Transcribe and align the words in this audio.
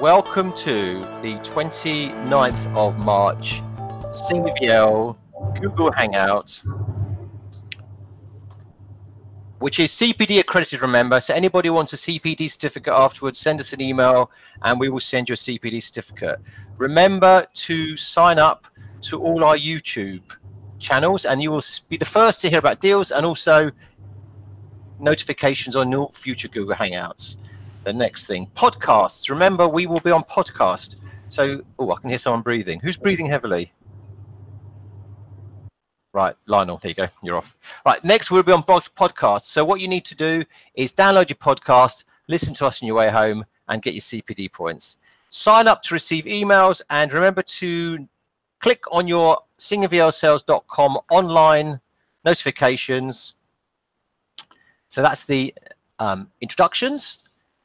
welcome 0.00 0.52
to 0.52 1.00
the 1.22 1.36
29th 1.42 2.76
of 2.76 2.98
March 2.98 3.62
SingerVielle 4.10 5.16
Google 5.58 5.90
Hangout, 5.90 6.62
which 9.58 9.80
is 9.80 9.90
CPD 9.92 10.40
accredited, 10.40 10.82
remember. 10.82 11.18
So 11.18 11.32
anybody 11.32 11.68
who 11.68 11.74
wants 11.74 11.94
a 11.94 11.96
CPD 11.96 12.50
certificate 12.50 12.92
afterwards, 12.92 13.38
send 13.38 13.58
us 13.58 13.72
an 13.72 13.80
email 13.80 14.30
and 14.60 14.78
we 14.78 14.90
will 14.90 15.00
send 15.00 15.30
you 15.30 15.32
a 15.32 15.36
CPD 15.36 15.82
certificate. 15.82 16.40
Remember 16.76 17.46
to 17.54 17.96
sign 17.96 18.38
up 18.38 18.66
to 19.02 19.22
all 19.22 19.44
our 19.44 19.56
YouTube 19.56 20.36
channels 20.78 21.24
and 21.24 21.42
you 21.42 21.50
will 21.50 21.64
be 21.88 21.96
the 21.96 22.04
first 22.04 22.42
to 22.42 22.50
hear 22.50 22.58
about 22.58 22.80
deals 22.80 23.12
and 23.12 23.24
also 23.24 23.70
notifications 25.00 25.74
on 25.74 25.88
new 25.88 26.06
future 26.12 26.48
Google 26.48 26.74
Hangouts. 26.74 27.38
The 27.86 27.92
next 27.92 28.26
thing, 28.26 28.50
podcasts. 28.56 29.30
Remember, 29.30 29.68
we 29.68 29.86
will 29.86 30.00
be 30.00 30.10
on 30.10 30.24
podcast. 30.24 30.96
So, 31.28 31.62
oh, 31.78 31.92
I 31.92 32.00
can 32.00 32.10
hear 32.10 32.18
someone 32.18 32.42
breathing. 32.42 32.80
Who's 32.80 32.96
breathing 32.96 33.26
heavily? 33.26 33.72
Right, 36.12 36.34
Lionel, 36.48 36.78
there 36.78 36.88
you 36.88 36.96
go. 36.96 37.06
You're 37.22 37.36
off. 37.36 37.56
Right, 37.86 38.02
next 38.02 38.32
we'll 38.32 38.42
be 38.42 38.50
on 38.50 38.64
podcast. 38.64 39.42
So 39.42 39.64
what 39.64 39.80
you 39.80 39.86
need 39.86 40.04
to 40.06 40.16
do 40.16 40.44
is 40.74 40.92
download 40.92 41.28
your 41.28 41.36
podcast, 41.36 42.02
listen 42.26 42.54
to 42.54 42.66
us 42.66 42.82
on 42.82 42.88
your 42.88 42.96
way 42.96 43.08
home, 43.08 43.44
and 43.68 43.80
get 43.80 43.94
your 43.94 44.00
CPD 44.00 44.52
points. 44.52 44.98
Sign 45.28 45.68
up 45.68 45.80
to 45.82 45.94
receive 45.94 46.24
emails, 46.24 46.82
and 46.90 47.12
remember 47.12 47.42
to 47.42 48.08
click 48.58 48.82
on 48.90 49.06
your 49.06 49.38
singvlsales.com 49.60 50.98
online 51.08 51.80
notifications 52.24 53.36
so 54.88 55.02
that's 55.02 55.26
the 55.26 55.54
um, 55.98 56.30
introductions. 56.40 57.18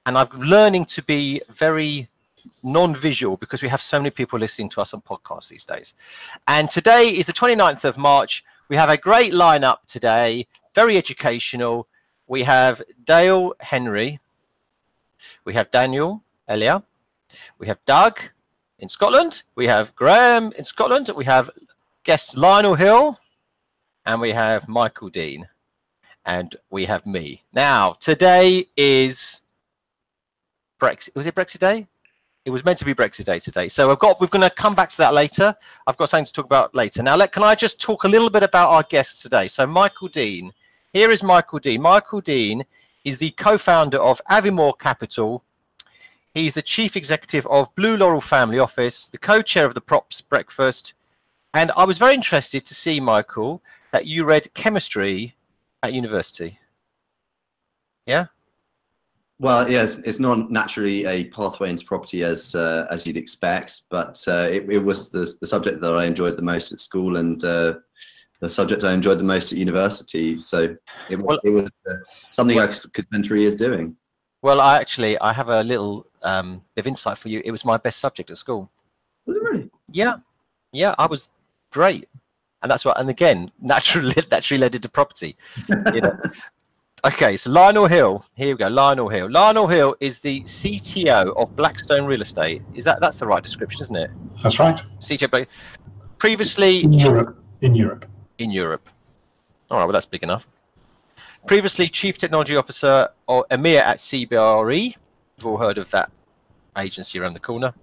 And 0.05 0.17
I'm 0.17 0.27
learning 0.35 0.85
to 0.85 1.03
be 1.03 1.41
very 1.49 2.07
non-visual 2.63 3.37
because 3.37 3.61
we 3.61 3.67
have 3.67 3.81
so 3.81 3.99
many 3.99 4.09
people 4.09 4.39
listening 4.39 4.69
to 4.69 4.81
us 4.81 4.93
on 4.93 5.01
podcasts 5.01 5.49
these 5.49 5.65
days. 5.65 5.93
And 6.47 6.69
today 6.69 7.09
is 7.09 7.27
the 7.27 7.33
29th 7.33 7.83
of 7.85 7.97
March. 7.97 8.43
We 8.67 8.75
have 8.75 8.89
a 8.89 8.97
great 8.97 9.33
lineup 9.33 9.79
today, 9.87 10.47
very 10.73 10.97
educational. 10.97 11.87
We 12.27 12.43
have 12.43 12.81
Dale 13.05 13.53
Henry. 13.59 14.19
We 15.45 15.53
have 15.53 15.69
Daniel 15.69 16.23
Elia. 16.47 16.83
We 17.59 17.67
have 17.67 17.83
Doug 17.85 18.19
in 18.79 18.89
Scotland. 18.89 19.43
We 19.55 19.67
have 19.67 19.95
Graham 19.95 20.51
in 20.57 20.63
Scotland. 20.63 21.09
We 21.15 21.25
have 21.25 21.49
guests 22.03 22.35
Lionel 22.35 22.75
Hill. 22.75 23.19
And 24.05 24.19
we 24.19 24.31
have 24.31 24.67
Michael 24.67 25.09
Dean 25.09 25.47
and 26.25 26.55
we 26.69 26.85
have 26.85 27.05
me. 27.05 27.43
Now, 27.53 27.93
today 27.93 28.67
is 28.77 29.40
Brexit. 30.81 31.15
Was 31.15 31.27
it 31.27 31.35
Brexit 31.35 31.59
Day? 31.59 31.87
It 32.43 32.49
was 32.49 32.65
meant 32.65 32.79
to 32.79 32.85
be 32.85 32.95
Brexit 32.95 33.25
Day 33.25 33.37
today. 33.37 33.67
So 33.67 33.91
I've 33.91 33.99
got. 33.99 34.19
We're 34.19 34.27
going 34.27 34.49
to 34.49 34.55
come 34.55 34.73
back 34.73 34.89
to 34.89 34.97
that 34.97 35.13
later. 35.13 35.55
I've 35.85 35.97
got 35.97 36.09
something 36.09 36.25
to 36.25 36.33
talk 36.33 36.45
about 36.45 36.73
later. 36.73 37.03
Now, 37.03 37.15
let, 37.15 37.31
can 37.31 37.43
I 37.43 37.53
just 37.53 37.79
talk 37.79 38.03
a 38.03 38.07
little 38.07 38.31
bit 38.31 38.43
about 38.43 38.71
our 38.71 38.83
guests 38.83 39.21
today? 39.21 39.47
So 39.47 39.67
Michael 39.67 40.07
Dean. 40.07 40.51
Here 40.91 41.11
is 41.11 41.23
Michael 41.23 41.59
Dean. 41.59 41.81
Michael 41.81 42.19
Dean 42.19 42.65
is 43.05 43.19
the 43.19 43.31
co-founder 43.31 43.97
of 43.97 44.21
Avamore 44.29 44.77
Capital. 44.77 45.43
He's 46.33 46.55
the 46.55 46.61
chief 46.61 46.97
executive 46.97 47.45
of 47.47 47.73
Blue 47.75 47.95
Laurel 47.95 48.21
Family 48.21 48.59
Office, 48.59 49.09
the 49.09 49.17
co-chair 49.17 49.65
of 49.65 49.73
the 49.73 49.81
Props 49.81 50.19
Breakfast. 50.19 50.93
And 51.53 51.71
I 51.77 51.85
was 51.85 51.97
very 51.97 52.13
interested 52.13 52.65
to 52.65 52.73
see, 52.73 52.99
Michael, 52.99 53.61
that 53.91 54.05
you 54.05 54.23
read 54.23 54.53
chemistry 54.53 55.35
at 55.83 55.93
university? 55.93 56.59
Yeah. 58.05 58.27
Well, 59.41 59.71
yes, 59.71 59.97
it's 60.05 60.19
not 60.19 60.51
naturally 60.51 61.05
a 61.05 61.23
pathway 61.29 61.71
into 61.71 61.83
property 61.83 62.23
as 62.23 62.53
uh, 62.53 62.85
as 62.91 63.07
you'd 63.07 63.17
expect, 63.17 63.81
but 63.89 64.23
uh, 64.27 64.47
it, 64.51 64.69
it, 64.69 64.77
was 64.77 65.09
the, 65.09 65.27
the 65.41 65.47
subject 65.47 65.81
that 65.81 65.95
I 65.95 66.05
enjoyed 66.05 66.37
the 66.37 66.43
most 66.43 66.71
at 66.71 66.79
school 66.79 67.17
and 67.17 67.43
uh, 67.43 67.73
the 68.39 68.51
subject 68.51 68.83
I 68.83 68.93
enjoyed 68.93 69.17
the 69.17 69.23
most 69.23 69.51
at 69.51 69.57
university. 69.57 70.37
So 70.37 70.75
it, 71.09 71.19
well, 71.19 71.39
it 71.43 71.49
was 71.49 71.71
uh, 71.89 71.95
something 72.05 72.57
well, 72.57 72.69
I 72.69 72.73
could 72.93 73.05
spend 73.05 73.25
three 73.25 73.41
years 73.41 73.55
doing. 73.55 73.95
Well, 74.43 74.61
I 74.61 74.79
actually 74.79 75.19
I 75.19 75.33
have 75.33 75.49
a 75.49 75.63
little 75.63 76.05
um, 76.21 76.61
bit 76.75 76.83
of 76.83 76.87
insight 76.87 77.17
for 77.17 77.29
you. 77.29 77.41
It 77.43 77.49
was 77.49 77.65
my 77.65 77.77
best 77.77 77.97
subject 77.97 78.29
at 78.29 78.37
school. 78.37 78.69
Was 79.25 79.37
it 79.37 79.43
really? 79.43 79.71
Yeah, 79.91 80.17
yeah, 80.71 80.93
I 80.99 81.07
was 81.07 81.29
great 81.71 82.07
and 82.61 82.69
that's 82.69 82.85
what. 82.85 82.99
And 82.99 83.09
again, 83.09 83.49
naturally, 83.59 84.13
naturally 84.29 84.61
led 84.61 84.75
into 84.75 84.87
property. 84.87 85.35
You 85.67 86.01
know. 86.01 86.17
Okay, 87.03 87.37
so 87.37 87.49
Lionel 87.51 87.87
Hill. 87.87 88.25
Here 88.35 88.55
we 88.55 88.57
go. 88.57 88.67
Lionel 88.67 89.09
Hill. 89.09 89.29
Lionel 89.29 89.67
Hill 89.67 89.95
is 89.99 90.19
the 90.19 90.41
CTO 90.41 91.35
of 91.35 91.55
Blackstone 91.55 92.05
Real 92.05 92.21
Estate. 92.21 92.61
Is 92.73 92.83
that 92.83 92.99
that's 92.99 93.17
the 93.17 93.27
right 93.27 93.43
description, 93.43 93.81
isn't 93.81 93.95
it? 93.95 94.11
That's 94.43 94.59
right. 94.59 94.81
CTO. 94.99 95.47
Previously 96.17 96.83
in 96.83 96.93
Europe. 96.93 97.37
In 97.61 97.75
Europe. 97.75 98.05
In 98.37 98.51
Europe. 98.51 98.89
All 99.69 99.77
right. 99.77 99.85
Well, 99.85 99.93
that's 99.93 100.05
big 100.05 100.23
enough. 100.23 100.47
Previously, 101.47 101.87
Chief 101.87 102.17
Technology 102.17 102.55
Officer 102.55 103.09
or 103.27 103.45
EMEA 103.49 103.79
at 103.79 103.97
CBRE. 103.97 104.95
We've 105.37 105.45
all 105.45 105.57
heard 105.57 105.77
of 105.77 105.89
that 105.91 106.11
agency 106.77 107.19
around 107.19 107.33
the 107.33 107.39
corner. 107.39 107.73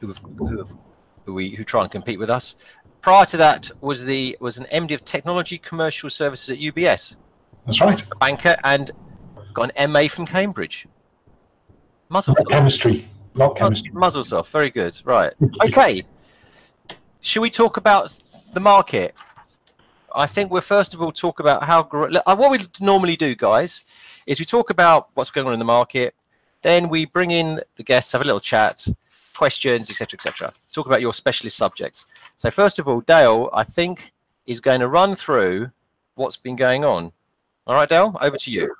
Who 0.00 0.08
have, 0.08 0.18
who 0.18 0.58
have 0.58 0.74
who 1.24 1.34
we 1.34 1.50
who 1.50 1.64
try 1.64 1.82
and 1.82 1.90
compete 1.90 2.18
with 2.18 2.30
us 2.30 2.56
prior 3.02 3.24
to 3.26 3.36
that 3.36 3.70
was 3.80 4.04
the 4.04 4.36
was 4.40 4.58
an 4.58 4.66
MD 4.72 4.94
of 4.94 5.04
Technology 5.04 5.58
Commercial 5.58 6.10
Services 6.10 6.50
at 6.50 6.58
UBS. 6.58 7.16
That's 7.68 7.82
right. 7.82 8.02
A 8.02 8.16
banker 8.16 8.56
and 8.64 8.90
got 9.52 9.70
an 9.76 9.92
MA 9.92 10.08
from 10.08 10.24
Cambridge. 10.24 10.86
Muzzle 12.08 12.34
chemistry. 12.48 13.06
Not 13.34 13.56
chemistry. 13.56 13.90
Muzzle 13.92 14.38
off. 14.38 14.50
Very 14.50 14.70
good. 14.70 14.98
Right. 15.04 15.34
Okay. 15.66 16.02
Should 17.20 17.42
we 17.42 17.50
talk 17.50 17.76
about 17.76 18.18
the 18.54 18.60
market? 18.60 19.18
I 20.14 20.24
think 20.24 20.50
we'll 20.50 20.62
first 20.62 20.94
of 20.94 21.02
all 21.02 21.12
talk 21.12 21.40
about 21.40 21.62
how 21.62 21.80
uh, 21.82 22.36
what 22.36 22.50
we 22.50 22.58
normally 22.80 23.16
do, 23.16 23.34
guys, 23.34 23.84
is 24.26 24.38
we 24.38 24.46
talk 24.46 24.70
about 24.70 25.10
what's 25.12 25.30
going 25.30 25.46
on 25.46 25.52
in 25.52 25.58
the 25.58 25.66
market. 25.66 26.14
Then 26.62 26.88
we 26.88 27.04
bring 27.04 27.32
in 27.32 27.60
the 27.76 27.82
guests, 27.82 28.12
have 28.12 28.22
a 28.22 28.24
little 28.24 28.40
chat, 28.40 28.88
questions, 29.36 29.90
etc., 29.90 30.16
etc. 30.16 30.54
Talk 30.72 30.86
about 30.86 31.02
your 31.02 31.12
specialist 31.12 31.58
subjects. 31.58 32.06
So 32.38 32.50
first 32.50 32.78
of 32.78 32.88
all, 32.88 33.02
Dale, 33.02 33.50
I 33.52 33.62
think 33.62 34.12
is 34.46 34.58
going 34.58 34.80
to 34.80 34.88
run 34.88 35.14
through 35.14 35.70
what's 36.14 36.38
been 36.38 36.56
going 36.56 36.82
on. 36.82 37.12
All 37.68 37.74
right, 37.74 37.88
Dale, 37.88 38.16
over 38.20 38.36
to 38.36 38.50
you. 38.50 38.74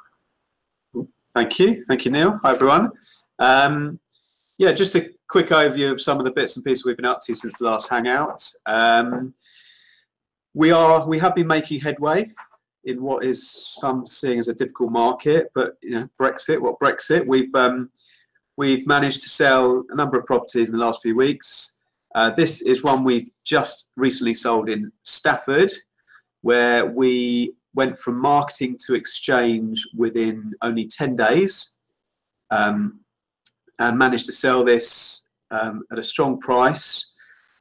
Thank 1.34 1.59
you, 1.59 1.84
thank 1.84 2.04
you, 2.04 2.10
Neil. 2.10 2.41
Hi, 2.43 2.50
everyone. 2.53 2.91
Um, 3.38 4.00
yeah, 4.56 4.72
just 4.72 4.97
a 4.97 5.10
quick 5.28 5.49
overview 5.49 5.93
of 5.93 6.00
some 6.00 6.19
of 6.19 6.25
the 6.25 6.32
bits 6.32 6.56
and 6.56 6.65
pieces 6.65 6.84
we've 6.84 6.97
been 6.97 7.04
up 7.04 7.21
to 7.27 7.34
since 7.34 7.59
the 7.59 7.66
last 7.66 7.91
hangout. 7.91 8.43
Um, 8.66 9.34
we 10.54 10.72
are 10.72 11.06
we 11.06 11.19
have 11.19 11.34
been 11.34 11.47
making 11.47 11.81
headway 11.81 12.27
in 12.84 13.03
what 13.03 13.25
is 13.25 13.48
some 13.78 14.06
seeing 14.06 14.38
as 14.38 14.48
a 14.48 14.54
difficult 14.54 14.91
market, 14.91 15.50
but 15.54 15.77
you 15.82 15.91
know, 15.91 16.09
Brexit, 16.19 16.60
what 16.60 16.81
Brexit? 16.81 17.27
We've 17.27 17.54
um, 17.54 17.91
We've 18.59 18.88
managed 18.88 19.22
to 19.22 19.28
sell 19.28 19.84
a 19.88 19.94
number 19.94 20.19
of 20.19 20.27
properties 20.27 20.69
in 20.69 20.77
the 20.77 20.84
last 20.84 21.00
few 21.00 21.15
weeks. 21.15 21.81
Uh, 22.16 22.31
this 22.31 22.60
is 22.60 22.82
one 22.82 23.04
we've 23.04 23.31
just 23.44 23.87
recently 23.97 24.34
sold 24.34 24.69
in 24.69 24.91
Stafford, 25.04 25.71
where 26.41 26.84
we 26.84 27.53
went 27.78 27.97
from 27.97 28.21
marketing 28.21 28.77
to 28.77 28.97
exchange 28.97 29.87
within 29.97 30.53
only 30.62 30.84
10 30.84 31.15
days 31.15 31.77
um, 32.50 32.99
and 33.78 33.97
managed 33.97 34.27
to 34.27 34.33
sell 34.33 34.65
this 34.65 35.28
um, 35.53 35.84
at 35.93 35.99
a 35.99 36.03
strong 36.03 36.41
price. 36.41 37.15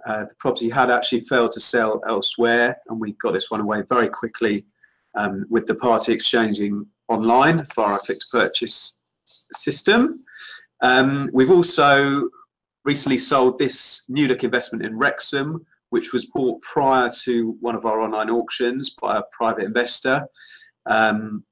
Uh, 0.07 0.25
the 0.25 0.33
property 0.39 0.69
had 0.71 0.89
actually 0.89 1.19
failed 1.19 1.51
to 1.51 1.59
sell 1.59 2.01
elsewhere, 2.09 2.75
and 2.87 2.99
we 2.99 3.11
got 3.23 3.31
this 3.31 3.51
one 3.51 3.61
away 3.61 3.83
very 3.87 4.09
quickly 4.09 4.65
um, 5.13 5.45
with 5.51 5.67
the 5.67 5.75
party 5.75 6.11
exchanging 6.11 6.83
online 7.09 7.63
via 7.75 7.93
our 7.93 7.99
fixed 7.99 8.31
purchase 8.31 8.95
system. 9.53 10.23
Um, 10.81 11.29
we've 11.31 11.51
also 11.51 12.29
recently 12.85 13.19
sold 13.19 13.59
this 13.59 14.03
new 14.09 14.27
look 14.27 14.43
investment 14.43 14.83
in 14.83 14.97
Wrexham, 14.97 15.63
which 15.89 16.13
was 16.13 16.25
bought 16.25 16.61
prior 16.61 17.11
to 17.23 17.57
one 17.59 17.75
of 17.75 17.85
our 17.85 17.99
online 17.99 18.29
auctions 18.29 18.89
by 18.89 19.17
a 19.17 19.23
private 19.31 19.63
investor. 19.65 20.27
Um, 20.85 21.45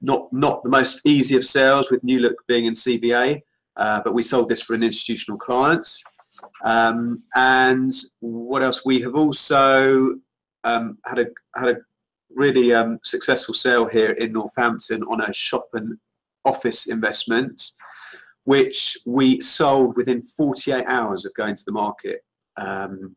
not 0.00 0.32
not 0.32 0.62
the 0.62 0.70
most 0.70 1.06
easy 1.06 1.36
of 1.36 1.44
sales 1.44 1.90
with 1.90 2.04
new 2.04 2.18
look 2.20 2.36
being 2.46 2.66
in 2.66 2.74
CVA, 2.74 3.40
uh, 3.76 4.00
but 4.04 4.14
we 4.14 4.22
sold 4.22 4.48
this 4.48 4.62
for 4.62 4.74
an 4.74 4.82
institutional 4.82 5.38
client. 5.38 5.86
Um, 6.64 7.22
and 7.34 7.92
what 8.20 8.62
else? 8.62 8.84
We 8.84 9.00
have 9.02 9.14
also 9.14 10.16
um, 10.64 10.98
had 11.06 11.18
a 11.18 11.26
had 11.56 11.68
a 11.68 11.76
really 12.34 12.72
um, 12.72 12.98
successful 13.04 13.54
sale 13.54 13.86
here 13.86 14.10
in 14.12 14.32
Northampton 14.32 15.02
on 15.04 15.20
a 15.20 15.32
shop 15.32 15.68
and 15.72 15.98
office 16.44 16.86
investment 16.86 17.72
which 18.44 18.98
we 19.06 19.40
sold 19.40 19.96
within 19.96 20.22
48 20.22 20.84
hours 20.86 21.24
of 21.24 21.34
going 21.34 21.54
to 21.54 21.64
the 21.64 21.72
market. 21.72 22.24
Um, 22.56 23.14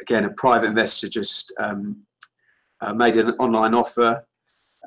again, 0.00 0.24
a 0.24 0.30
private 0.30 0.66
investor 0.66 1.08
just 1.08 1.52
um, 1.58 2.02
uh, 2.80 2.94
made 2.94 3.16
an 3.16 3.30
online 3.38 3.74
offer 3.74 4.26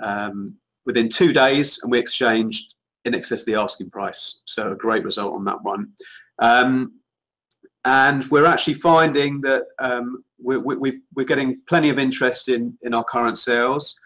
um, 0.01 0.55
within 0.85 1.09
two 1.09 1.33
days, 1.33 1.79
and 1.81 1.91
we 1.91 1.99
exchanged 1.99 2.75
in 3.05 3.15
excess 3.15 3.41
of 3.41 3.45
the 3.45 3.55
asking 3.55 3.89
price. 3.89 4.41
So 4.45 4.71
a 4.71 4.75
great 4.75 5.03
result 5.03 5.33
on 5.33 5.45
that 5.45 5.61
one. 5.63 5.93
Um, 6.39 6.93
and 7.85 8.25
we're 8.29 8.45
actually 8.45 8.73
finding 8.75 9.41
that 9.41 9.63
um, 9.79 10.23
we're, 10.37 10.59
we 10.59 10.99
are 11.17 11.23
getting 11.23 11.61
plenty 11.67 11.89
of 11.89 11.97
interest 11.97 12.49
in, 12.49 12.77
in 12.81 12.93
our 12.93 13.03
current 13.03 13.37
sales. 13.37 13.97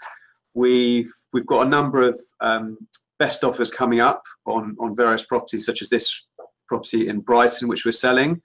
We've, 0.54 1.12
we've 1.34 1.48
got 1.48 1.66
a 1.66 1.70
number 1.70 2.02
of 2.02 2.20
um, 2.42 2.78
best 3.18 3.44
offers 3.44 3.72
coming 3.72 4.00
up 4.00 4.24
on, 4.46 4.76
on 4.80 4.96
various 4.96 5.26
properties, 5.26 5.66
such 5.66 5.82
as 5.82 5.90
this 5.90 6.24
property 6.68 7.08
in 7.08 7.20
Brighton, 7.20 7.68
which 7.68 7.86
we're 7.86 7.92
selling, 7.92 8.42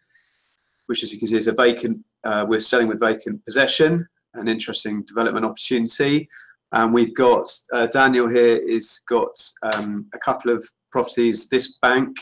which 0.87 1.03
as 1.03 1.13
you 1.13 1.19
can 1.19 1.29
see 1.29 1.37
is 1.37 1.49
a 1.49 1.53
vacant, 1.53 1.99
uh, 2.25 2.47
we're 2.49 2.61
selling 2.61 2.89
with 2.89 3.01
vacant 3.01 3.45
possession, 3.45 4.07
an 4.35 4.49
interesting 4.49 5.03
development 5.03 5.47
opportunity. 5.47 6.29
And 6.73 6.93
we've 6.93 7.15
got, 7.15 7.51
uh, 7.73 7.87
Daniel 7.87 8.29
here 8.29 8.57
is 8.57 9.01
got 9.09 9.41
um, 9.63 10.07
a 10.15 10.19
couple 10.19 10.53
of 10.53 10.67
properties, 10.91 11.49
this 11.49 11.77
bank 11.81 12.17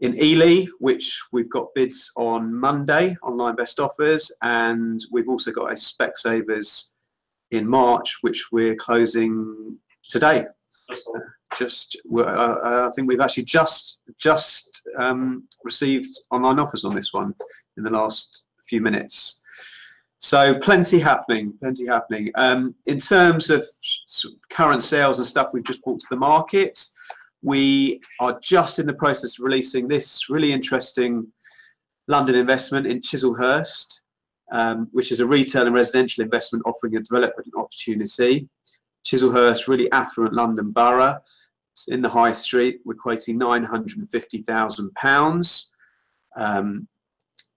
in 0.00 0.20
Ely, 0.20 0.66
which 0.78 1.22
we've 1.32 1.50
got 1.50 1.74
bids 1.74 2.10
on 2.16 2.52
Monday, 2.54 3.16
online 3.22 3.56
best 3.56 3.80
offers, 3.80 4.30
and 4.42 5.00
we've 5.10 5.28
also 5.28 5.50
got 5.50 5.70
a 5.70 5.74
Specsavers 5.74 6.90
in 7.50 7.66
March, 7.66 8.18
which 8.20 8.46
we're 8.52 8.74
closing 8.74 9.78
today. 10.10 10.44
Just, 11.56 11.96
uh, 12.14 12.88
I 12.88 12.90
think 12.94 13.08
we've 13.08 13.20
actually 13.20 13.44
just 13.44 14.00
just 14.18 14.82
um, 14.98 15.48
received 15.64 16.14
online 16.30 16.58
offers 16.58 16.84
on 16.84 16.94
this 16.94 17.12
one 17.12 17.34
in 17.76 17.82
the 17.82 17.90
last 17.90 18.45
few 18.68 18.80
minutes. 18.80 19.42
So 20.18 20.58
plenty 20.58 20.98
happening, 20.98 21.54
plenty 21.60 21.86
happening. 21.86 22.32
Um, 22.34 22.74
in 22.86 22.98
terms 22.98 23.50
of, 23.50 23.64
current 24.50 24.82
sales 24.82 25.18
and 25.18 25.26
stuff 25.26 25.50
we've 25.52 25.62
just 25.62 25.84
brought 25.84 26.00
to 26.00 26.06
the 26.10 26.16
market, 26.16 26.88
we 27.42 28.00
are 28.20 28.40
just 28.40 28.78
in 28.78 28.86
the 28.86 28.94
process 28.94 29.38
of 29.38 29.44
releasing 29.44 29.88
this 29.88 30.30
really 30.30 30.52
interesting 30.52 31.26
London 32.08 32.34
investment 32.34 32.86
in 32.86 33.00
Chislehurst, 33.00 34.00
um, 34.52 34.88
which 34.92 35.12
is 35.12 35.20
a 35.20 35.26
retail 35.26 35.66
and 35.66 35.74
residential 35.74 36.24
investment 36.24 36.64
offering 36.66 36.96
a 36.96 37.00
development 37.00 37.52
opportunity. 37.56 38.48
Chislehurst, 39.04 39.68
really 39.68 39.92
affluent 39.92 40.32
London 40.34 40.72
borough. 40.72 41.16
It's 41.72 41.88
in 41.88 42.00
the 42.00 42.08
high 42.08 42.32
street. 42.32 42.80
We're 42.84 42.94
quoting 42.94 43.38
£950,000. 43.38 45.66
Um, 46.36 46.88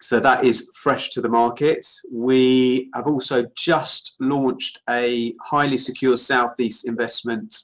so 0.01 0.19
that 0.19 0.45
is 0.45 0.71
fresh 0.75 1.09
to 1.09 1.21
the 1.21 1.29
market. 1.29 1.85
We 2.11 2.89
have 2.93 3.05
also 3.05 3.45
just 3.55 4.15
launched 4.19 4.79
a 4.89 5.33
highly 5.43 5.77
secure 5.77 6.15
Southeast 6.17 6.87
investment 6.87 7.57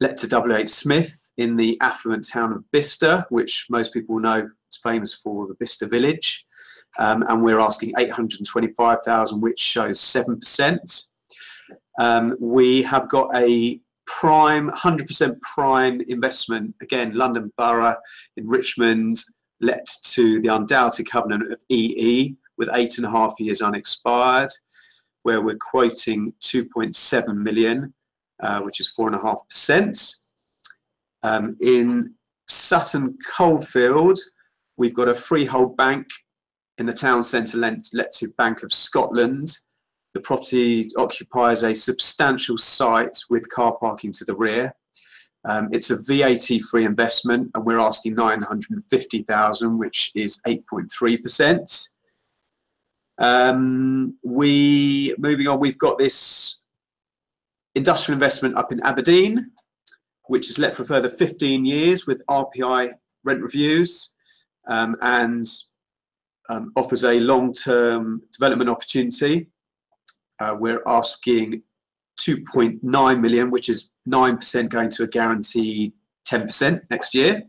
let 0.00 0.16
to 0.16 0.26
WH 0.26 0.68
Smith 0.68 1.32
in 1.36 1.56
the 1.56 1.78
affluent 1.82 2.26
town 2.26 2.52
of 2.52 2.70
Bicester, 2.70 3.24
which 3.28 3.66
most 3.68 3.92
people 3.92 4.18
know 4.18 4.48
is 4.72 4.78
famous 4.82 5.14
for 5.14 5.46
the 5.46 5.54
Bicester 5.54 5.86
Village. 5.86 6.46
Um, 6.98 7.22
and 7.28 7.42
we're 7.42 7.60
asking 7.60 7.92
825,000, 7.98 9.40
which 9.40 9.58
shows 9.58 9.98
7%. 10.00 11.06
Um, 11.98 12.36
we 12.40 12.82
have 12.82 13.08
got 13.08 13.34
a 13.34 13.80
prime, 14.06 14.70
100% 14.70 15.40
prime 15.42 16.00
investment, 16.08 16.74
again, 16.80 17.14
London 17.14 17.52
Borough 17.56 17.96
in 18.36 18.48
Richmond, 18.48 19.22
let 19.60 19.86
to 20.02 20.40
the 20.40 20.48
undoubted 20.48 21.10
covenant 21.10 21.52
of 21.52 21.62
EE 21.68 22.36
with 22.56 22.70
eight 22.74 22.98
and 22.98 23.06
a 23.06 23.10
half 23.10 23.34
years 23.38 23.62
unexpired, 23.62 24.50
where 25.22 25.40
we're 25.40 25.58
quoting 25.58 26.32
2.7 26.40 27.36
million, 27.36 27.92
uh, 28.42 28.60
which 28.60 28.80
is 28.80 28.88
four 28.88 29.06
and 29.06 29.16
a 29.16 29.22
half 29.22 29.40
percent. 29.48 30.14
Um, 31.22 31.56
in 31.60 32.14
Sutton 32.48 33.16
Coldfield, 33.34 34.18
we've 34.76 34.94
got 34.94 35.08
a 35.08 35.14
freehold 35.14 35.76
bank 35.76 36.06
in 36.78 36.86
the 36.86 36.92
town 36.92 37.22
centre 37.22 37.58
let 37.58 38.12
to 38.12 38.28
Bank 38.38 38.62
of 38.62 38.72
Scotland. 38.72 39.52
The 40.14 40.20
property 40.20 40.88
occupies 40.96 41.62
a 41.62 41.74
substantial 41.74 42.56
site 42.56 43.16
with 43.28 43.48
car 43.50 43.76
parking 43.78 44.12
to 44.14 44.24
the 44.24 44.34
rear. 44.34 44.72
Um, 45.44 45.68
it's 45.72 45.90
a 45.90 45.96
VAT-free 45.96 46.84
investment, 46.84 47.50
and 47.54 47.64
we're 47.64 47.78
asking 47.78 48.14
950,000, 48.14 49.78
which 49.78 50.12
is 50.14 50.40
8.3%. 50.46 51.88
Um, 53.18 54.16
we 54.22 55.14
moving 55.18 55.46
on. 55.46 55.60
We've 55.60 55.78
got 55.78 55.98
this 55.98 56.62
industrial 57.74 58.16
investment 58.16 58.56
up 58.56 58.72
in 58.72 58.80
Aberdeen, 58.82 59.52
which 60.24 60.50
is 60.50 60.58
let 60.58 60.74
for 60.74 60.84
further 60.84 61.08
15 61.08 61.64
years 61.64 62.06
with 62.06 62.22
RPI 62.26 62.92
rent 63.24 63.40
reviews, 63.40 64.14
um, 64.68 64.96
and 65.00 65.46
um, 66.48 66.72
offers 66.76 67.04
a 67.04 67.20
long-term 67.20 68.22
development 68.32 68.68
opportunity. 68.70 69.48
Uh, 70.38 70.56
we're 70.58 70.82
asking 70.86 71.62
2.9 72.18 73.20
million, 73.20 73.50
which 73.50 73.68
is 73.68 73.90
9% 74.10 74.68
going 74.68 74.90
to 74.90 75.02
a 75.04 75.06
guaranteed 75.06 75.92
10% 76.28 76.80
next 76.90 77.14
year. 77.14 77.42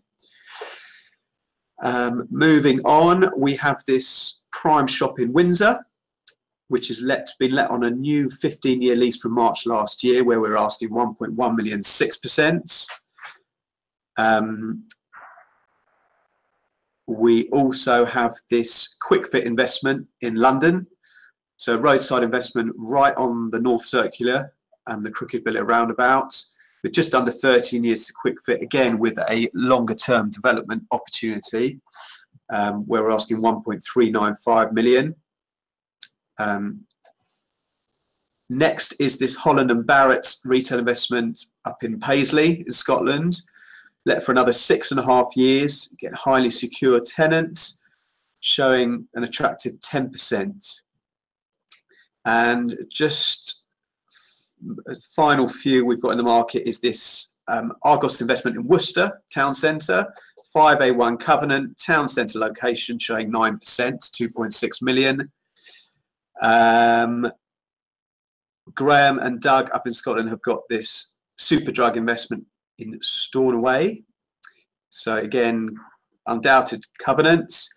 Um, 1.82 2.28
moving 2.30 2.80
on, 2.82 3.30
we 3.38 3.56
have 3.56 3.84
this 3.88 4.42
prime 4.52 4.88
shop 4.88 5.20
in 5.20 5.34
Windsor, 5.34 5.80
which 6.68 6.90
has 6.90 7.02
let, 7.02 7.28
been 7.40 7.54
let 7.54 7.72
on 7.72 7.84
a 7.84 7.90
new 7.90 8.28
15-year 8.28 8.96
lease 8.96 9.18
from 9.18 9.34
March 9.34 9.66
last 9.66 10.04
year, 10.04 10.24
where 10.24 10.40
we're 10.40 10.58
asking 10.58 10.90
1.1 10.90 11.56
million, 11.56 11.82
6%. 11.82 12.88
Um, 14.18 14.88
we 17.08 17.50
also 17.50 18.06
have 18.06 18.34
this 18.50 18.96
Kwik 19.02 19.28
Fit 19.28 19.46
investment 19.46 20.08
in 20.22 20.36
London. 20.36 20.88
So 21.58 21.76
roadside 21.76 22.24
investment 22.24 22.74
right 22.78 23.16
on 23.18 23.50
the 23.50 23.60
North 23.60 23.86
Circular 23.86 24.54
and 24.88 25.06
the 25.06 25.12
Crooked 25.12 25.44
Billet 25.44 25.64
roundabout 25.64 26.36
with 26.84 26.94
just 26.94 27.16
under 27.16 27.32
13 27.32 27.84
years 27.84 28.06
to 28.08 28.14
Kwik 28.14 28.38
Fit 28.46 28.62
again 28.62 28.98
with 28.98 29.18
a 29.30 29.50
longer 29.54 29.96
term 29.96 30.30
development 30.30 30.84
opportunity 30.92 31.80
um, 32.52 32.84
where 32.88 33.04
we're 33.04 33.12
asking 33.12 33.42
1.395 33.42 34.72
million. 34.74 35.16
Um, 36.38 36.82
next 38.50 39.00
is 39.00 39.18
this 39.18 39.36
Holland 39.36 39.72
and 39.72 39.86
Barrett 39.86 40.36
retail 40.44 40.80
investment 40.80 41.46
up 41.66 41.84
in 41.84 42.00
Paisley 42.00 42.64
in 42.66 42.72
Scotland 42.72 43.42
let 44.06 44.24
for 44.24 44.32
another 44.32 44.54
six 44.54 44.92
and 44.92 45.00
a 45.00 45.06
half 45.06 45.36
years, 45.36 45.90
get 46.00 46.14
highly 46.14 46.50
secure 46.50 47.00
tenants, 47.00 47.80
showing 48.40 49.08
an 49.14 49.24
attractive 49.24 49.74
10%. 49.74 50.82
And 52.26 52.76
just 52.90 53.61
final 55.16 55.48
few 55.48 55.86
we've 55.86 56.02
got 56.02 56.12
in 56.12 56.18
the 56.18 56.24
market 56.24 56.68
is 56.68 56.80
this 56.80 57.36
um, 57.48 57.74
Argos 57.84 58.22
investment 58.22 58.58
in 58.58 58.68
Worcester 58.68 59.22
Town 59.34 59.54
Centre, 59.54 60.06
5A1 60.56 61.20
Covenant, 61.20 61.82
Town 61.84 62.08
Centre 62.08 62.40
location 62.40 63.00
showing 63.00 63.32
9%, 63.32 63.60
2.6 63.60 64.82
million. 64.82 65.32
Um, 66.42 67.32
Graham 68.74 69.20
and 69.20 69.42
Doug 69.42 69.70
up 69.74 69.88
in 69.88 69.94
Scotland 69.94 70.30
have 70.30 70.42
got 70.42 70.62
this 70.70 71.18
Superdrug 71.40 71.96
investment 71.96 72.46
in 72.78 73.00
Stornoway. 73.02 74.04
So 74.90 75.16
again, 75.16 75.76
undoubted 76.28 76.84
covenants. 77.00 77.70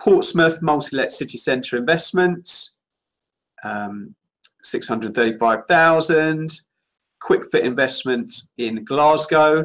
Portsmouth 0.00 0.62
multi-let 0.62 1.12
city 1.12 1.36
centre 1.36 1.76
investments, 1.76 2.80
um, 3.62 4.14
635,000. 4.62 6.60
Kwik 7.20 7.50
Fit 7.50 7.64
investment 7.64 8.32
in 8.56 8.84
Glasgow, 8.84 9.64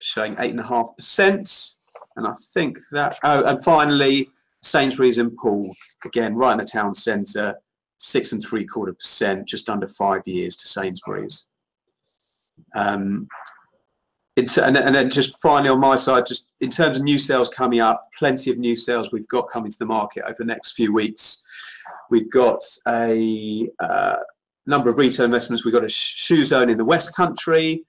showing 0.00 0.34
8.5%. 0.36 1.74
And 2.16 2.26
I 2.26 2.32
think 2.54 2.78
that, 2.92 3.18
oh, 3.22 3.44
and 3.44 3.62
finally, 3.62 4.30
Sainsbury's 4.62 5.18
in 5.18 5.36
Poole, 5.36 5.74
again, 6.04 6.34
right 6.34 6.52
in 6.52 6.58
the 6.58 6.64
town 6.64 6.94
centre, 6.94 7.56
six 7.98 8.32
and 8.32 8.42
three 8.42 8.66
quarter 8.66 8.94
percent, 8.94 9.46
just 9.46 9.68
under 9.68 9.86
five 9.86 10.22
years 10.26 10.56
to 10.56 10.66
Sainsbury's. 10.66 11.46
Um, 12.74 13.28
and, 14.36 14.76
and 14.76 14.94
then 14.94 15.10
just 15.10 15.40
finally 15.42 15.68
on 15.68 15.80
my 15.80 15.96
side, 15.96 16.26
just 16.26 16.46
in 16.60 16.70
terms 16.70 16.98
of 16.98 17.04
new 17.04 17.18
sales 17.18 17.50
coming 17.50 17.80
up, 17.80 18.08
plenty 18.18 18.50
of 18.50 18.58
new 18.58 18.74
sales 18.76 19.12
we've 19.12 19.28
got 19.28 19.48
coming 19.48 19.70
to 19.70 19.78
the 19.78 19.86
market 19.86 20.24
over 20.24 20.36
the 20.38 20.44
next 20.44 20.72
few 20.72 20.92
weeks. 20.92 21.44
We've 22.10 22.30
got 22.30 22.62
a 22.86 23.68
uh, 23.78 24.16
number 24.66 24.90
of 24.90 24.98
retail 24.98 25.24
investments. 25.24 25.64
We've 25.64 25.74
got 25.74 25.84
a 25.84 25.88
shoe 25.88 26.44
zone 26.44 26.70
in 26.70 26.78
the 26.78 26.84
West 26.84 27.14
Country. 27.14 27.84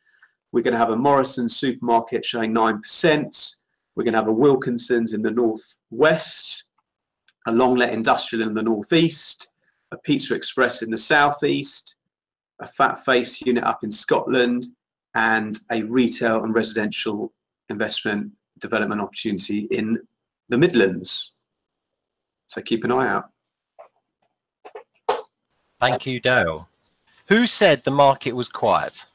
We're 0.52 0.64
going 0.64 0.74
to 0.74 0.80
have 0.80 0.90
a 0.90 0.98
Morrison 0.98 1.48
supermarket 1.48 2.26
showing 2.26 2.54
9%. 2.54 3.56
We're 3.96 4.04
going 4.04 4.14
to 4.14 4.20
have 4.20 4.28
a 4.28 4.34
Wilkinson's 4.34 5.14
in 5.14 5.22
the 5.22 5.32
Northwest, 5.32 6.66
a 7.48 7.52
Longlet 7.52 7.92
Industrial 7.92 8.48
in 8.48 8.54
the 8.54 8.64
Northeast, 8.64 9.50
a 9.92 9.98
Pizza 9.98 10.36
Express 10.36 10.82
in 10.82 10.90
the 10.90 10.98
Southeast, 10.98 11.96
a 12.62 12.68
fat 12.68 13.04
face 13.04 13.42
unit 13.42 13.64
up 13.64 13.84
in 13.84 13.92
Scotland, 13.92 14.66
and 15.16 15.60
a 15.72 15.84
retail 15.84 16.44
and 16.44 16.56
residential 16.56 17.34
investment 17.70 18.32
development 18.60 19.02
opportunity 19.02 19.68
in 19.72 20.00
the 20.50 20.58
Midlands. 20.58 21.46
So 22.48 22.62
keep 22.62 22.84
an 22.84 22.92
eye 22.92 23.08
out. 23.08 23.26
Thank 25.82 26.06
you, 26.06 26.20
Dale. 26.20 26.70
Who 27.28 27.48
said 27.48 27.84
the 27.84 27.92
market 27.92 28.34
was 28.34 28.48
quiet? 28.48 29.06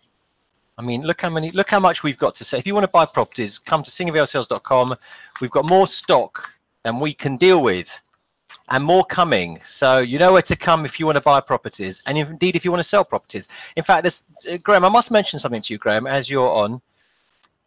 I 0.77 0.83
mean, 0.83 1.03
look 1.03 1.21
how 1.23 1.31
many, 1.31 1.51
look 1.53 1.71
how 1.71 1.81
much 1.81 2.03
we've 2.03 2.19
got 2.19 2.35
to 2.35 2.45
say. 2.45 2.59
If 2.59 2.67
you 2.67 2.75
want 2.75 2.85
to 2.85 2.91
buy 2.91 3.07
properties, 3.07 3.59
come 3.59 3.83
to 3.83 3.91
singlevalesales.com. 3.91 4.97
We've 5.41 5.51
got 5.51 5.65
more 5.65 5.87
stock 5.87 6.53
than 6.83 7.01
we 7.01 7.15
can 7.15 7.37
deal 7.37 7.63
with, 7.63 8.03
and 8.71 8.85
more 8.85 9.05
coming. 9.05 9.61
So 9.65 9.99
you 9.99 10.19
know 10.19 10.33
where 10.33 10.43
to 10.43 10.57
come 10.57 10.85
if 10.85 10.99
you 10.99 11.07
want 11.07 11.17
to 11.17 11.23
buy 11.23 11.41
properties, 11.41 12.03
and 12.07 12.19
indeed 12.19 12.57
if 12.57 12.65
you 12.65 12.71
want 12.71 12.81
to 12.81 12.89
sell 12.89 13.05
properties. 13.05 13.49
In 13.77 13.83
fact, 13.83 14.03
this 14.03 14.25
uh, 14.51 14.57
Graham, 14.63 14.85
I 14.85 14.89
must 14.89 15.11
mention 15.11 15.39
something 15.39 15.63
to 15.63 15.73
you, 15.73 15.79
Graham, 15.79 16.07
as 16.07 16.29
you're 16.29 16.49
on. 16.49 16.83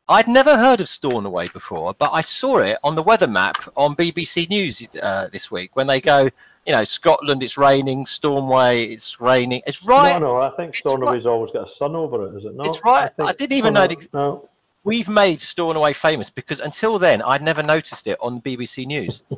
I'd 0.09 0.27
never 0.27 0.57
heard 0.57 0.81
of 0.81 0.89
Stornoway 0.89 1.49
before, 1.49 1.93
but 1.93 2.09
I 2.11 2.21
saw 2.21 2.57
it 2.57 2.79
on 2.83 2.95
the 2.95 3.03
weather 3.03 3.27
map 3.27 3.57
on 3.77 3.95
BBC 3.95 4.49
News 4.49 4.95
uh, 4.95 5.29
this 5.31 5.51
week 5.51 5.75
when 5.75 5.85
they 5.85 6.01
go, 6.01 6.29
you 6.65 6.73
know, 6.73 6.83
Scotland, 6.83 7.43
it's 7.43 7.59
raining, 7.59 8.05
Stornoway, 8.05 8.85
it's 8.85 9.21
raining. 9.21 9.61
It's 9.67 9.83
right. 9.85 10.19
No, 10.19 10.33
no, 10.33 10.41
I 10.41 10.49
think 10.49 10.73
Stornoway's 10.73 11.27
always 11.27 11.51
got 11.51 11.67
a 11.67 11.71
sun 11.71 11.95
over 11.95 12.27
it, 12.27 12.37
is 12.37 12.45
it 12.45 12.55
not? 12.55 12.65
It's 12.65 12.83
right. 12.83 13.03
I, 13.03 13.07
think- 13.07 13.37
didn't 13.37 13.53
even 13.53 13.73
no, 13.75 13.81
know 13.81 13.85
no, 13.85 13.95
that 13.95 14.13
No, 14.13 14.49
we've 14.83 15.09
made 15.09 15.39
Stornoway 15.39 15.93
famous 15.93 16.31
because 16.31 16.59
until 16.59 16.97
then 16.97 17.21
I'd 17.21 17.43
never 17.43 17.61
noticed 17.61 18.07
it 18.07 18.17
on 18.19 18.41
BBC 18.41 18.87
News. 18.87 19.23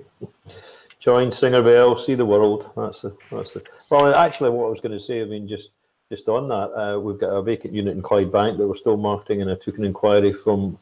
join 1.01 1.32
SingerVielle, 1.32 2.00
see 2.00 2.16
the 2.16 2.25
world. 2.25 2.70
That's 2.78 3.01
the, 3.01 3.18
that's 3.30 3.54
the. 3.54 3.63
Well, 3.90 4.16
actually, 4.16 4.51
what 4.51 4.68
I 4.68 4.70
was 4.70 4.80
going 4.80 4.94
to 4.94 5.00
say, 5.00 5.22
I 5.22 5.25
mean, 5.25 5.50
just 5.50 5.72
just 6.12 6.27
on 6.27 6.50
that, 6.50 6.70
uh, 6.77 7.00
we've 7.00 7.20
got 7.20 7.30
a 7.30 7.41
vacant 7.41 7.74
unit 7.74 7.96
in 7.96 8.03
Clydebank 8.03 8.58
that 8.58 8.68
we're 8.68 8.75
still 8.75 8.98
marketing, 8.98 9.41
and 9.41 9.50
I 9.50 9.56
took 9.56 9.77
an 9.77 9.86
inquiry 9.86 10.34
from 10.34 10.77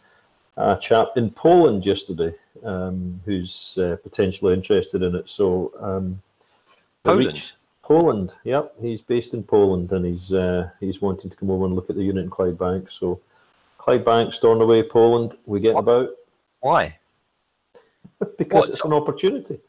a 0.58 0.76
chap 0.76 1.10
in 1.18 1.30
Poland 1.30 1.86
yesterday 1.86 2.34
um, 2.66 3.22
who's 3.26 3.78
uh, 3.78 3.96
potentially 4.02 4.56
interested 4.56 5.04
in 5.04 5.14
it. 5.16 5.30
So, 5.30 5.72
um, 5.80 6.22
Poland? 7.04 7.28
reach- 7.28 7.54
Poland, 7.84 8.34
yep, 8.44 8.74
he's 8.82 9.02
based 9.02 9.34
in 9.34 9.44
Poland, 9.44 9.92
and 9.92 10.04
he's 10.06 10.34
uh, 10.34 10.70
he's 10.80 11.02
wanting 11.02 11.30
to 11.30 11.36
come 11.38 11.50
over 11.50 11.66
and 11.66 11.76
look 11.76 11.90
at 11.90 11.96
the 11.96 12.04
unit 12.04 12.24
in 12.24 12.30
Clydebank. 12.30 12.92
So, 12.92 13.20
Clydebank, 13.80 14.34
Stornoway, 14.34 14.84
Poland, 14.84 15.38
we 15.46 15.60
get 15.60 15.76
about 15.76 16.10
Why? 16.60 16.98
because 18.38 18.62
What? 18.62 18.70
it's 18.70 18.84
an 18.86 18.94
opportunity. 18.94 19.60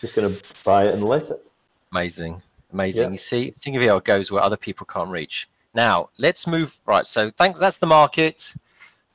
Just 0.00 0.14
going 0.14 0.32
to 0.34 0.42
buy 0.64 0.84
it 0.84 0.94
and 0.94 1.04
let 1.04 1.28
it. 1.30 1.40
Amazing, 1.92 2.40
amazing. 2.72 3.04
Yeah. 3.04 3.10
You 3.10 3.18
see, 3.18 3.50
SingerVielle 3.52 4.04
goes 4.04 4.30
where 4.30 4.42
other 4.42 4.56
people 4.56 4.86
can't 4.86 5.10
reach. 5.10 5.48
Now 5.74 6.10
let's 6.18 6.46
move. 6.46 6.78
Right. 6.86 7.06
So 7.06 7.30
thanks. 7.30 7.60
That's 7.60 7.76
the 7.76 7.86
market. 7.86 8.54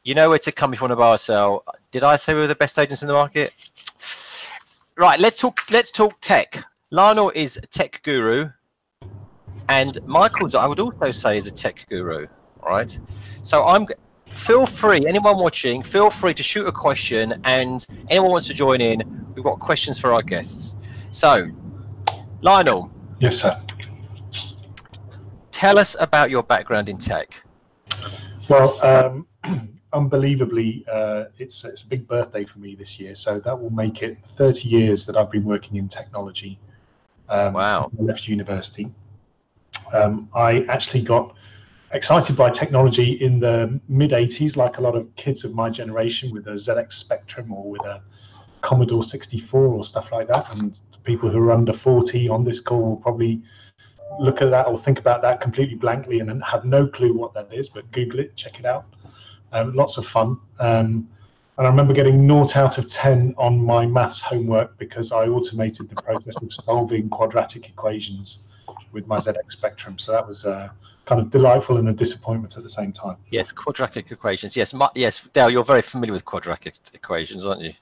You 0.03 0.15
know 0.15 0.29
where 0.29 0.39
to 0.39 0.51
come 0.51 0.73
if 0.73 0.79
you 0.79 0.83
want 0.83 0.91
to 0.91 0.95
buy 0.95 1.09
or 1.09 1.17
sell. 1.17 1.63
Did 1.91 2.03
I 2.03 2.15
say 2.15 2.33
we 2.33 2.41
were 2.41 2.47
the 2.47 2.55
best 2.55 2.77
agents 2.77 3.01
in 3.01 3.07
the 3.07 3.13
market? 3.13 3.53
Right. 4.97 5.19
Let's 5.19 5.39
talk. 5.39 5.61
Let's 5.71 5.91
talk 5.91 6.13
tech. 6.21 6.63
Lionel 6.91 7.31
is 7.35 7.57
a 7.57 7.67
tech 7.67 8.01
guru, 8.03 8.49
and 9.67 9.97
Michael's. 10.05 10.55
I 10.55 10.65
would 10.65 10.79
also 10.79 11.11
say 11.11 11.37
is 11.37 11.47
a 11.47 11.51
tech 11.51 11.85
guru. 11.89 12.27
All 12.61 12.69
right. 12.69 12.99
So 13.43 13.65
I'm. 13.65 13.87
Feel 14.33 14.65
free, 14.65 15.05
anyone 15.07 15.37
watching, 15.37 15.81
feel 15.81 16.09
free 16.09 16.33
to 16.33 16.43
shoot 16.43 16.67
a 16.67 16.71
question, 16.71 17.39
and 17.45 17.87
anyone 18.09 18.31
wants 18.31 18.47
to 18.47 18.53
join 18.53 18.81
in. 18.81 19.01
We've 19.33 19.45
got 19.45 19.59
questions 19.59 19.97
for 19.97 20.11
our 20.11 20.21
guests. 20.21 20.75
So, 21.11 21.47
Lionel, 22.41 22.91
Yes, 23.19 23.37
sir. 23.41 23.53
tell 25.51 25.79
us 25.79 25.95
about 25.99 26.29
your 26.29 26.43
background 26.43 26.89
in 26.89 26.97
tech. 26.97 27.41
Well, 28.49 28.79
um, 28.85 29.27
unbelievably, 29.93 30.85
uh, 30.91 31.25
it's 31.37 31.63
it's 31.63 31.83
a 31.83 31.87
big 31.87 32.07
birthday 32.07 32.45
for 32.45 32.59
me 32.59 32.75
this 32.75 32.99
year, 32.99 33.15
so 33.15 33.39
that 33.39 33.59
will 33.59 33.71
make 33.71 34.01
it 34.03 34.17
30 34.35 34.67
years 34.67 35.05
that 35.05 35.15
I've 35.15 35.31
been 35.31 35.45
working 35.45 35.77
in 35.77 35.87
technology. 35.87 36.59
Um, 37.29 37.53
Wow. 37.53 37.89
since 37.89 38.01
I 38.01 38.03
left 38.03 38.27
university. 38.27 38.93
Um, 39.93 40.29
I 40.35 40.61
actually 40.63 41.01
got 41.01 41.35
excited 41.91 42.35
by 42.35 42.49
technology 42.51 43.13
in 43.13 43.39
the 43.39 43.79
mid 43.87 44.11
80s, 44.11 44.57
like 44.57 44.77
a 44.77 44.81
lot 44.81 44.95
of 44.95 45.13
kids 45.15 45.43
of 45.43 45.55
my 45.55 45.69
generation, 45.69 46.31
with 46.31 46.47
a 46.47 46.51
ZX 46.51 46.93
Spectrum 46.93 47.51
or 47.51 47.63
with 47.69 47.81
a 47.85 48.01
Commodore 48.61 49.03
64 49.03 49.59
or 49.59 49.83
stuff 49.83 50.11
like 50.11 50.27
that. 50.27 50.51
And 50.55 50.77
people 51.05 51.29
who 51.29 51.39
are 51.39 51.51
under 51.51 51.73
40 51.73 52.27
on 52.29 52.43
this 52.43 52.59
call 52.59 52.81
will 52.81 52.97
probably 52.97 53.41
look 54.19 54.41
at 54.41 54.49
that 54.49 54.67
or 54.67 54.77
think 54.77 54.99
about 54.99 55.21
that 55.21 55.41
completely 55.41 55.75
blankly 55.75 56.19
and 56.19 56.43
have 56.43 56.65
no 56.65 56.87
clue 56.87 57.13
what 57.13 57.33
that 57.33 57.47
is, 57.51 57.69
but 57.69 57.89
Google 57.91 58.19
it, 58.19 58.35
check 58.35 58.59
it 58.59 58.65
out. 58.65 58.85
Um, 59.51 59.73
lots 59.73 59.97
of 59.97 60.07
fun. 60.07 60.37
Um, 60.59 61.07
and 61.57 61.65
I 61.65 61.69
remember 61.69 61.93
getting 61.93 62.27
naught 62.27 62.57
out 62.57 62.77
of 62.77 62.87
10 62.89 63.33
on 63.37 63.63
my 63.63 63.85
maths 63.85 64.19
homework 64.19 64.77
because 64.77 65.13
I 65.13 65.27
automated 65.27 65.89
the 65.89 65.95
process 65.95 66.35
of 66.41 66.53
solving 66.53 67.07
quadratic 67.09 67.69
equations 67.69 68.39
with 68.91 69.07
my 69.07 69.17
ZX 69.17 69.51
Spectrum. 69.51 69.97
So 69.97 70.11
that 70.11 70.27
was 70.27 70.45
uh, 70.45 70.69
kind 71.05 71.21
of 71.21 71.29
delightful 71.31 71.77
and 71.77 71.87
a 71.87 71.93
disappointment 71.93 72.57
at 72.57 72.63
the 72.63 72.69
same 72.69 72.91
time. 72.91 73.15
Yes, 73.29 73.53
quadratic 73.53 74.11
equations. 74.11 74.57
Yes, 74.57 74.73
my, 74.73 74.89
yes, 74.95 75.25
Dale, 75.31 75.49
you're 75.49 75.63
very 75.63 75.81
familiar 75.81 76.11
with 76.11 76.25
quadratic 76.25 76.75
equations, 76.93 77.45
aren't 77.45 77.61
you? 77.61 77.73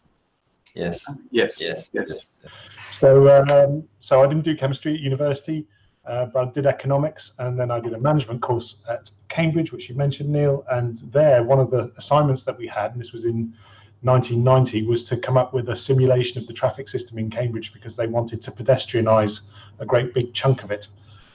Yes. 0.73 1.11
Yes, 1.31 1.61
Yes. 1.61 1.89
yes. 1.93 2.45
So, 2.89 3.29
um, 3.29 3.83
so 3.99 4.23
I 4.23 4.27
didn't 4.27 4.43
do 4.43 4.55
chemistry 4.55 4.93
at 4.93 4.99
university, 4.99 5.65
uh, 6.05 6.25
but 6.27 6.47
I 6.47 6.51
did 6.51 6.65
economics, 6.65 7.33
and 7.39 7.59
then 7.59 7.71
I 7.71 7.79
did 7.79 7.93
a 7.93 7.99
management 7.99 8.41
course 8.41 8.83
at 8.89 9.11
Cambridge, 9.29 9.71
which 9.71 9.89
you 9.89 9.95
mentioned, 9.95 10.29
Neil. 10.29 10.65
And 10.71 10.97
there, 11.11 11.43
one 11.43 11.59
of 11.59 11.71
the 11.71 11.91
assignments 11.97 12.43
that 12.43 12.57
we 12.57 12.67
had, 12.67 12.91
and 12.91 12.99
this 12.99 13.13
was 13.13 13.25
in 13.25 13.53
1990, 14.01 14.85
was 14.87 15.03
to 15.05 15.17
come 15.17 15.37
up 15.37 15.53
with 15.53 15.69
a 15.69 15.75
simulation 15.75 16.39
of 16.39 16.47
the 16.47 16.53
traffic 16.53 16.87
system 16.87 17.17
in 17.17 17.29
Cambridge 17.29 17.73
because 17.73 17.95
they 17.95 18.07
wanted 18.07 18.41
to 18.43 18.51
pedestrianise 18.51 19.41
a 19.79 19.85
great 19.85 20.13
big 20.13 20.33
chunk 20.33 20.63
of 20.63 20.71
it. 20.71 20.87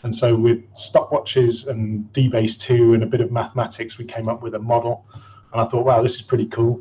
And 0.05 0.15
so, 0.15 0.37
with 0.37 0.63
stopwatches 0.75 1.67
and 1.67 2.13
DBase 2.13 2.59
2 2.61 2.95
and 2.95 3.03
a 3.03 3.07
bit 3.07 3.21
of 3.21 3.33
mathematics, 3.33 3.99
we 3.99 4.05
came 4.05 4.29
up 4.29 4.43
with 4.43 4.55
a 4.55 4.59
model. 4.61 5.05
And 5.53 5.61
I 5.61 5.65
thought, 5.65 5.85
wow, 5.85 6.03
this 6.03 6.15
is 6.15 6.23
pretty 6.23 6.47
cool. 6.47 6.81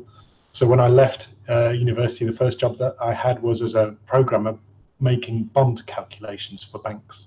So 0.52 0.66
when 0.66 0.80
I 0.80 0.88
left 0.88 1.28
uh, 1.48 1.70
university, 1.70 2.24
the 2.24 2.32
first 2.32 2.58
job 2.58 2.78
that 2.78 2.96
I 3.00 3.12
had 3.12 3.42
was 3.42 3.62
as 3.62 3.74
a 3.74 3.96
programmer 4.06 4.56
making 5.00 5.44
bond 5.44 5.86
calculations 5.86 6.62
for 6.64 6.78
banks. 6.78 7.26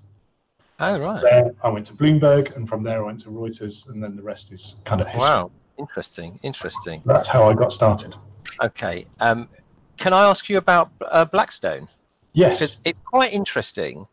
Oh, 0.79 0.99
right. 0.99 1.21
There, 1.21 1.53
I 1.63 1.69
went 1.69 1.85
to 1.87 1.93
Bloomberg, 1.93 2.55
and 2.55 2.67
from 2.67 2.83
there 2.83 3.03
I 3.03 3.05
went 3.05 3.19
to 3.21 3.29
Reuters, 3.29 3.87
and 3.89 4.03
then 4.03 4.15
the 4.15 4.23
rest 4.23 4.51
is 4.51 4.81
kind 4.83 4.99
of 4.99 5.07
history. 5.07 5.21
Wow. 5.21 5.51
Interesting. 5.77 6.39
Interesting. 6.43 7.01
That's 7.05 7.27
how 7.27 7.49
I 7.49 7.53
got 7.53 7.71
started. 7.71 8.15
Okay. 8.61 9.05
Um, 9.19 9.47
can 9.97 10.13
I 10.13 10.23
ask 10.23 10.49
you 10.49 10.57
about 10.57 10.91
uh, 11.09 11.25
Blackstone? 11.25 11.87
Yes. 12.33 12.59
Because 12.59 12.81
it's 12.85 12.99
quite 13.01 13.33
interesting 13.33 14.07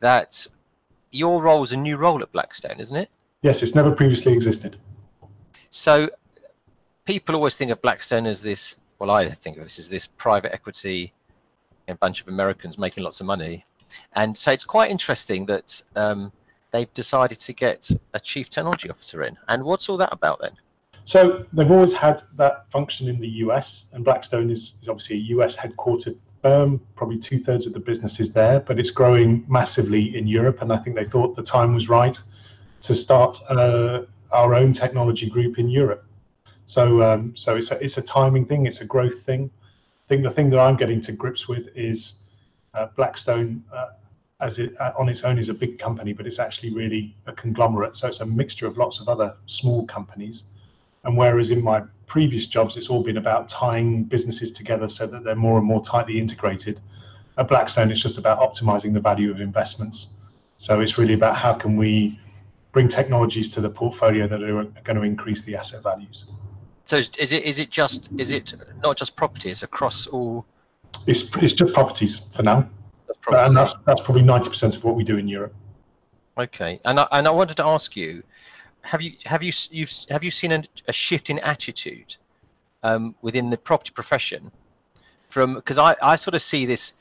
that 0.00 0.46
your 1.10 1.42
role 1.42 1.62
is 1.62 1.72
a 1.72 1.76
new 1.76 1.96
role 1.96 2.22
at 2.22 2.32
Blackstone, 2.32 2.80
isn't 2.80 2.96
it? 2.96 3.10
Yes, 3.42 3.62
it's 3.62 3.74
never 3.74 3.90
previously 3.90 4.32
existed. 4.32 4.76
So 5.70 6.08
people 7.04 7.34
always 7.34 7.56
think 7.56 7.70
of 7.70 7.80
Blackstone 7.82 8.26
as 8.26 8.42
this. 8.42 8.80
Well, 9.02 9.10
I 9.10 9.28
think 9.30 9.56
of 9.56 9.64
this 9.64 9.80
as 9.80 9.88
this 9.88 10.06
private 10.06 10.54
equity, 10.54 11.12
a 11.88 11.94
bunch 11.96 12.20
of 12.20 12.28
Americans 12.28 12.78
making 12.78 13.02
lots 13.02 13.20
of 13.20 13.26
money, 13.26 13.66
and 14.12 14.38
so 14.38 14.52
it's 14.52 14.62
quite 14.62 14.92
interesting 14.92 15.44
that 15.46 15.82
um, 15.96 16.30
they've 16.70 16.94
decided 16.94 17.40
to 17.40 17.52
get 17.52 17.90
a 18.14 18.20
chief 18.20 18.48
technology 18.48 18.88
officer 18.88 19.24
in. 19.24 19.36
And 19.48 19.64
what's 19.64 19.88
all 19.88 19.96
that 19.96 20.12
about 20.12 20.40
then? 20.40 20.52
So 21.04 21.44
they've 21.52 21.72
always 21.72 21.92
had 21.92 22.22
that 22.36 22.70
function 22.70 23.08
in 23.08 23.18
the 23.18 23.26
US, 23.46 23.86
and 23.92 24.04
Blackstone 24.04 24.52
is, 24.52 24.74
is 24.80 24.88
obviously 24.88 25.16
a 25.16 25.36
US 25.36 25.56
headquartered 25.56 26.16
firm. 26.40 26.80
Probably 26.94 27.18
two 27.18 27.40
thirds 27.40 27.66
of 27.66 27.72
the 27.72 27.80
business 27.80 28.20
is 28.20 28.32
there, 28.32 28.60
but 28.60 28.78
it's 28.78 28.92
growing 28.92 29.44
massively 29.48 30.16
in 30.16 30.28
Europe. 30.28 30.62
And 30.62 30.72
I 30.72 30.76
think 30.76 30.94
they 30.94 31.06
thought 31.06 31.34
the 31.34 31.42
time 31.42 31.74
was 31.74 31.88
right 31.88 32.16
to 32.82 32.94
start 32.94 33.40
uh, 33.50 34.02
our 34.30 34.54
own 34.54 34.72
technology 34.72 35.28
group 35.28 35.58
in 35.58 35.68
Europe. 35.68 36.06
So, 36.66 37.02
um, 37.02 37.36
so 37.36 37.56
it's 37.56 37.70
a, 37.70 37.82
it's 37.84 37.98
a 37.98 38.02
timing 38.02 38.46
thing, 38.46 38.66
it's 38.66 38.80
a 38.80 38.84
growth 38.84 39.22
thing. 39.22 39.50
I 40.06 40.08
think 40.08 40.22
the 40.22 40.30
thing 40.30 40.50
that 40.50 40.58
I'm 40.58 40.76
getting 40.76 41.00
to 41.02 41.12
grips 41.12 41.48
with 41.48 41.68
is 41.76 42.14
uh, 42.74 42.86
Blackstone, 42.96 43.62
uh, 43.72 43.90
as 44.40 44.58
it 44.58 44.74
uh, 44.80 44.92
on 44.98 45.08
its 45.08 45.22
own, 45.22 45.38
is 45.38 45.48
a 45.48 45.54
big 45.54 45.78
company, 45.78 46.12
but 46.12 46.26
it's 46.26 46.38
actually 46.38 46.72
really 46.74 47.14
a 47.26 47.32
conglomerate. 47.32 47.96
So 47.96 48.08
it's 48.08 48.20
a 48.20 48.26
mixture 48.26 48.66
of 48.66 48.76
lots 48.78 49.00
of 49.00 49.08
other 49.08 49.34
small 49.46 49.86
companies. 49.86 50.44
And 51.04 51.16
whereas 51.16 51.50
in 51.50 51.62
my 51.62 51.82
previous 52.06 52.46
jobs, 52.46 52.76
it's 52.76 52.88
all 52.88 53.02
been 53.02 53.16
about 53.16 53.48
tying 53.48 54.04
businesses 54.04 54.52
together 54.52 54.88
so 54.88 55.06
that 55.06 55.24
they're 55.24 55.34
more 55.34 55.58
and 55.58 55.66
more 55.66 55.82
tightly 55.82 56.18
integrated. 56.18 56.80
At 57.38 57.48
Blackstone, 57.48 57.90
it's 57.90 58.00
just 58.00 58.18
about 58.18 58.38
optimizing 58.38 58.92
the 58.92 59.00
value 59.00 59.30
of 59.30 59.40
investments. 59.40 60.08
So 60.58 60.80
it's 60.80 60.98
really 60.98 61.14
about 61.14 61.36
how 61.36 61.54
can 61.54 61.76
we 61.76 62.20
bring 62.72 62.88
technologies 62.88 63.48
to 63.50 63.60
the 63.60 63.70
portfolio 63.70 64.26
that 64.28 64.42
are 64.42 64.64
going 64.84 64.96
to 64.96 65.02
increase 65.02 65.42
the 65.42 65.56
asset 65.56 65.82
values. 65.82 66.26
So 66.92 66.98
is 66.98 67.32
it 67.32 67.44
is 67.44 67.58
it 67.58 67.70
just 67.70 68.10
is 68.18 68.30
it 68.30 68.52
not 68.82 68.98
just 68.98 69.16
properties 69.16 69.62
across 69.62 70.06
all 70.06 70.44
It's, 71.06 71.22
it's 71.38 71.54
just 71.54 71.72
properties 71.72 72.20
for 72.36 72.42
now, 72.42 72.68
that's 73.08 73.48
and 73.48 73.56
that's, 73.56 73.74
that's 73.86 74.02
probably 74.02 74.20
90% 74.20 74.76
of 74.76 74.84
what 74.84 74.94
we 74.94 75.02
do 75.02 75.16
in 75.16 75.26
Europe. 75.26 75.54
Okay, 76.36 76.80
and 76.84 77.00
I, 77.00 77.08
and 77.12 77.26
I 77.26 77.30
wanted 77.30 77.56
to 77.56 77.64
ask 77.64 77.96
you, 77.96 78.22
have 78.82 79.00
you 79.00 79.12
have 79.24 79.42
you 79.42 79.52
you've 79.70 79.90
have 80.10 80.22
you 80.22 80.30
seen 80.30 80.52
a, 80.52 80.62
a 80.86 80.92
shift 80.92 81.30
in 81.30 81.38
attitude 81.38 82.16
um, 82.82 83.14
within 83.22 83.48
the 83.48 83.56
property 83.56 83.92
profession? 83.94 84.52
From 85.30 85.54
because 85.54 85.78
I, 85.78 85.96
I 86.02 86.16
sort 86.16 86.34
of 86.34 86.42
see 86.42 86.66
this 86.66 86.98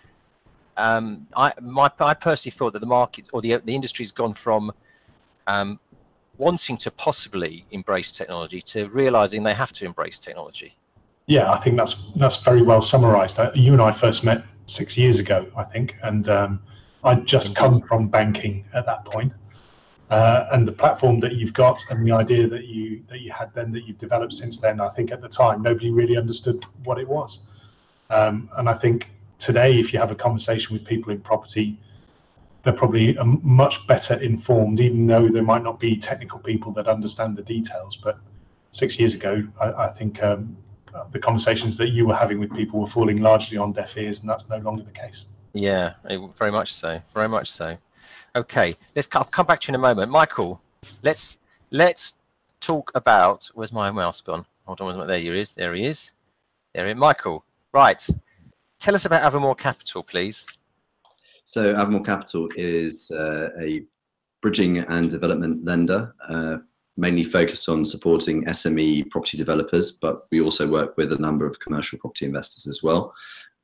um, 0.77 1.27
I 1.35 1.51
my 1.61 1.91
I 1.99 2.13
personally 2.13 2.53
thought 2.53 2.71
that 2.71 2.79
the 2.79 2.93
market 3.01 3.27
or 3.33 3.41
the 3.41 3.57
the 3.57 3.75
industry's 3.75 4.13
gone 4.13 4.35
from 4.35 4.71
um, 5.47 5.81
wanting 6.37 6.77
to 6.77 6.91
possibly 6.91 7.65
embrace 7.71 8.11
technology 8.11 8.61
to 8.61 8.87
realizing 8.89 9.43
they 9.43 9.53
have 9.53 9.71
to 9.73 9.85
embrace 9.85 10.17
technology. 10.19 10.75
Yeah, 11.27 11.51
I 11.51 11.57
think 11.59 11.77
that's 11.77 12.11
that's 12.15 12.37
very 12.37 12.61
well 12.61 12.81
summarised. 12.81 13.39
Uh, 13.39 13.51
you 13.53 13.73
and 13.73 13.81
I 13.81 13.91
first 13.91 14.23
met 14.23 14.43
six 14.65 14.97
years 14.97 15.19
ago, 15.19 15.45
I 15.55 15.63
think, 15.63 15.95
and 16.03 16.27
um, 16.29 16.59
I'd 17.03 17.25
just 17.25 17.49
Indeed. 17.49 17.57
come 17.57 17.81
from 17.81 18.07
banking 18.07 18.65
at 18.73 18.85
that 18.85 19.05
point. 19.05 19.33
Uh, 20.09 20.47
and 20.51 20.67
the 20.67 20.73
platform 20.73 21.21
that 21.21 21.35
you've 21.35 21.53
got 21.53 21.81
and 21.89 22.05
the 22.05 22.11
idea 22.11 22.45
that 22.45 22.65
you 22.65 23.01
that 23.07 23.21
you 23.21 23.31
had 23.31 23.53
then 23.53 23.71
that 23.71 23.87
you've 23.87 23.97
developed 23.97 24.33
since 24.33 24.57
then, 24.57 24.81
I 24.81 24.89
think 24.89 25.11
at 25.11 25.21
the 25.21 25.29
time 25.29 25.61
nobody 25.61 25.89
really 25.89 26.17
understood 26.17 26.65
what 26.83 26.99
it 26.99 27.07
was. 27.07 27.39
Um, 28.09 28.49
and 28.57 28.67
I 28.67 28.73
think 28.73 29.09
today, 29.39 29.79
if 29.79 29.93
you 29.93 29.99
have 29.99 30.11
a 30.11 30.15
conversation 30.15 30.73
with 30.73 30.85
people 30.85 31.13
in 31.13 31.21
property, 31.21 31.79
they're 32.63 32.73
probably 32.73 33.17
much 33.41 33.85
better 33.87 34.15
informed, 34.15 34.79
even 34.79 35.07
though 35.07 35.27
there 35.27 35.43
might 35.43 35.63
not 35.63 35.79
be 35.79 35.97
technical 35.97 36.39
people 36.39 36.71
that 36.73 36.87
understand 36.87 37.35
the 37.35 37.41
details. 37.41 37.97
But 37.97 38.19
six 38.71 38.99
years 38.99 39.13
ago, 39.13 39.47
I, 39.59 39.71
I 39.71 39.87
think 39.89 40.21
um, 40.21 40.55
the 41.11 41.19
conversations 41.19 41.77
that 41.77 41.89
you 41.89 42.05
were 42.07 42.15
having 42.15 42.39
with 42.39 42.53
people 42.53 42.79
were 42.79 42.87
falling 42.87 43.17
largely 43.21 43.57
on 43.57 43.71
deaf 43.71 43.97
ears, 43.97 44.21
and 44.21 44.29
that's 44.29 44.47
no 44.49 44.57
longer 44.57 44.83
the 44.83 44.91
case. 44.91 45.25
Yeah, 45.53 45.93
very 46.35 46.51
much 46.51 46.73
so. 46.73 47.01
Very 47.13 47.27
much 47.27 47.51
so. 47.51 47.77
Okay, 48.35 48.75
let's. 48.95 49.07
I'll 49.15 49.23
come 49.25 49.45
back 49.45 49.61
to 49.61 49.67
you 49.67 49.71
in 49.71 49.75
a 49.75 49.81
moment, 49.81 50.11
Michael. 50.11 50.61
Let's 51.03 51.39
let's 51.71 52.19
talk 52.61 52.91
about. 52.95 53.49
Where's 53.53 53.73
my 53.73 53.91
mouse 53.91 54.21
gone? 54.21 54.45
Hold 54.65 54.81
on, 54.81 55.07
there 55.07 55.19
he 55.19 55.27
is. 55.27 55.55
There 55.55 55.73
he 55.73 55.85
is. 55.85 56.13
There 56.73 56.85
he 56.85 56.91
is. 56.91 56.97
Michael. 56.97 57.43
Right. 57.73 58.05
Tell 58.79 58.95
us 58.95 59.05
about 59.05 59.31
Avamore 59.31 59.57
Capital, 59.57 60.03
please. 60.03 60.45
So 61.51 61.73
Avamore 61.73 62.05
Capital 62.05 62.47
is 62.55 63.11
uh, 63.11 63.49
a 63.59 63.83
bridging 64.41 64.77
and 64.77 65.11
development 65.11 65.65
lender, 65.65 66.15
uh, 66.29 66.59
mainly 66.95 67.25
focused 67.25 67.67
on 67.67 67.83
supporting 67.85 68.45
SME 68.45 69.09
property 69.09 69.35
developers, 69.35 69.91
but 69.91 70.27
we 70.31 70.39
also 70.39 70.65
work 70.65 70.95
with 70.95 71.11
a 71.11 71.17
number 71.17 71.45
of 71.45 71.59
commercial 71.59 71.99
property 71.99 72.25
investors 72.25 72.67
as 72.67 72.81
well. 72.81 73.13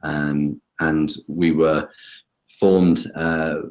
Um, 0.03 0.61
and 0.81 1.15
we 1.29 1.51
were 1.51 1.87
formed 2.59 3.05
uh, 3.15 3.61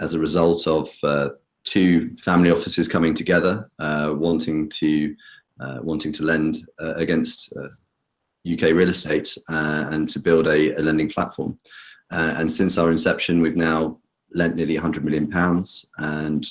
as 0.00 0.14
a 0.14 0.18
result 0.18 0.66
of 0.66 0.88
uh, 1.02 1.28
two 1.64 2.16
family 2.24 2.50
offices 2.50 2.88
coming 2.88 3.12
together, 3.12 3.70
uh, 3.80 4.14
wanting 4.16 4.70
to 4.70 5.14
uh, 5.60 5.80
wanting 5.82 6.12
to 6.12 6.22
lend 6.22 6.56
against 6.78 7.52
UK 8.50 8.62
real 8.72 8.88
estate 8.88 9.36
and 9.48 10.08
to 10.08 10.20
build 10.20 10.46
a, 10.46 10.74
a 10.76 10.80
lending 10.80 11.10
platform. 11.10 11.58
And 12.10 12.50
since 12.50 12.78
our 12.78 12.90
inception, 12.90 13.40
we've 13.40 13.56
now 13.56 13.98
lent 14.34 14.56
nearly 14.56 14.74
100 14.74 15.04
million 15.04 15.30
pounds, 15.30 15.86
and 15.98 16.46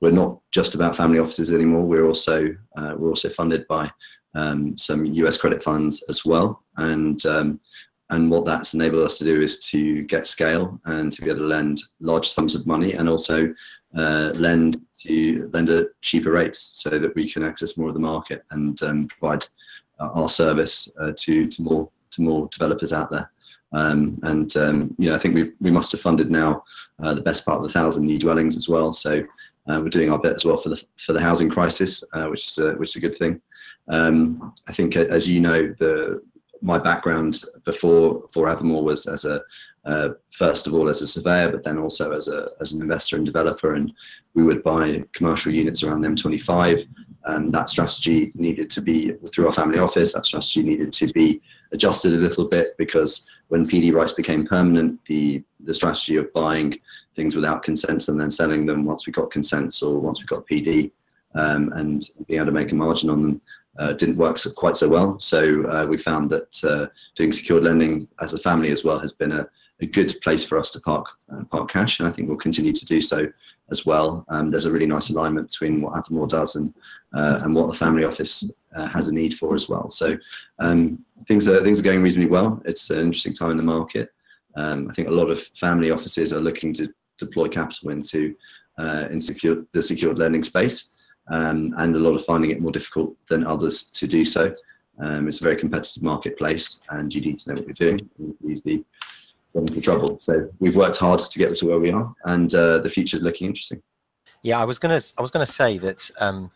we're 0.00 0.10
not 0.10 0.38
just 0.50 0.74
about 0.74 0.96
family 0.96 1.18
offices 1.18 1.52
anymore. 1.52 1.84
We're 1.84 2.06
also 2.06 2.48
we're 2.76 3.10
also 3.10 3.28
funded 3.28 3.66
by 3.68 3.90
um, 4.34 4.76
some 4.76 5.04
US 5.04 5.36
credit 5.36 5.62
funds 5.62 6.04
as 6.08 6.24
well, 6.24 6.62
and 6.76 7.24
um, 7.26 7.60
and 8.10 8.30
what 8.30 8.46
that's 8.46 8.74
enabled 8.74 9.04
us 9.04 9.18
to 9.18 9.24
do 9.24 9.40
is 9.42 9.60
to 9.70 10.02
get 10.04 10.26
scale 10.26 10.80
and 10.86 11.12
to 11.12 11.22
be 11.22 11.28
able 11.30 11.40
to 11.40 11.46
lend 11.46 11.82
large 12.00 12.28
sums 12.28 12.54
of 12.54 12.66
money 12.66 12.92
and 12.92 13.08
also 13.08 13.52
uh, 13.96 14.30
lend 14.34 14.78
to 15.02 15.50
lend 15.52 15.68
at 15.68 15.88
cheaper 16.02 16.30
rates 16.30 16.70
so 16.74 16.98
that 16.98 17.14
we 17.14 17.30
can 17.30 17.42
access 17.42 17.76
more 17.76 17.88
of 17.88 17.94
the 17.94 18.00
market 18.00 18.44
and 18.50 18.82
um, 18.82 19.06
provide 19.08 19.44
uh, 20.00 20.08
our 20.14 20.28
service 20.28 20.90
uh, 21.00 21.12
to 21.16 21.46
to 21.48 21.62
more 21.62 21.90
to 22.10 22.22
more 22.22 22.48
developers 22.52 22.92
out 22.92 23.10
there. 23.10 23.30
Um, 23.72 24.18
and 24.22 24.56
um, 24.56 24.94
you 24.98 25.10
know, 25.10 25.14
I 25.14 25.18
think 25.18 25.34
we've 25.34 25.52
we 25.60 25.70
must 25.70 25.92
have 25.92 26.00
funded 26.00 26.30
now 26.30 26.62
uh, 27.02 27.14
the 27.14 27.20
best 27.20 27.44
part 27.44 27.58
of 27.58 27.64
a 27.64 27.68
thousand 27.68 28.06
new 28.06 28.18
dwellings 28.18 28.56
as 28.56 28.68
well. 28.68 28.92
So 28.92 29.24
uh, 29.68 29.80
we're 29.82 29.90
doing 29.90 30.10
our 30.10 30.18
bit 30.18 30.34
as 30.34 30.44
well 30.44 30.56
for 30.56 30.70
the 30.70 30.82
for 30.96 31.12
the 31.12 31.20
housing 31.20 31.50
crisis, 31.50 32.02
uh, 32.12 32.26
which 32.26 32.46
is 32.46 32.58
a, 32.58 32.74
which 32.74 32.90
is 32.90 32.96
a 32.96 33.06
good 33.06 33.16
thing. 33.16 33.40
Um, 33.88 34.54
I 34.68 34.72
think, 34.72 34.96
as 34.96 35.28
you 35.28 35.40
know, 35.40 35.74
the 35.78 36.22
my 36.60 36.78
background 36.78 37.42
before 37.64 38.24
for 38.30 38.46
Avamore 38.46 38.82
was 38.82 39.06
as 39.06 39.24
a 39.24 39.42
uh, 39.84 40.10
first 40.30 40.66
of 40.66 40.74
all 40.74 40.88
as 40.88 41.02
a 41.02 41.06
surveyor, 41.06 41.50
but 41.50 41.62
then 41.62 41.78
also 41.78 42.10
as 42.12 42.28
a 42.28 42.48
as 42.60 42.72
an 42.72 42.82
investor 42.82 43.16
and 43.16 43.26
developer, 43.26 43.74
and 43.74 43.92
we 44.34 44.42
would 44.42 44.62
buy 44.62 45.04
commercial 45.12 45.52
units 45.52 45.82
around 45.82 46.04
M25. 46.04 46.86
And 47.24 47.52
that 47.52 47.68
strategy 47.68 48.30
needed 48.36 48.70
to 48.70 48.80
be 48.80 49.12
through 49.34 49.46
our 49.46 49.52
family 49.52 49.78
office. 49.78 50.14
That 50.14 50.24
strategy 50.24 50.62
needed 50.62 50.92
to 50.94 51.06
be 51.08 51.42
adjusted 51.72 52.12
a 52.12 52.16
little 52.16 52.48
bit 52.48 52.68
because 52.78 53.34
when 53.48 53.62
PD 53.62 53.92
rights 53.92 54.12
became 54.12 54.46
permanent, 54.46 55.04
the 55.06 55.42
the 55.60 55.74
strategy 55.74 56.16
of 56.16 56.32
buying 56.32 56.78
things 57.16 57.34
without 57.34 57.62
consent 57.62 58.08
and 58.08 58.20
then 58.20 58.30
selling 58.30 58.64
them 58.64 58.84
once 58.84 59.06
we 59.06 59.12
got 59.12 59.30
consents 59.30 59.82
or 59.82 59.98
once 59.98 60.20
we 60.20 60.26
got 60.26 60.46
PD 60.46 60.90
um, 61.34 61.72
and 61.74 62.10
being 62.26 62.38
able 62.38 62.46
to 62.46 62.52
make 62.52 62.70
a 62.70 62.74
margin 62.74 63.10
on 63.10 63.22
them 63.22 63.40
uh, 63.78 63.92
didn't 63.92 64.16
work 64.16 64.38
so, 64.38 64.50
quite 64.50 64.76
so 64.76 64.88
well. 64.88 65.18
So 65.20 65.64
uh, 65.66 65.86
we 65.88 65.96
found 65.96 66.30
that 66.30 66.64
uh, 66.64 66.86
doing 67.14 67.32
secured 67.32 67.62
lending 67.62 68.02
as 68.20 68.32
a 68.32 68.38
family 68.38 68.70
as 68.70 68.84
well 68.84 68.98
has 68.98 69.12
been 69.12 69.32
a, 69.32 69.48
a 69.80 69.86
good 69.86 70.12
place 70.22 70.44
for 70.44 70.58
us 70.58 70.70
to 70.72 70.80
park 70.80 71.06
uh, 71.32 71.44
park 71.44 71.70
cash, 71.70 72.00
and 72.00 72.08
I 72.08 72.12
think 72.12 72.28
we'll 72.28 72.38
continue 72.38 72.72
to 72.72 72.86
do 72.86 73.00
so 73.00 73.28
as 73.70 73.86
well. 73.86 74.24
Um, 74.28 74.50
there's 74.50 74.64
a 74.64 74.72
really 74.72 74.86
nice 74.86 75.10
alignment 75.10 75.48
between 75.48 75.80
what 75.80 75.92
Avamore 75.94 76.28
does 76.28 76.56
and 76.56 76.72
uh, 77.14 77.38
and 77.42 77.54
what 77.54 77.70
the 77.70 77.78
family 77.78 78.04
office 78.04 78.50
uh, 78.74 78.86
has 78.88 79.08
a 79.08 79.14
need 79.14 79.36
for 79.36 79.54
as 79.54 79.68
well. 79.68 79.90
So 79.90 80.16
um, 80.58 81.04
things 81.26 81.48
are 81.48 81.62
things 81.62 81.80
are 81.80 81.84
going 81.84 82.02
reasonably 82.02 82.30
well. 82.30 82.62
It's 82.64 82.90
an 82.90 82.98
interesting 82.98 83.34
time 83.34 83.52
in 83.52 83.56
the 83.56 83.62
market. 83.62 84.12
Um, 84.56 84.88
I 84.90 84.94
think 84.94 85.08
a 85.08 85.12
lot 85.12 85.30
of 85.30 85.40
family 85.40 85.90
offices 85.90 86.32
are 86.32 86.40
looking 86.40 86.72
to 86.74 86.88
deploy 87.18 87.48
capital 87.48 87.90
into 87.90 88.34
in 89.10 89.20
secure, 89.20 89.64
the 89.72 89.82
secured 89.82 90.18
lending 90.18 90.42
space 90.42 90.98
um, 91.30 91.74
and 91.76 91.94
a 91.94 91.98
lot 91.98 92.14
of 92.14 92.24
finding 92.24 92.50
it 92.50 92.60
more 92.60 92.72
difficult 92.72 93.16
than 93.28 93.46
others 93.46 93.90
to 93.90 94.06
do 94.06 94.24
so. 94.24 94.52
Um, 95.00 95.28
it's 95.28 95.40
a 95.40 95.44
very 95.44 95.56
competitive 95.56 96.02
marketplace, 96.02 96.86
and 96.90 97.12
you 97.14 97.20
need 97.20 97.38
to 97.40 97.50
know 97.50 97.60
what 97.60 97.78
you're 97.78 97.88
doing. 97.90 98.10
Easily 98.46 98.84
get 99.54 99.60
into 99.60 99.80
trouble. 99.80 100.18
So 100.18 100.50
we've 100.58 100.76
worked 100.76 100.96
hard 100.96 101.20
to 101.20 101.38
get 101.38 101.56
to 101.58 101.66
where 101.66 101.78
we 101.78 101.92
are, 101.92 102.10
and 102.24 102.52
uh, 102.54 102.78
the 102.78 102.90
future 102.90 103.16
is 103.16 103.22
looking 103.22 103.46
interesting. 103.46 103.82
Yeah, 104.42 104.60
I 104.60 104.64
was 104.64 104.78
gonna, 104.78 105.00
I 105.16 105.22
was 105.22 105.30
gonna 105.30 105.46
say 105.46 105.78
that 105.78 106.10
um, 106.20 106.50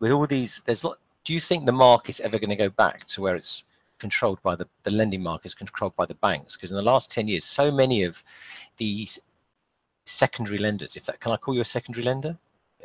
with 0.00 0.12
all 0.12 0.26
these, 0.26 0.62
there's. 0.66 0.84
A 0.84 0.88
lot 0.88 0.98
do 1.24 1.34
you 1.34 1.40
think 1.40 1.66
the 1.66 1.72
market's 1.72 2.20
ever 2.20 2.38
going 2.38 2.48
to 2.48 2.56
go 2.56 2.70
back 2.70 3.04
to 3.04 3.20
where 3.20 3.36
it's 3.36 3.64
controlled 3.98 4.42
by 4.42 4.54
the 4.54 4.66
the 4.84 4.90
lending 4.90 5.22
market 5.22 5.46
is 5.46 5.54
controlled 5.54 5.94
by 5.96 6.06
the 6.06 6.14
banks? 6.14 6.56
Because 6.56 6.70
in 6.70 6.76
the 6.76 6.82
last 6.82 7.12
ten 7.12 7.28
years, 7.28 7.44
so 7.44 7.70
many 7.70 8.02
of 8.04 8.22
these 8.76 9.20
secondary 10.06 10.58
lenders, 10.58 10.96
if 10.96 11.04
that 11.06 11.20
can 11.20 11.32
I 11.32 11.36
call 11.36 11.54
you 11.54 11.60
a 11.60 11.66
secondary 11.66 12.04
lender? 12.04 12.38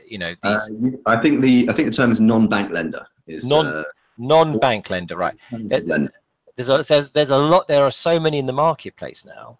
you 0.07 0.17
know 0.17 0.33
uh, 0.43 0.59
these... 0.69 0.93
uh, 0.93 0.97
i 1.05 1.17
think 1.17 1.41
the 1.41 1.67
i 1.69 1.73
think 1.73 1.87
the 1.87 1.95
term 1.95 2.11
is 2.11 2.19
non-bank 2.19 2.71
lender 2.71 3.05
is 3.27 3.47
non 3.49 3.65
uh, 3.65 3.83
non-bank 4.17 4.89
lender 4.89 5.15
right 5.15 5.35
lender. 5.51 6.11
there's 6.55 6.69
a, 6.69 6.83
there's 6.87 7.11
there's 7.11 7.31
a 7.31 7.37
lot 7.37 7.67
there 7.67 7.83
are 7.83 7.91
so 7.91 8.19
many 8.19 8.37
in 8.37 8.45
the 8.45 8.53
marketplace 8.53 9.25
now 9.25 9.57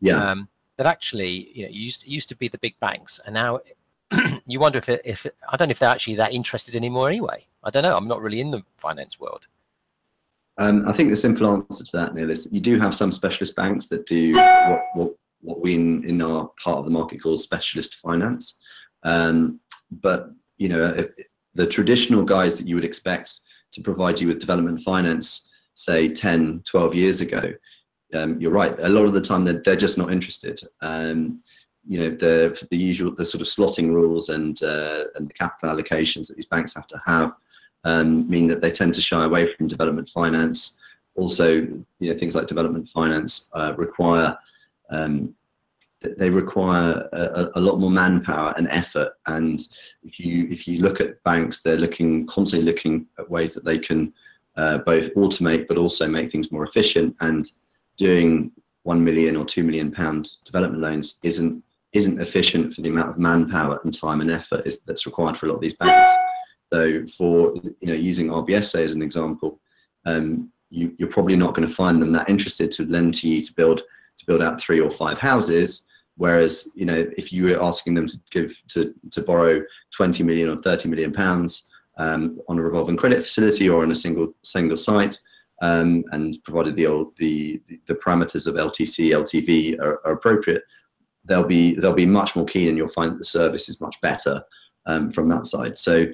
yeah 0.00 0.30
um, 0.30 0.48
that 0.76 0.86
actually 0.86 1.50
you 1.54 1.64
know 1.64 1.70
used 1.70 2.06
used 2.06 2.28
to 2.28 2.36
be 2.36 2.48
the 2.48 2.58
big 2.58 2.78
banks 2.80 3.20
and 3.26 3.34
now 3.34 3.58
you 4.46 4.60
wonder 4.60 4.78
if 4.78 4.88
it, 4.88 5.02
if 5.04 5.26
it, 5.26 5.34
i 5.50 5.56
don't 5.56 5.68
know 5.68 5.72
if 5.72 5.78
they're 5.78 5.88
actually 5.88 6.14
that 6.14 6.32
interested 6.32 6.76
anymore 6.76 7.08
anyway 7.08 7.44
i 7.64 7.70
don't 7.70 7.82
know 7.82 7.96
i'm 7.96 8.08
not 8.08 8.22
really 8.22 8.40
in 8.40 8.50
the 8.50 8.62
finance 8.76 9.18
world 9.18 9.46
um, 10.58 10.88
I 10.88 10.92
think 10.92 11.10
the 11.10 11.16
simple 11.16 11.46
answer 11.46 11.84
to 11.84 11.96
that, 11.98 12.14
Neil, 12.14 12.30
is 12.30 12.50
you 12.52 12.60
do 12.60 12.78
have 12.78 12.94
some 12.94 13.12
specialist 13.12 13.56
banks 13.56 13.88
that 13.88 14.06
do 14.06 14.34
what, 14.34 14.82
what, 14.94 15.14
what 15.42 15.60
we 15.60 15.74
in, 15.74 16.02
in 16.04 16.22
our 16.22 16.50
part 16.62 16.78
of 16.78 16.84
the 16.86 16.90
market 16.90 17.22
call 17.22 17.36
specialist 17.38 17.96
finance. 17.96 18.58
Um, 19.02 19.60
but 19.90 20.30
you 20.56 20.68
know, 20.68 21.06
the 21.54 21.66
traditional 21.66 22.22
guys 22.24 22.56
that 22.58 22.66
you 22.66 22.74
would 22.74 22.84
expect 22.84 23.40
to 23.72 23.82
provide 23.82 24.20
you 24.20 24.28
with 24.28 24.40
development 24.40 24.80
finance, 24.80 25.52
say 25.74 26.08
10, 26.08 26.62
12 26.64 26.94
years 26.94 27.20
ago, 27.20 27.52
um, 28.14 28.40
you're 28.40 28.52
right. 28.52 28.78
A 28.78 28.88
lot 28.88 29.04
of 29.04 29.12
the 29.12 29.20
time, 29.20 29.44
they're, 29.44 29.60
they're 29.62 29.76
just 29.76 29.98
not 29.98 30.10
interested. 30.10 30.60
Um, 30.80 31.42
you 31.88 32.00
know, 32.00 32.10
the 32.10 32.66
the 32.70 32.76
usual 32.76 33.14
the 33.14 33.24
sort 33.24 33.40
of 33.40 33.46
slotting 33.46 33.90
rules 33.90 34.28
and 34.28 34.62
uh, 34.62 35.04
and 35.14 35.28
the 35.28 35.34
capital 35.34 35.74
allocations 35.74 36.28
that 36.28 36.36
these 36.36 36.46
banks 36.46 36.74
have 36.74 36.86
to 36.88 37.00
have 37.06 37.32
um, 37.84 38.28
mean 38.28 38.48
that 38.48 38.60
they 38.60 38.70
tend 38.70 38.94
to 38.94 39.00
shy 39.00 39.24
away 39.24 39.52
from 39.52 39.68
development 39.68 40.08
finance. 40.08 40.78
Also, 41.14 41.52
you 41.52 42.12
know, 42.12 42.14
things 42.18 42.34
like 42.34 42.46
development 42.46 42.88
finance 42.88 43.50
uh, 43.54 43.72
require 43.76 44.36
um, 44.90 45.34
they 46.18 46.30
require 46.30 47.08
a, 47.12 47.50
a, 47.54 47.60
lot 47.60 47.80
more 47.80 47.90
manpower 47.90 48.54
and 48.56 48.68
effort. 48.68 49.12
And 49.26 49.60
if 50.04 50.20
you 50.20 50.46
if 50.50 50.68
you 50.68 50.78
look 50.78 51.00
at 51.00 51.22
banks, 51.24 51.62
they're 51.62 51.76
looking 51.76 52.26
constantly 52.26 52.70
looking 52.70 53.06
at 53.18 53.30
ways 53.30 53.54
that 53.54 53.64
they 53.64 53.78
can 53.78 54.12
uh, 54.56 54.78
both 54.78 55.14
automate 55.14 55.66
but 55.66 55.78
also 55.78 56.06
make 56.06 56.30
things 56.30 56.52
more 56.52 56.64
efficient. 56.64 57.16
And 57.20 57.48
doing 57.96 58.52
one 58.82 59.02
million 59.02 59.36
or 59.36 59.44
two 59.44 59.64
million 59.64 59.90
pound 59.90 60.28
development 60.44 60.82
loans 60.82 61.18
isn't 61.22 61.62
isn't 61.92 62.20
efficient 62.20 62.74
for 62.74 62.82
the 62.82 62.88
amount 62.88 63.10
of 63.10 63.18
manpower 63.18 63.78
and 63.84 63.98
time 63.98 64.20
and 64.20 64.30
effort 64.30 64.66
is, 64.66 64.82
that's 64.82 65.06
required 65.06 65.36
for 65.36 65.46
a 65.46 65.48
lot 65.48 65.56
of 65.56 65.60
these 65.60 65.76
banks. 65.76 66.12
So 66.72 67.06
for 67.06 67.54
you 67.80 67.88
know 67.88 67.94
using 67.94 68.28
RBSA 68.28 68.84
as 68.84 68.94
an 68.94 69.02
example, 69.02 69.60
um, 70.04 70.50
you, 70.70 70.94
you're 70.98 71.08
probably 71.08 71.36
not 71.36 71.54
going 71.54 71.66
to 71.66 71.72
find 71.72 72.02
them 72.02 72.12
that 72.12 72.28
interested 72.28 72.70
to 72.72 72.84
lend 72.84 73.14
to 73.14 73.28
you 73.28 73.42
to 73.42 73.52
build 73.54 73.82
to 74.18 74.26
build 74.26 74.42
out 74.42 74.60
three 74.60 74.80
or 74.80 74.90
five 74.90 75.18
houses. 75.18 75.86
Whereas 76.16 76.72
you 76.74 76.86
know 76.86 77.06
if 77.16 77.32
you 77.32 77.44
were 77.44 77.62
asking 77.62 77.94
them 77.94 78.06
to 78.06 78.18
give 78.30 78.60
to 78.68 78.94
to 79.12 79.22
borrow 79.22 79.62
20 79.94 80.22
million 80.24 80.48
or 80.48 80.60
30 80.62 80.88
million 80.88 81.12
pounds 81.12 81.70
um, 81.98 82.40
on 82.48 82.58
a 82.58 82.62
revolving 82.62 82.96
credit 82.96 83.22
facility 83.22 83.68
or 83.68 83.82
on 83.82 83.90
a 83.90 83.94
single 83.94 84.34
single 84.42 84.76
site, 84.76 85.18
um, 85.62 86.04
and 86.12 86.42
provided 86.44 86.76
the 86.76 86.86
old 86.86 87.16
the 87.18 87.60
the 87.86 87.94
parameters 87.94 88.46
of 88.46 88.56
LTC 88.56 89.10
LTV 89.10 89.78
are, 89.80 90.00
are, 90.06 90.12
appropriate, 90.12 90.62
they'll 91.26 91.44
be 91.44 91.74
they'll 91.74 91.92
be 91.92 92.06
much 92.06 92.34
more 92.36 92.46
keen, 92.46 92.68
and 92.68 92.78
you'll 92.78 92.88
find 92.88 93.12
that 93.12 93.18
the 93.18 93.24
service 93.24 93.68
is 93.68 93.80
much 93.80 93.96
better 94.00 94.42
um, 94.86 95.10
from 95.10 95.28
that 95.28 95.46
side. 95.46 95.78
So 95.78 96.06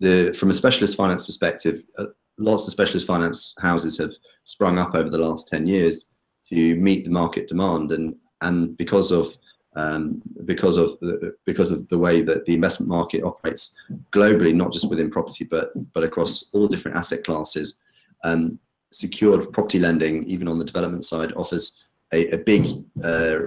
the 0.00 0.32
from 0.38 0.50
a 0.50 0.54
specialist 0.54 0.96
finance 0.96 1.26
perspective, 1.26 1.82
uh, 1.98 2.06
lots 2.38 2.66
of 2.66 2.72
specialist 2.72 3.06
finance 3.06 3.54
houses 3.60 3.98
have 3.98 4.12
sprung 4.44 4.78
up 4.78 4.94
over 4.94 5.08
the 5.08 5.18
last 5.18 5.48
10 5.48 5.66
years 5.66 6.06
to 6.48 6.76
meet 6.76 7.04
the 7.04 7.10
market 7.10 7.48
demand 7.48 7.92
and 7.92 8.14
and 8.42 8.76
because 8.76 9.10
of 9.10 9.36
um, 9.74 10.22
because 10.46 10.78
of 10.78 10.98
the, 11.00 11.36
because 11.44 11.70
of 11.70 11.86
the 11.88 11.98
way 11.98 12.22
that 12.22 12.46
the 12.46 12.54
investment 12.54 12.88
market 12.88 13.22
operates 13.22 13.78
globally, 14.10 14.54
not 14.54 14.72
just 14.72 14.88
within 14.88 15.10
property, 15.10 15.44
but 15.44 15.70
but 15.92 16.02
across 16.02 16.50
all 16.52 16.66
different 16.66 16.96
asset 16.96 17.24
classes. 17.24 17.78
Um, 18.24 18.58
secured 18.90 19.52
property 19.52 19.78
lending, 19.78 20.24
even 20.24 20.48
on 20.48 20.58
the 20.58 20.64
development 20.64 21.04
side, 21.04 21.32
offers 21.34 21.86
a, 22.12 22.30
a 22.30 22.38
big 22.38 22.66
uh, 23.04 23.38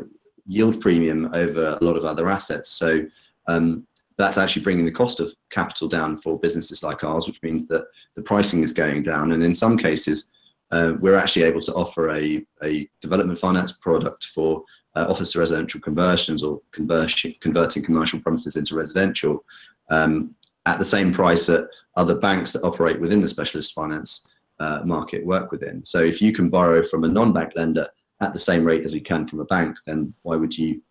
yield 0.50 0.82
premium 0.82 1.30
over 1.34 1.78
a 1.80 1.84
lot 1.84 1.96
of 1.96 2.04
other 2.04 2.28
assets. 2.28 2.70
So 2.72 3.06
um, 3.48 3.86
that's 4.18 4.38
actually 4.38 4.64
bringing 4.64 4.86
the 4.86 4.92
cost 4.92 5.20
of 5.20 5.34
capital 5.50 5.88
down 5.88 6.18
for 6.18 6.40
businesses 6.40 6.84
like 6.84 7.04
ours, 7.04 7.28
which 7.28 7.42
means 7.44 7.68
that 7.68 7.86
the 8.16 8.22
pricing 8.22 8.64
is 8.64 8.74
going 8.74 9.04
down. 9.04 9.32
And 9.32 9.44
in 9.44 9.54
some 9.54 9.78
cases, 9.78 10.32
uh, 10.72 10.94
we're 11.00 11.16
actually 11.16 11.44
able 11.44 11.62
to 11.62 11.74
offer 11.74 12.10
a, 12.10 12.46
a 12.64 12.90
development 13.00 13.40
finance 13.40 13.72
product 13.72 14.26
for 14.26 14.64
uh, 14.96 15.06
office 15.08 15.32
to 15.32 15.40
residential 15.40 15.80
conversions 15.80 16.44
or 16.44 16.62
conversion, 16.72 17.34
converting 17.40 17.84
commercial 17.84 18.20
premises 18.20 18.56
into 18.56 18.76
residential 18.76 19.46
um, 19.92 20.36
at 20.66 20.80
the 20.80 20.86
same 20.86 21.14
price 21.14 21.46
that 21.46 21.70
other 21.96 22.16
banks 22.16 22.52
that 22.52 22.64
operate 22.64 23.00
within 23.00 23.22
the 23.22 23.28
specialist 23.28 23.74
finance 23.74 24.36
uh, 24.60 24.82
market 24.84 25.26
work 25.26 25.52
within. 25.52 25.86
So 25.86 26.00
if 26.00 26.22
you 26.22 26.34
can 26.34 26.50
borrow 26.50 26.84
from 26.84 27.04
a 27.04 27.08
non-bank 27.08 27.54
lender 27.56 27.88
at 28.22 28.34
the 28.34 28.40
same 28.40 28.66
rate 28.66 28.84
as 28.84 28.94
you 28.94 29.02
can 29.02 29.28
from 29.28 29.40
a 29.40 29.46
bank, 29.46 29.78
then 29.86 30.14
why 30.24 30.36
would 30.36 30.58
you 30.58 30.82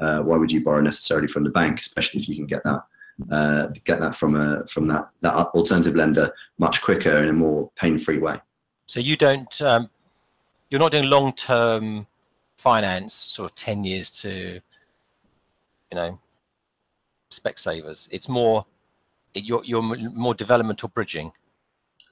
uh, 0.00 0.20
why 0.20 0.36
would 0.36 0.50
you 0.50 0.62
borrow 0.62 0.80
necessarily 0.80 1.28
from 1.28 1.44
the 1.44 1.50
bank, 1.50 1.80
especially 1.80 2.20
if 2.20 2.28
you 2.28 2.34
can 2.34 2.46
get 2.46 2.64
that 2.64 2.82
uh, 3.30 3.68
get 3.84 4.00
that 4.00 4.16
from 4.16 4.34
a 4.34 4.66
from 4.66 4.88
that 4.88 5.10
that 5.20 5.34
alternative 5.34 5.94
lender 5.94 6.32
much 6.58 6.82
quicker 6.82 7.22
in 7.22 7.28
a 7.28 7.32
more 7.32 7.70
pain-free 7.76 8.18
way. 8.18 8.40
So 8.86 9.00
you 9.00 9.16
don't 9.16 9.62
um, 9.62 9.88
you're 10.70 10.80
not 10.80 10.92
doing 10.92 11.08
long-term 11.08 12.06
finance, 12.56 13.14
sort 13.14 13.50
of 13.50 13.54
ten 13.54 13.84
years 13.84 14.10
to 14.22 14.60
you 15.90 15.94
know 15.94 16.18
Specsavers. 17.30 18.08
It's 18.10 18.28
more 18.28 18.66
you're 19.34 19.64
you're 19.64 19.82
more 19.82 20.34
developmental 20.34 20.88
bridging. 20.88 21.32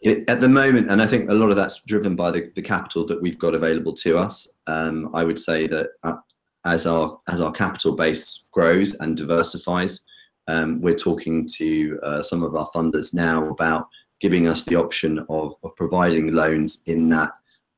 At 0.05 0.41
the 0.41 0.49
moment, 0.49 0.91
and 0.91 1.01
I 1.01 1.07
think 1.07 1.31
a 1.31 1.35
lot 1.35 1.51
of 1.51 1.57
that's 1.57 1.81
driven 1.85 2.17
by 2.17 2.33
the, 2.33 2.51
the 2.57 2.63
capital 2.63 3.07
that 3.07 3.23
we've 3.23 3.39
got 3.39 3.55
available 3.55 3.93
to 3.95 4.19
us. 4.19 4.59
Um, 4.67 5.11
I 5.15 5.23
would 5.23 5.39
say 5.39 5.69
that 5.69 5.91
uh, 6.03 6.17
as 6.65 6.89
our 6.89 7.21
as 7.29 7.41
our 7.41 7.53
capital 7.53 7.95
base 7.95 8.49
grows 8.53 8.95
and 8.95 9.17
diversifies, 9.17 10.05
um, 10.49 10.81
we're 10.81 10.97
talking 10.97 11.47
to 11.55 12.01
uh, 12.03 12.23
some 12.23 12.43
of 12.43 12.57
our 12.57 12.67
funders 12.75 13.15
now 13.15 13.49
about 13.49 13.89
giving 14.21 14.49
us 14.49 14.65
the 14.65 14.75
option 14.75 15.25
of, 15.29 15.55
of 15.63 15.77
providing 15.77 16.33
loans 16.33 16.83
in 16.87 17.09
that 17.11 17.31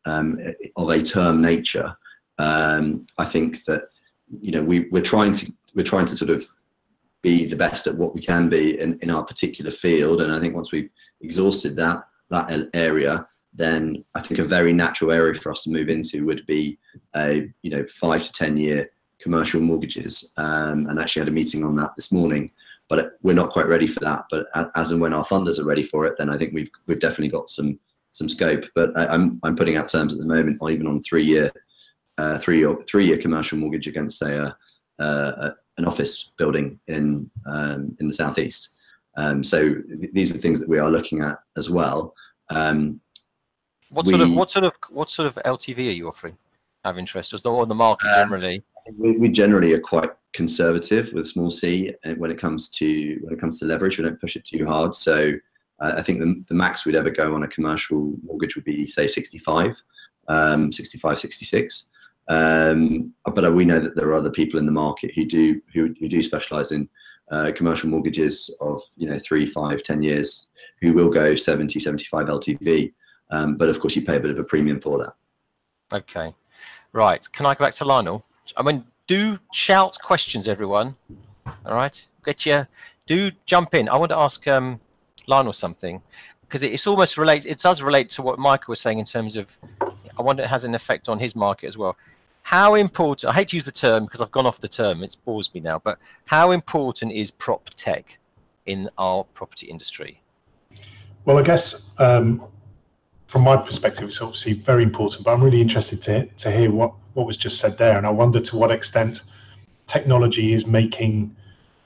um, 0.06 0.38
of 0.76 0.88
a 0.88 1.02
term 1.02 1.42
nature. 1.42 1.94
Um, 2.38 3.06
I 3.18 3.26
think 3.26 3.64
that 3.64 3.88
you 4.40 4.50
know 4.50 4.64
we, 4.64 4.88
we're 4.88 5.02
trying 5.02 5.34
to 5.34 5.52
we're 5.74 5.82
trying 5.82 6.06
to 6.06 6.16
sort 6.16 6.30
of 6.30 6.46
be 7.20 7.44
the 7.44 7.56
best 7.56 7.86
at 7.86 7.96
what 7.96 8.14
we 8.14 8.22
can 8.22 8.48
be 8.48 8.80
in, 8.80 8.98
in 9.00 9.10
our 9.10 9.24
particular 9.24 9.70
field, 9.70 10.22
and 10.22 10.32
I 10.32 10.40
think 10.40 10.54
once 10.54 10.72
we've 10.72 10.90
exhausted 11.20 11.76
that 11.76 12.02
that 12.34 12.68
area, 12.74 13.26
then 13.54 14.04
I 14.14 14.20
think 14.20 14.40
a 14.40 14.44
very 14.44 14.72
natural 14.72 15.12
area 15.12 15.34
for 15.34 15.52
us 15.52 15.62
to 15.62 15.70
move 15.70 15.88
into 15.88 16.26
would 16.26 16.44
be 16.46 16.78
a 17.16 17.50
you 17.62 17.70
know 17.70 17.84
five 17.86 18.24
to 18.24 18.32
ten 18.32 18.56
year 18.56 18.90
commercial 19.20 19.60
mortgages. 19.60 20.32
Um, 20.36 20.86
and 20.88 20.98
actually 20.98 21.20
had 21.20 21.28
a 21.28 21.32
meeting 21.32 21.64
on 21.64 21.76
that 21.76 21.92
this 21.96 22.12
morning, 22.12 22.50
but 22.88 23.16
we're 23.22 23.34
not 23.34 23.52
quite 23.52 23.68
ready 23.68 23.86
for 23.86 24.00
that. 24.00 24.24
But 24.30 24.46
as 24.74 24.90
and 24.90 25.00
when 25.00 25.14
our 25.14 25.24
funders 25.24 25.58
are 25.58 25.64
ready 25.64 25.82
for 25.82 26.04
it, 26.06 26.14
then 26.18 26.30
I 26.30 26.36
think 26.36 26.52
we've 26.52 26.70
we've 26.86 27.00
definitely 27.00 27.28
got 27.28 27.50
some 27.50 27.78
some 28.10 28.28
scope. 28.28 28.64
But 28.74 28.96
I, 28.96 29.04
am 29.04 29.10
I'm, 29.10 29.40
I'm 29.42 29.56
putting 29.56 29.76
out 29.76 29.88
terms 29.88 30.12
at 30.12 30.18
the 30.18 30.26
moment, 30.26 30.58
even 30.70 30.86
on 30.86 31.02
three 31.02 31.24
year 31.24 31.50
uh, 32.18 32.38
three 32.38 32.58
year 32.58 32.76
three 32.88 33.06
year 33.06 33.18
commercial 33.18 33.58
mortgage 33.58 33.86
against 33.86 34.18
say 34.18 34.36
a, 34.36 34.56
a, 34.98 35.04
a 35.04 35.54
an 35.78 35.84
office 35.84 36.34
building 36.38 36.78
in 36.86 37.30
um, 37.46 37.96
in 38.00 38.08
the 38.08 38.14
southeast. 38.14 38.70
Um, 39.16 39.44
so 39.44 39.74
th- 39.74 40.12
these 40.12 40.34
are 40.34 40.38
things 40.38 40.60
that 40.60 40.68
we 40.68 40.78
are 40.78 40.90
looking 40.90 41.20
at 41.20 41.38
as 41.56 41.70
well. 41.70 42.14
Um, 42.50 43.00
what 43.90 44.06
sort 44.06 44.20
of 44.20 44.34
what 44.34 44.50
sort 44.50 44.64
of 44.64 44.76
what 44.90 45.10
sort 45.10 45.26
of 45.26 45.34
LTV 45.44 45.78
are 45.88 45.92
you 45.92 46.08
offering? 46.08 46.36
Have 46.84 46.98
interest, 46.98 47.32
or 47.46 47.62
on 47.62 47.68
the 47.68 47.74
market 47.74 48.08
uh, 48.08 48.24
generally? 48.24 48.62
We, 48.98 49.16
we, 49.16 49.28
generally 49.30 49.72
are 49.72 49.80
quite 49.80 50.10
conservative 50.34 51.10
with 51.14 51.26
small 51.26 51.50
c 51.50 51.94
when 52.18 52.30
it 52.30 52.38
comes 52.38 52.68
to 52.70 53.18
when 53.22 53.32
it 53.32 53.40
comes 53.40 53.58
to 53.60 53.66
leverage. 53.66 53.96
We 53.96 54.04
don't 54.04 54.20
push 54.20 54.36
it 54.36 54.44
too 54.44 54.66
hard. 54.66 54.94
So 54.94 55.32
uh, 55.80 55.94
I 55.96 56.02
think 56.02 56.18
the, 56.18 56.44
the 56.48 56.54
max 56.54 56.84
we'd 56.84 56.94
ever 56.94 57.10
go 57.10 57.34
on 57.34 57.42
a 57.42 57.48
commercial 57.48 58.14
mortgage 58.22 58.54
would 58.54 58.64
be 58.64 58.86
say 58.86 59.06
65, 59.06 59.76
um, 60.28 60.70
65, 60.70 61.18
66. 61.18 61.84
Um, 62.28 63.12
but 63.34 63.54
we 63.54 63.64
know 63.64 63.80
that 63.80 63.96
there 63.96 64.08
are 64.08 64.14
other 64.14 64.30
people 64.30 64.58
in 64.58 64.66
the 64.66 64.72
market 64.72 65.12
who 65.14 65.24
do 65.24 65.60
who, 65.72 65.94
who 65.98 66.08
do 66.08 66.22
specialize 66.22 66.72
in 66.72 66.88
uh, 67.30 67.52
commercial 67.54 67.88
mortgages 67.88 68.54
of 68.60 68.80
you 68.96 69.08
know 69.08 69.18
three, 69.18 69.46
five, 69.46 69.82
ten 69.82 70.02
years 70.02 70.50
who 70.80 70.92
will 70.92 71.08
go 71.08 71.34
70, 71.34 71.80
75 71.80 72.26
LTV. 72.26 72.92
Um, 73.30 73.56
but 73.56 73.68
of 73.68 73.80
course, 73.80 73.96
you 73.96 74.02
pay 74.02 74.16
a 74.16 74.20
bit 74.20 74.30
of 74.30 74.38
a 74.38 74.44
premium 74.44 74.80
for 74.80 74.98
that. 74.98 75.14
Okay, 75.96 76.34
right. 76.92 77.26
Can 77.32 77.46
I 77.46 77.54
go 77.54 77.64
back 77.64 77.74
to 77.74 77.84
Lionel? 77.84 78.24
I 78.56 78.62
mean, 78.62 78.84
do 79.06 79.38
shout 79.52 79.96
questions, 80.02 80.48
everyone. 80.48 80.96
All 81.66 81.74
right, 81.74 82.06
get 82.24 82.44
your 82.46 82.68
Do 83.06 83.30
jump 83.46 83.74
in. 83.74 83.88
I 83.88 83.96
want 83.96 84.10
to 84.10 84.18
ask 84.18 84.46
um, 84.48 84.80
Lionel 85.26 85.52
something 85.52 86.02
because 86.42 86.62
it's 86.62 86.86
almost 86.86 87.18
related. 87.18 87.50
It 87.50 87.58
does 87.58 87.82
relate 87.82 88.10
to 88.10 88.22
what 88.22 88.38
Michael 88.38 88.72
was 88.72 88.80
saying 88.80 88.98
in 88.98 89.04
terms 89.04 89.36
of. 89.36 89.58
I 90.16 90.22
wonder 90.22 90.44
it 90.44 90.48
has 90.48 90.62
an 90.62 90.74
effect 90.74 91.08
on 91.08 91.18
his 91.18 91.34
market 91.34 91.66
as 91.66 91.76
well. 91.76 91.96
How 92.44 92.74
important? 92.74 93.32
I 93.32 93.34
hate 93.34 93.48
to 93.48 93.56
use 93.56 93.64
the 93.64 93.72
term 93.72 94.04
because 94.04 94.20
I've 94.20 94.30
gone 94.30 94.44
off 94.44 94.60
the 94.60 94.68
term. 94.68 95.02
It's 95.02 95.14
bores 95.14 95.52
me 95.54 95.62
now. 95.62 95.78
But 95.82 95.98
how 96.26 96.50
important 96.50 97.10
is 97.12 97.30
prop 97.30 97.70
tech 97.70 98.18
in 98.66 98.90
our 98.98 99.24
property 99.24 99.66
industry? 99.66 100.20
Well, 101.24 101.38
I 101.38 101.42
guess 101.42 101.90
um, 101.98 102.42
from 103.28 103.42
my 103.42 103.56
perspective, 103.56 104.08
it's 104.08 104.20
obviously 104.20 104.52
very 104.52 104.82
important, 104.82 105.24
but 105.24 105.32
I'm 105.32 105.42
really 105.42 105.62
interested 105.62 106.02
to, 106.02 106.26
to 106.26 106.50
hear 106.50 106.70
what, 106.70 106.92
what 107.14 107.26
was 107.26 107.38
just 107.38 107.58
said 107.58 107.78
there. 107.78 107.96
And 107.96 108.06
I 108.06 108.10
wonder 108.10 108.40
to 108.40 108.56
what 108.56 108.70
extent 108.70 109.22
technology 109.86 110.52
is 110.52 110.66
making 110.66 111.34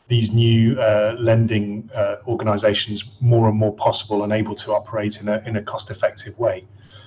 these 0.09 0.33
new 0.33 0.79
uh, 0.81 1.14
lending 1.21 1.88
uh, 1.94 2.16
organizations 2.27 3.05
more 3.21 3.49
and 3.49 3.57
more 3.57 3.75
possible 3.77 4.25
and 4.25 4.33
able 4.33 4.57
to 4.57 4.73
operate 4.73 5.21
in 5.21 5.29
a, 5.29 5.40
in 5.47 5.55
a 5.55 5.62
cost 5.62 5.92
effective 5.92 6.37
way. 6.37 6.64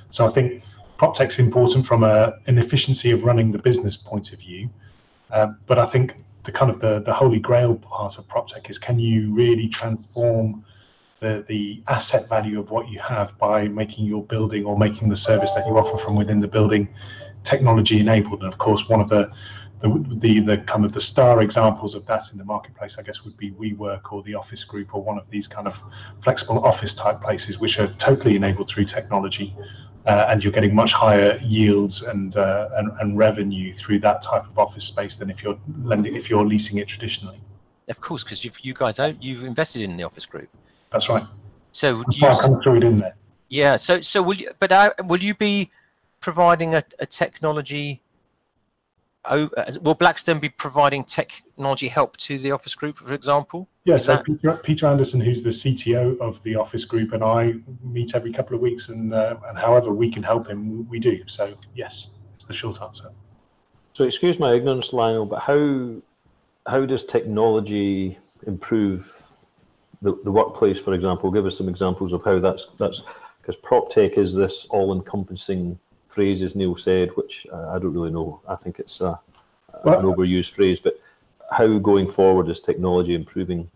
So 0.09 0.25
I 0.25 0.29
think 0.29 0.63
PropTech's 1.01 1.39
important 1.39 1.87
from 1.87 2.03
a, 2.03 2.33
an 2.45 2.59
efficiency 2.59 3.09
of 3.09 3.23
running 3.23 3.51
the 3.51 3.57
business 3.57 3.97
point 3.97 4.33
of 4.33 4.39
view. 4.39 4.69
Uh, 5.31 5.47
but 5.65 5.79
I 5.79 5.87
think 5.87 6.13
the 6.43 6.51
kind 6.51 6.69
of 6.69 6.79
the, 6.79 6.99
the 6.99 7.11
holy 7.11 7.39
grail 7.39 7.75
part 7.77 8.19
of 8.19 8.27
PropTech 8.27 8.69
is 8.69 8.77
can 8.77 8.99
you 8.99 9.33
really 9.33 9.67
transform 9.67 10.63
the, 11.19 11.43
the 11.47 11.81
asset 11.87 12.29
value 12.29 12.59
of 12.59 12.69
what 12.69 12.87
you 12.87 12.99
have 12.99 13.35
by 13.39 13.67
making 13.67 14.05
your 14.05 14.23
building 14.23 14.63
or 14.63 14.77
making 14.77 15.09
the 15.09 15.15
service 15.15 15.55
that 15.55 15.65
you 15.65 15.75
offer 15.75 15.97
from 15.97 16.15
within 16.15 16.39
the 16.39 16.47
building 16.47 16.87
technology 17.43 17.99
enabled. 17.99 18.43
And 18.43 18.53
of 18.53 18.59
course, 18.59 18.87
one 18.87 19.01
of 19.01 19.09
the 19.09 19.31
the, 19.81 20.05
the, 20.19 20.39
the 20.41 20.57
kind 20.57 20.85
of 20.85 20.93
the 20.93 21.01
star 21.01 21.41
examples 21.41 21.95
of 21.95 22.05
that 22.05 22.31
in 22.31 22.37
the 22.37 22.45
marketplace, 22.45 22.97
I 22.99 23.01
guess, 23.01 23.25
would 23.25 23.35
be 23.35 23.49
WeWork 23.49 24.13
or 24.13 24.21
the 24.21 24.35
Office 24.35 24.63
Group 24.63 24.93
or 24.93 25.01
one 25.01 25.17
of 25.17 25.27
these 25.31 25.47
kind 25.47 25.67
of 25.67 25.81
flexible 26.21 26.63
office 26.63 26.93
type 26.93 27.19
places, 27.19 27.57
which 27.57 27.79
are 27.79 27.87
totally 27.93 28.35
enabled 28.35 28.69
through 28.69 28.85
technology, 28.85 29.55
and 30.05 30.43
you're 30.43 30.53
getting 30.53 30.73
much 30.73 30.93
higher 30.93 31.37
yields 31.43 32.01
and, 32.01 32.35
uh, 32.35 32.69
and 32.77 32.91
and 32.99 33.17
revenue 33.17 33.71
through 33.73 33.99
that 33.99 34.21
type 34.21 34.45
of 34.45 34.57
office 34.57 34.85
space 34.85 35.15
than 35.15 35.29
if 35.29 35.43
you're 35.43 35.57
lending 35.83 36.15
if 36.15 36.29
you're 36.29 36.45
leasing 36.45 36.77
it 36.77 36.87
traditionally. 36.87 37.39
Of 37.87 37.99
course, 38.01 38.23
because 38.23 38.43
you 38.43 38.51
you 38.61 38.73
guys 38.73 38.99
you've 39.19 39.43
invested 39.43 39.83
in 39.83 39.97
the 39.97 40.03
Office 40.03 40.25
Group. 40.25 40.49
That's 40.91 41.07
right. 41.09 41.25
So 41.71 42.03
do 42.03 42.17
you, 42.19 42.61
through 42.63 42.77
it 42.77 42.83
in 42.83 42.97
there. 42.97 43.15
Yeah. 43.49 43.75
So 43.75 44.01
so 44.01 44.21
will 44.23 44.35
you? 44.35 44.51
But 44.59 44.71
uh, 44.71 44.93
will 45.05 45.21
you 45.21 45.35
be 45.35 45.69
providing 46.19 46.75
a, 46.75 46.83
a 46.99 47.05
technology 47.05 48.01
uh, 49.25 49.47
will 49.81 49.95
Blackstone 49.95 50.39
be 50.39 50.49
providing 50.49 51.03
technology 51.03 51.87
help 51.87 52.17
to 52.17 52.37
the 52.37 52.51
office 52.51 52.75
group, 52.75 52.97
for 52.97 53.13
example? 53.13 53.67
Yeah, 53.85 53.97
so 53.97 54.15
that- 54.15 54.25
Peter, 54.25 54.59
Peter 54.63 54.87
Anderson, 54.87 55.19
who's 55.19 55.41
the 55.41 55.49
CTO 55.49 56.19
of 56.19 56.41
the 56.43 56.55
office 56.55 56.85
group, 56.85 57.13
and 57.13 57.23
I 57.23 57.55
meet 57.83 58.13
every 58.13 58.31
couple 58.31 58.55
of 58.55 58.61
weeks, 58.61 58.89
and 58.89 59.13
uh, 59.13 59.37
and 59.47 59.57
however 59.57 59.91
we 59.91 60.11
can 60.11 60.21
help 60.23 60.47
him, 60.47 60.87
we 60.87 60.99
do. 60.99 61.23
So 61.27 61.55
yes, 61.75 62.07
it's 62.35 62.45
the 62.45 62.53
short 62.53 62.81
answer. 62.81 63.09
So 63.93 64.03
excuse 64.05 64.39
my 64.39 64.53
ignorance, 64.53 64.93
Lionel, 64.93 65.25
but 65.25 65.39
how 65.39 65.95
how 66.67 66.85
does 66.85 67.03
technology 67.05 68.19
improve 68.45 69.23
the, 70.03 70.13
the 70.23 70.31
workplace, 70.31 70.79
for 70.79 70.93
example? 70.93 71.31
Give 71.31 71.45
us 71.47 71.57
some 71.57 71.67
examples 71.69 72.13
of 72.13 72.23
how 72.23 72.37
that's 72.39 72.67
that's 72.77 73.03
because 73.41 73.55
prop 73.55 73.89
tech 73.89 74.19
is 74.19 74.35
this 74.35 74.67
all-encompassing 74.69 75.79
phrase, 76.07 76.43
as 76.43 76.55
Neil 76.55 76.75
said, 76.75 77.09
which 77.15 77.47
uh, 77.51 77.69
I 77.69 77.79
don't 77.79 77.93
really 77.93 78.11
know. 78.11 78.39
I 78.47 78.55
think 78.55 78.77
it's 78.77 79.01
a, 79.01 79.19
Well- 79.83 79.99
an 79.99 80.05
overused 80.05 80.51
phrase, 80.51 80.79
but 80.79 80.93
how 81.51 81.77
going 81.79 82.07
forward 82.07 82.49
is 82.49 82.59
technology 82.59 83.13
improving 83.13 83.69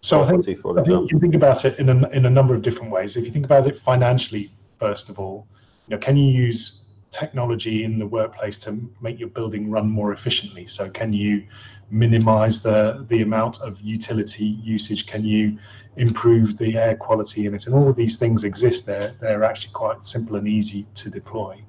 So 0.00 0.20
I 0.20 0.28
think 0.28 0.58
for 0.58 0.78
I 0.80 0.82
think 0.82 1.02
you 1.02 1.08
can 1.08 1.20
think 1.20 1.34
about 1.34 1.64
it 1.64 1.78
in 1.78 1.88
a, 1.88 2.08
in 2.08 2.26
a 2.26 2.30
number 2.30 2.54
of 2.54 2.62
different 2.62 2.90
ways. 2.90 3.16
If 3.16 3.24
you 3.24 3.30
think 3.30 3.44
about 3.44 3.66
it 3.66 3.78
financially, 3.78 4.50
first 4.78 5.10
of 5.10 5.18
all, 5.18 5.46
you 5.86 5.96
know, 5.96 6.00
can 6.00 6.16
you 6.16 6.30
use 6.32 6.84
technology 7.10 7.84
in 7.84 7.98
the 7.98 8.06
workplace 8.06 8.58
to 8.60 8.78
make 9.00 9.18
your 9.18 9.28
building 9.28 9.70
run 9.70 9.90
more 9.90 10.12
efficiently? 10.12 10.66
So 10.66 10.88
can 10.88 11.12
you 11.12 11.44
minimize 11.90 12.62
the 12.62 13.04
the 13.08 13.20
amount 13.22 13.60
of 13.60 13.80
utility 13.80 14.46
usage? 14.76 15.06
Can 15.06 15.24
you 15.24 15.58
improve 15.96 16.56
the 16.56 16.78
air 16.78 16.96
quality 16.96 17.46
in 17.46 17.54
it? 17.54 17.66
And 17.66 17.74
all 17.74 17.88
of 17.88 17.96
these 17.96 18.16
things 18.16 18.44
exist 18.44 18.86
there. 18.86 19.14
They're 19.20 19.44
actually 19.44 19.72
quite 19.72 20.06
simple 20.06 20.36
and 20.36 20.48
easy 20.48 20.86
to 20.94 21.10
deploy. 21.10 21.60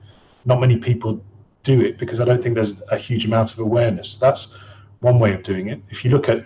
Not 0.45 0.61
many 0.61 0.77
people 0.77 1.21
do 1.63 1.81
it 1.81 1.97
because 1.97 2.19
I 2.19 2.25
don't 2.25 2.41
think 2.41 2.55
there's 2.55 2.81
a 2.89 2.97
huge 2.97 3.25
amount 3.25 3.51
of 3.53 3.59
awareness. 3.59 4.15
That's 4.15 4.59
one 5.01 5.19
way 5.19 5.33
of 5.33 5.43
doing 5.43 5.67
it. 5.67 5.81
If 5.89 6.05
you 6.05 6.11
look 6.11 6.29
at 6.29 6.45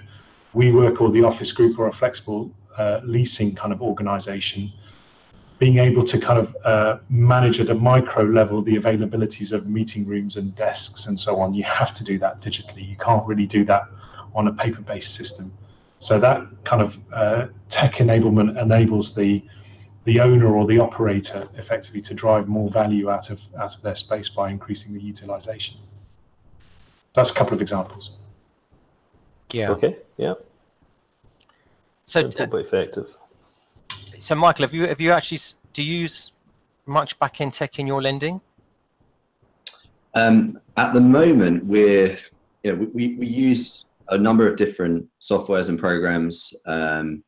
WeWork 0.56 1.00
or 1.02 1.12
the 1.12 1.24
office 1.24 1.52
group 1.52 1.78
or 1.78 1.88
a 1.88 1.94
flexible 1.94 2.52
uh, 2.78 3.02
leasing 3.04 3.54
kind 3.54 3.72
of 3.72 3.82
organization, 3.82 4.72
being 5.60 5.78
able 5.78 6.04
to 6.04 6.20
kind 6.20 6.40
of 6.40 6.56
uh, 6.66 6.98
manage 7.10 7.60
at 7.60 7.70
a 7.70 7.76
micro 7.76 8.24
level 8.24 8.62
the 8.62 8.76
availabilities 8.76 9.52
of 9.52 9.68
meeting 9.68 10.06
rooms 10.06 10.36
and 10.36 10.56
desks 10.56 11.08
and 11.08 11.18
so 11.18 11.40
on, 11.40 11.54
you 11.54 11.64
have 11.64 11.94
to 11.94 12.04
do 12.04 12.18
that 12.20 12.42
digitally. 12.42 12.88
You 12.88 12.98
can't 12.98 13.26
really 13.26 13.46
do 13.46 13.64
that 13.66 13.84
on 14.34 14.48
a 14.48 14.54
paper 14.54 14.82
based 14.82 15.16
system. 15.16 15.54
So 16.00 16.20
that 16.20 16.46
kind 16.66 16.82
of 16.82 17.00
uh, 17.14 17.48
tech 17.70 17.94
enablement 17.96 18.62
enables 18.62 19.16
the 19.16 19.44
the 20.04 20.20
owner 20.20 20.56
or 20.56 20.68
the 20.68 20.78
operator 20.78 21.50
effectively 21.56 22.00
to 22.00 22.14
drive 22.14 22.48
more 22.48 22.70
value 22.70 23.10
out 23.10 23.32
of 23.32 23.40
out 23.58 23.76
of 23.76 23.82
their 23.82 23.96
space 23.96 24.30
by 24.30 24.50
increasing 24.50 24.94
the 24.94 25.02
utilization. 25.02 25.78
That's 27.14 27.32
a 27.32 27.34
couple 27.34 27.54
of 27.54 27.62
examples. 27.62 28.12
Yeah. 29.52 29.72
Okay, 29.72 29.98
yeah, 30.18 30.34
So, 32.06 32.22
simple 32.22 32.48
but 32.48 32.62
effective. 32.62 33.18
so 34.18 34.36
Michael, 34.36 34.64
have 34.64 34.74
you 34.74 34.88
have 34.88 35.00
you 35.00 35.12
actually 35.12 35.40
do 35.74 35.84
you 35.84 36.00
use 36.00 36.32
much 36.86 37.18
back 37.20 37.42
end 37.42 37.54
tech 37.54 37.80
in 37.80 37.88
your 37.88 38.02
lending? 38.02 38.42
Um, 40.14 40.60
at 40.78 40.94
the 40.94 41.02
moment, 41.02 41.66
we're 41.66 42.18
you 42.64 42.76
know, 42.76 42.90
we, 42.94 43.16
we 43.16 43.28
use 43.28 43.86
a 44.10 44.18
number 44.18 44.48
of 44.48 44.56
different 44.56 45.08
softwares 45.22 45.70
and 45.70 45.80
programs 45.80 46.54
um, 46.66 47.24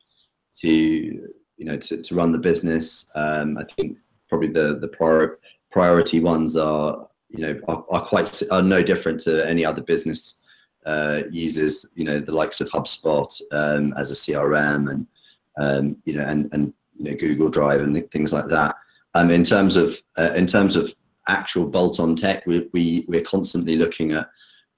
to 0.56 0.68
you 0.68 1.64
know 1.64 1.76
to, 1.76 2.02
to 2.02 2.14
run 2.14 2.32
the 2.32 2.38
business. 2.38 3.06
Um, 3.14 3.58
I 3.58 3.64
think 3.76 3.98
probably 4.28 4.48
the 4.48 4.78
the 4.78 4.88
prior, 4.88 5.38
priority 5.70 6.20
ones 6.20 6.56
are 6.56 7.06
you 7.28 7.40
know 7.40 7.60
are, 7.68 7.84
are 7.90 8.02
quite 8.02 8.42
are 8.50 8.62
no 8.62 8.82
different 8.82 9.20
to 9.20 9.46
any 9.48 9.64
other 9.64 9.82
business 9.82 10.40
uh, 10.86 11.22
uses. 11.30 11.90
You 11.94 12.04
know 12.04 12.20
the 12.20 12.32
likes 12.32 12.60
of 12.60 12.68
HubSpot 12.70 13.30
um, 13.52 13.94
as 13.96 14.10
a 14.10 14.14
CRM 14.14 14.90
and 14.90 15.06
um, 15.58 15.96
you 16.04 16.14
know 16.14 16.24
and 16.24 16.48
and 16.52 16.72
you 16.96 17.10
know 17.10 17.16
Google 17.16 17.48
Drive 17.48 17.80
and 17.80 18.10
things 18.10 18.32
like 18.32 18.46
that. 18.48 18.76
Um, 19.14 19.30
in 19.30 19.42
terms 19.42 19.76
of 19.76 20.00
uh, 20.16 20.32
in 20.34 20.46
terms 20.46 20.76
of 20.76 20.92
actual 21.28 21.66
bolt-on 21.66 22.16
tech, 22.16 22.46
we, 22.46 22.68
we 22.72 23.04
we're 23.08 23.22
constantly 23.22 23.76
looking 23.76 24.12
at 24.12 24.28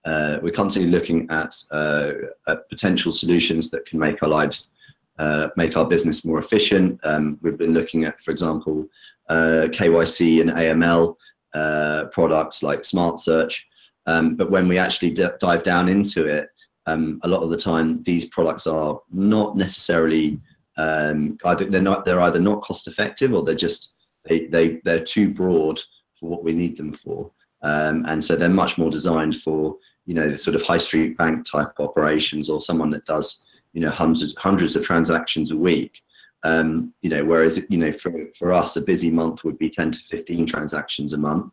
uh, 0.04 0.38
we're 0.42 0.52
constantly 0.52 0.90
looking 0.90 1.28
at, 1.30 1.54
uh, 1.72 2.12
at 2.48 2.68
potential 2.70 3.12
solutions 3.12 3.70
that 3.70 3.84
can 3.84 3.98
make 3.98 4.22
our 4.22 4.28
lives 4.28 4.70
uh, 5.18 5.48
make 5.56 5.76
our 5.76 5.86
business 5.86 6.24
more 6.24 6.38
efficient. 6.38 6.98
Um, 7.04 7.38
we've 7.42 7.58
been 7.58 7.74
looking 7.74 8.04
at, 8.04 8.18
for 8.22 8.30
example, 8.30 8.86
uh, 9.28 9.68
KYC 9.68 10.40
and 10.40 10.50
AML 10.50 12.10
products 12.10 12.62
like 12.62 12.84
Smart 12.84 13.20
Search. 13.20 13.68
Um, 14.06 14.36
but 14.36 14.50
when 14.50 14.68
we 14.68 14.78
actually 14.78 15.12
dive 15.12 15.62
down 15.62 15.88
into 15.88 16.26
it, 16.26 16.48
um, 16.86 17.20
a 17.22 17.28
lot 17.28 17.42
of 17.42 17.50
the 17.50 17.56
time 17.56 18.02
these 18.02 18.24
products 18.24 18.66
are 18.66 19.00
not 19.12 19.56
necessarily 19.56 20.40
um, 20.76 21.36
either 21.44 21.66
they're 21.66 21.82
not 21.82 22.04
they're 22.04 22.20
either 22.20 22.40
not 22.40 22.62
cost 22.62 22.86
effective 22.86 23.34
or 23.34 23.42
they're 23.42 23.54
just 23.54 23.94
they, 24.28 24.46
they 24.46 24.80
they're 24.84 25.04
too 25.04 25.32
broad 25.32 25.80
for 26.14 26.28
what 26.28 26.44
we 26.44 26.52
need 26.52 26.76
them 26.76 26.92
for. 26.92 27.30
Um, 27.62 28.04
and 28.06 28.22
so 28.24 28.36
they're 28.36 28.48
much 28.48 28.78
more 28.78 28.90
designed 28.90 29.36
for 29.36 29.76
you 30.06 30.14
know 30.14 30.36
sort 30.36 30.54
of 30.54 30.62
high 30.62 30.78
street 30.78 31.16
bank 31.18 31.44
type 31.44 31.68
operations 31.78 32.48
or 32.48 32.60
someone 32.60 32.90
that 32.90 33.04
does 33.04 33.46
you 33.72 33.80
know 33.80 33.90
hundreds 33.90 34.34
hundreds 34.36 34.76
of 34.76 34.84
transactions 34.84 35.50
a 35.50 35.56
week. 35.56 36.02
Um, 36.42 36.94
you 37.02 37.10
know, 37.10 37.24
whereas 37.24 37.70
you 37.70 37.76
know 37.76 37.92
for 37.92 38.12
for 38.38 38.52
us 38.52 38.76
a 38.76 38.84
busy 38.84 39.10
month 39.10 39.44
would 39.44 39.58
be 39.58 39.68
10 39.68 39.92
to 39.92 39.98
15 39.98 40.46
transactions 40.46 41.12
a 41.12 41.18
month 41.18 41.52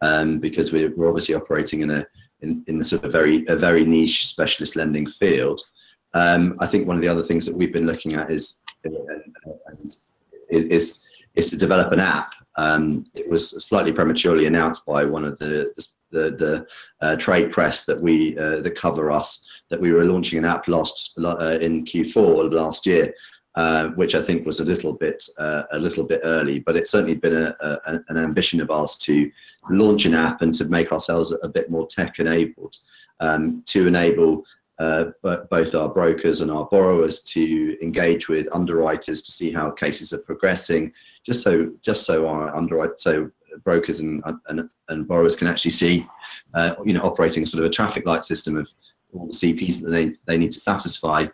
um, 0.00 0.38
because 0.38 0.72
we're, 0.72 0.94
we're 0.96 1.08
obviously 1.08 1.34
operating 1.34 1.80
in 1.82 1.90
a 1.90 2.06
in, 2.42 2.62
in 2.66 2.82
sort 2.84 3.04
of 3.04 3.12
very 3.12 3.46
a 3.48 3.56
very 3.56 3.84
niche 3.84 4.26
specialist 4.26 4.76
lending 4.76 5.06
field. 5.06 5.60
Um, 6.14 6.56
I 6.60 6.66
think 6.66 6.86
one 6.86 6.96
of 6.96 7.02
the 7.02 7.08
other 7.08 7.22
things 7.22 7.46
that 7.46 7.56
we've 7.56 7.72
been 7.72 7.86
looking 7.86 8.14
at 8.14 8.30
is 8.30 8.60
is, 10.50 10.64
is 10.64 11.08
is 11.34 11.50
to 11.50 11.58
develop 11.58 11.92
an 11.92 12.00
app. 12.00 12.30
Um, 12.56 13.04
it 13.14 13.28
was 13.28 13.64
slightly 13.64 13.92
prematurely 13.92 14.46
announced 14.46 14.86
by 14.86 15.04
one 15.04 15.24
of 15.24 15.38
the 15.38 15.72
the, 16.10 16.30
the 16.30 16.66
uh, 17.00 17.16
trade 17.16 17.52
press 17.52 17.84
that 17.84 18.00
we 18.00 18.38
uh, 18.38 18.60
that 18.60 18.74
cover 18.74 19.10
us 19.10 19.50
that 19.68 19.80
we 19.80 19.92
were 19.92 20.04
launching 20.04 20.38
an 20.38 20.44
app 20.44 20.68
last 20.68 21.12
uh, 21.18 21.58
in 21.60 21.84
Q4 21.84 22.52
last 22.52 22.86
year, 22.86 23.12
uh, 23.56 23.88
which 23.88 24.14
I 24.14 24.20
think 24.20 24.44
was 24.44 24.60
a 24.60 24.64
little 24.64 24.92
bit 24.92 25.26
uh, 25.38 25.62
a 25.72 25.78
little 25.78 26.04
bit 26.04 26.20
early, 26.24 26.58
but 26.58 26.76
it's 26.76 26.90
certainly 26.90 27.14
been 27.14 27.36
a, 27.36 27.54
a, 27.60 28.00
an 28.08 28.18
ambition 28.18 28.60
of 28.60 28.70
ours 28.70 28.96
to 28.98 29.30
launch 29.70 30.04
an 30.04 30.14
app 30.14 30.42
and 30.42 30.52
to 30.54 30.66
make 30.66 30.92
ourselves 30.92 31.34
a 31.42 31.48
bit 31.48 31.70
more 31.70 31.86
tech 31.86 32.18
enabled 32.18 32.76
um, 33.20 33.62
to 33.66 33.86
enable 33.86 34.44
uh, 34.78 35.06
both 35.22 35.74
our 35.74 35.88
brokers 35.88 36.42
and 36.42 36.50
our 36.50 36.66
borrowers 36.66 37.22
to 37.22 37.82
engage 37.82 38.28
with 38.28 38.46
underwriters 38.52 39.22
to 39.22 39.32
see 39.32 39.50
how 39.50 39.70
cases 39.70 40.12
are 40.12 40.20
progressing, 40.26 40.92
just 41.24 41.42
so 41.42 41.72
just 41.82 42.04
so 42.04 42.28
our 42.28 42.54
underwrite 42.54 43.00
so 43.00 43.30
brokers 43.64 44.00
and 44.00 44.22
and, 44.48 44.70
and 44.88 45.08
borrowers 45.08 45.34
can 45.34 45.46
actually 45.46 45.70
see, 45.70 46.04
uh, 46.52 46.74
you 46.84 46.92
know, 46.92 47.00
operating 47.00 47.46
sort 47.46 47.64
of 47.64 47.70
a 47.70 47.72
traffic 47.72 48.04
light 48.06 48.24
system 48.24 48.56
of 48.58 48.70
all 49.14 49.26
the 49.28 49.32
CPs 49.32 49.80
that 49.80 49.90
they, 49.90 50.10
they 50.26 50.36
need 50.36 50.50
to 50.52 50.60
satisfy, 50.60 51.26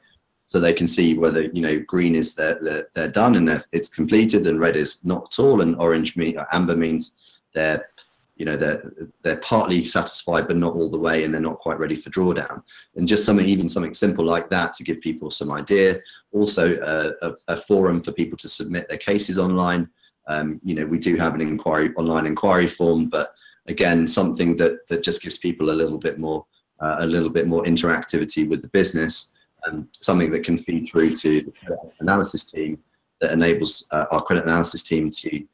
so 0.53 0.61
they 0.61 0.75
can 0.75 0.87
see 0.87 1.17
whether 1.17 1.45
you 1.45 1.63
know 1.63 1.79
green 1.87 2.15
is 2.15 2.35
they're 2.35 2.87
they're, 2.93 3.09
done 3.09 3.37
and 3.37 3.65
it's 3.73 3.89
completed, 3.89 4.47
and 4.47 4.61
red 4.61 4.77
is 4.77 5.03
not 5.03 5.29
at 5.33 5.43
all, 5.43 5.63
and 5.63 5.75
orange 5.77 6.15
mean 6.15 6.37
amber 6.53 6.77
means 6.77 7.17
they're 7.55 7.83
you 8.37 8.45
know 8.45 8.59
they're 8.59 8.93
they're 9.23 9.39
partly 9.39 9.83
satisfied 9.83 10.47
but 10.47 10.59
not 10.59 10.75
all 10.75 10.91
the 10.91 10.99
way 10.99 11.25
and 11.25 11.33
they're 11.33 11.41
not 11.41 11.59
quite 11.61 11.79
ready 11.79 11.97
for 11.97 12.11
drawdown. 12.11 12.63
And 12.97 13.09
just 13.09 13.25
something 13.25 13.47
even 13.47 13.67
something 13.67 13.95
simple 13.95 14.27
like 14.27 14.51
that 14.51 14.75
to 14.75 14.85
give 14.85 15.01
people 15.01 15.31
some 15.31 15.51
idea. 15.51 16.01
Also 16.33 16.77
uh, 16.83 17.13
a, 17.23 17.55
a, 17.55 17.57
forum 17.63 17.99
for 18.03 18.13
people 18.13 18.37
to 18.37 18.49
submit 18.49 18.91
their 18.91 18.99
cases 18.99 19.39
online. 19.39 19.89
Um, 20.29 20.61
you 20.63 20.75
know 20.75 20.85
we 20.85 20.99
do 20.99 21.17
have 21.17 21.35
an 21.35 21.41
inquiry 21.41 21.95
online 21.97 22.27
inquiry 22.27 22.67
form 22.67 23.09
but 23.09 23.33
again 23.69 24.07
something 24.07 24.55
that 24.57 24.87
that 24.89 25.03
just 25.03 25.23
gives 25.23 25.39
people 25.39 25.71
a 25.71 25.79
little 25.81 25.99
bit 25.99 26.19
more 26.19 26.45
uh, 26.79 26.97
a 26.99 27.07
little 27.07 27.31
bit 27.31 27.47
more 27.47 27.65
interactivity 27.65 28.47
with 28.47 28.61
the 28.61 28.69
business 28.69 29.33
and 29.65 29.87
something 29.93 30.31
that 30.31 30.45
can 30.45 30.59
feed 30.59 30.89
through 30.89 31.17
to 31.17 31.41
the 31.43 31.53
credit 31.53 31.93
analysis 32.01 32.51
team 32.51 32.79
that 33.21 33.33
enables 33.33 33.87
uh, 33.93 34.07
our 34.11 34.23
credit 34.23 34.45
analysis 34.45 34.83
team 34.83 35.11
to 35.11 35.45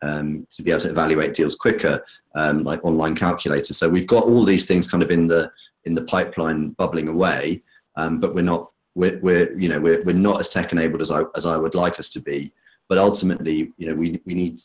um, 0.00 0.46
to 0.50 0.62
be 0.62 0.70
able 0.70 0.80
to 0.80 0.90
evaluate 0.90 1.34
deals 1.34 1.56
quicker 1.56 2.04
um, 2.34 2.62
like 2.62 2.84
online 2.84 3.14
calculators. 3.14 3.76
So 3.76 3.88
we've 3.88 4.06
got 4.06 4.24
all 4.24 4.44
these 4.44 4.66
things 4.66 4.90
kind 4.90 5.02
of 5.02 5.10
in 5.10 5.26
the 5.26 5.50
in 5.84 5.94
the 5.94 6.04
pipeline 6.04 6.70
bubbling 6.70 7.08
away, 7.08 7.62
um, 7.96 8.20
but 8.20 8.34
we're 8.34 8.42
not 8.42 8.70
we're, 8.94 9.18
we're 9.20 9.58
you 9.58 9.68
know 9.68 9.80
we're, 9.80 10.02
we're 10.04 10.12
not 10.14 10.40
as 10.40 10.48
tech 10.48 10.72
enabled 10.72 11.00
as 11.00 11.10
I 11.10 11.22
as 11.36 11.46
I 11.46 11.56
would 11.56 11.74
like 11.74 11.98
us 11.98 12.10
to 12.10 12.20
be. 12.20 12.52
But 12.88 12.98
ultimately, 12.98 13.72
you 13.76 13.88
know, 13.88 13.94
we 13.94 14.20
we 14.24 14.34
need 14.34 14.60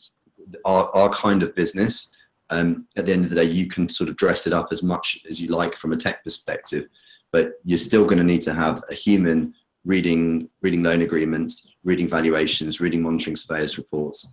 our 0.64 0.88
our 0.94 1.10
kind 1.10 1.42
of 1.42 1.54
business. 1.54 2.16
Um, 2.50 2.86
at 2.96 3.06
the 3.06 3.12
end 3.12 3.24
of 3.24 3.30
the 3.30 3.36
day, 3.36 3.44
you 3.44 3.66
can 3.66 3.88
sort 3.88 4.10
of 4.10 4.16
dress 4.16 4.46
it 4.46 4.52
up 4.52 4.68
as 4.70 4.82
much 4.82 5.24
as 5.28 5.40
you 5.40 5.48
like 5.48 5.76
from 5.76 5.92
a 5.92 5.96
tech 5.96 6.22
perspective, 6.22 6.88
but 7.34 7.44
you're 7.64 7.86
still 7.90 8.04
going 8.04 8.18
to 8.18 8.24
need 8.32 8.40
to 8.48 8.54
have 8.54 8.76
a 8.90 8.94
human 8.94 9.52
reading 9.84 10.48
reading 10.62 10.82
loan 10.88 11.02
agreements, 11.02 11.50
reading 11.90 12.08
valuations, 12.08 12.80
reading 12.80 13.02
monitoring 13.02 13.36
surveyors 13.36 13.76
reports, 13.76 14.32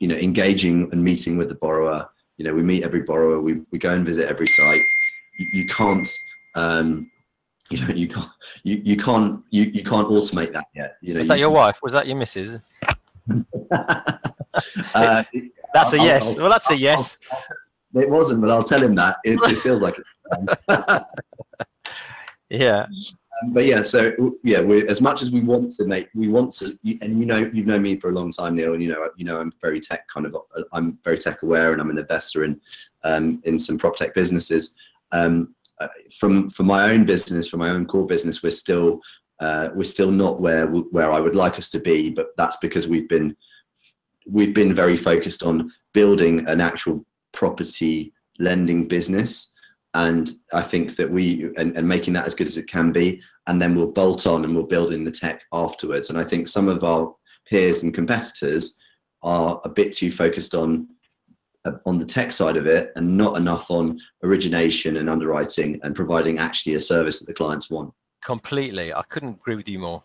you 0.00 0.08
know, 0.08 0.16
engaging 0.16 0.88
and 0.92 1.04
meeting 1.10 1.36
with 1.36 1.48
the 1.50 1.54
borrower 1.66 2.08
you 2.38 2.44
know 2.46 2.54
we 2.54 2.62
meet 2.62 2.82
every 2.84 3.02
borrower 3.02 3.38
we, 3.46 3.52
we 3.70 3.78
go 3.78 3.90
and 3.92 4.02
visit 4.10 4.26
every 4.26 4.46
site 4.46 4.80
you, 5.38 5.46
you 5.58 5.66
can't 5.66 6.08
um, 6.54 7.10
you 7.70 7.78
know 7.82 7.92
you 8.02 8.08
can't 8.08 8.30
you, 8.64 8.80
you 8.82 8.96
can't 8.96 9.42
you, 9.50 9.64
you 9.64 9.84
can't 9.84 10.08
automate 10.08 10.50
that 10.54 10.64
yet. 10.74 10.96
You 11.02 11.12
know, 11.14 11.20
you 11.20 11.28
that 11.28 11.38
your 11.38 11.50
wife? 11.50 11.78
Was 11.82 11.92
that 11.92 12.06
your 12.06 12.16
missus? 12.16 12.54
uh, 13.70 15.22
That's 15.74 15.92
a 15.94 15.98
I'll- 15.98 16.06
yes. 16.10 16.32
I'll- 16.34 16.40
Well, 16.40 16.50
that's 16.50 16.70
a 16.70 16.74
I'll- 16.74 16.80
yes. 16.80 17.18
it 17.94 18.08
wasn't, 18.08 18.40
but 18.40 18.50
I'll 18.50 18.64
tell 18.64 18.82
him 18.82 18.94
that. 18.94 19.16
It, 19.24 19.38
it 19.42 19.56
feels 19.58 19.82
like 19.82 19.94
it. 19.98 20.06
Yeah. 22.50 22.86
Um, 23.42 23.52
but 23.52 23.64
yeah, 23.64 23.82
so 23.82 24.34
yeah, 24.42 24.60
we 24.60 24.86
as 24.88 25.00
much 25.00 25.22
as 25.22 25.30
we 25.30 25.40
want 25.40 25.70
to 25.72 25.84
make, 25.86 26.08
we 26.14 26.28
want 26.28 26.52
to, 26.54 26.76
and 27.00 27.20
you 27.20 27.26
know, 27.26 27.38
you've 27.52 27.66
known 27.66 27.82
me 27.82 27.96
for 27.96 28.10
a 28.10 28.14
long 28.14 28.32
time, 28.32 28.56
Neil, 28.56 28.74
and 28.74 28.82
you 28.82 28.88
know, 28.88 29.08
you 29.16 29.24
know, 29.24 29.40
I'm 29.40 29.52
very 29.60 29.80
tech 29.80 30.06
kind 30.08 30.26
of, 30.26 30.36
I'm 30.72 30.98
very 31.04 31.16
tech 31.16 31.42
aware, 31.42 31.72
and 31.72 31.80
I'm 31.80 31.90
an 31.90 31.98
investor 31.98 32.44
in, 32.44 32.60
um, 33.04 33.40
in 33.44 33.58
some 33.58 33.78
prop 33.78 33.96
tech 33.96 34.14
businesses. 34.14 34.74
Um, 35.12 35.54
uh, 35.80 35.88
from 36.18 36.50
from 36.50 36.66
my 36.66 36.90
own 36.90 37.04
business, 37.04 37.48
from 37.48 37.60
my 37.60 37.70
own 37.70 37.86
core 37.86 38.06
business, 38.06 38.42
we're 38.42 38.50
still, 38.50 39.00
uh, 39.38 39.68
we're 39.74 39.84
still 39.84 40.10
not 40.10 40.40
where 40.40 40.66
where 40.66 41.10
I 41.10 41.20
would 41.20 41.36
like 41.36 41.56
us 41.56 41.70
to 41.70 41.80
be, 41.80 42.10
but 42.10 42.36
that's 42.36 42.56
because 42.56 42.88
we've 42.88 43.08
been, 43.08 43.36
we've 44.26 44.54
been 44.54 44.74
very 44.74 44.96
focused 44.96 45.44
on 45.44 45.72
building 45.94 46.46
an 46.48 46.60
actual 46.60 47.06
property 47.32 48.12
lending 48.38 48.88
business 48.88 49.49
and 49.94 50.30
I 50.52 50.62
think 50.62 50.96
that 50.96 51.10
we 51.10 51.50
and, 51.56 51.76
and 51.76 51.86
making 51.86 52.14
that 52.14 52.26
as 52.26 52.34
good 52.34 52.46
as 52.46 52.58
it 52.58 52.68
can 52.68 52.92
be, 52.92 53.22
and 53.46 53.60
then 53.60 53.74
we'll 53.74 53.90
bolt 53.90 54.26
on 54.26 54.44
and 54.44 54.54
we'll 54.54 54.66
build 54.66 54.92
in 54.92 55.04
the 55.04 55.10
tech 55.10 55.42
afterwards. 55.52 56.10
And 56.10 56.18
I 56.18 56.24
think 56.24 56.48
some 56.48 56.68
of 56.68 56.84
our 56.84 57.12
peers 57.48 57.82
and 57.82 57.92
competitors 57.92 58.80
are 59.22 59.60
a 59.64 59.68
bit 59.68 59.92
too 59.92 60.10
focused 60.10 60.54
on 60.54 60.88
uh, 61.64 61.72
on 61.84 61.98
the 61.98 62.06
tech 62.06 62.32
side 62.32 62.56
of 62.56 62.66
it 62.66 62.92
and 62.96 63.16
not 63.16 63.36
enough 63.36 63.70
on 63.70 64.00
origination 64.22 64.96
and 64.96 65.10
underwriting 65.10 65.78
and 65.82 65.94
providing 65.94 66.38
actually 66.38 66.74
a 66.74 66.80
service 66.80 67.18
that 67.18 67.26
the 67.26 67.34
clients 67.34 67.70
want. 67.70 67.92
completely 68.22 68.94
i 68.94 69.02
couldn't 69.10 69.38
agree 69.40 69.56
with 69.56 69.68
you 69.68 69.78
more 69.78 70.02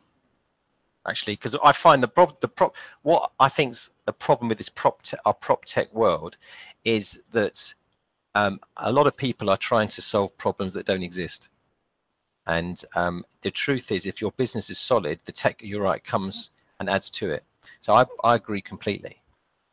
actually 1.08 1.34
because 1.34 1.56
i 1.64 1.72
find 1.72 2.04
the 2.04 2.10
prob 2.10 2.38
the 2.42 2.48
prop 2.48 2.76
what 3.04 3.32
i 3.40 3.48
think's 3.48 3.92
the 4.06 4.12
problem 4.12 4.50
with 4.50 4.58
this 4.58 4.68
prop 4.68 5.02
te- 5.02 5.18
our 5.26 5.34
prop 5.34 5.64
tech 5.64 5.94
world 5.94 6.38
is 6.84 7.24
that 7.32 7.74
um, 8.36 8.60
a 8.78 8.92
lot 8.92 9.08
of 9.08 9.18
people 9.18 9.50
are 9.50 9.58
trying 9.58 9.88
to 9.88 10.02
solve 10.02 10.38
problems 10.38 10.74
that 10.74 10.86
don't 10.86 11.04
exist 11.04 11.50
and 12.48 12.84
um, 12.96 13.26
the 13.42 13.50
truth 13.50 13.92
is 13.92 14.06
if 14.06 14.22
your 14.22 14.32
business 14.34 14.70
is 14.70 14.78
solid 14.78 15.20
the 15.26 15.32
tech 15.32 15.60
you're 15.62 15.82
right 15.82 16.04
comes 16.04 16.52
and 16.80 16.90
adds 16.90 17.10
to 17.10 17.32
it 17.32 17.44
so 17.82 17.94
i, 17.94 18.06
I 18.24 18.36
agree 18.36 18.62
completely 18.62 19.22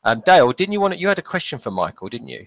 um, 0.04 0.22
dale 0.24 0.50
didn't 0.52 0.72
you 0.72 0.80
want 0.80 0.94
to, 0.94 1.00
you 1.00 1.08
had 1.08 1.18
a 1.18 1.22
question 1.22 1.58
for 1.58 1.70
michael 1.70 2.08
didn't 2.08 2.28
you 2.28 2.46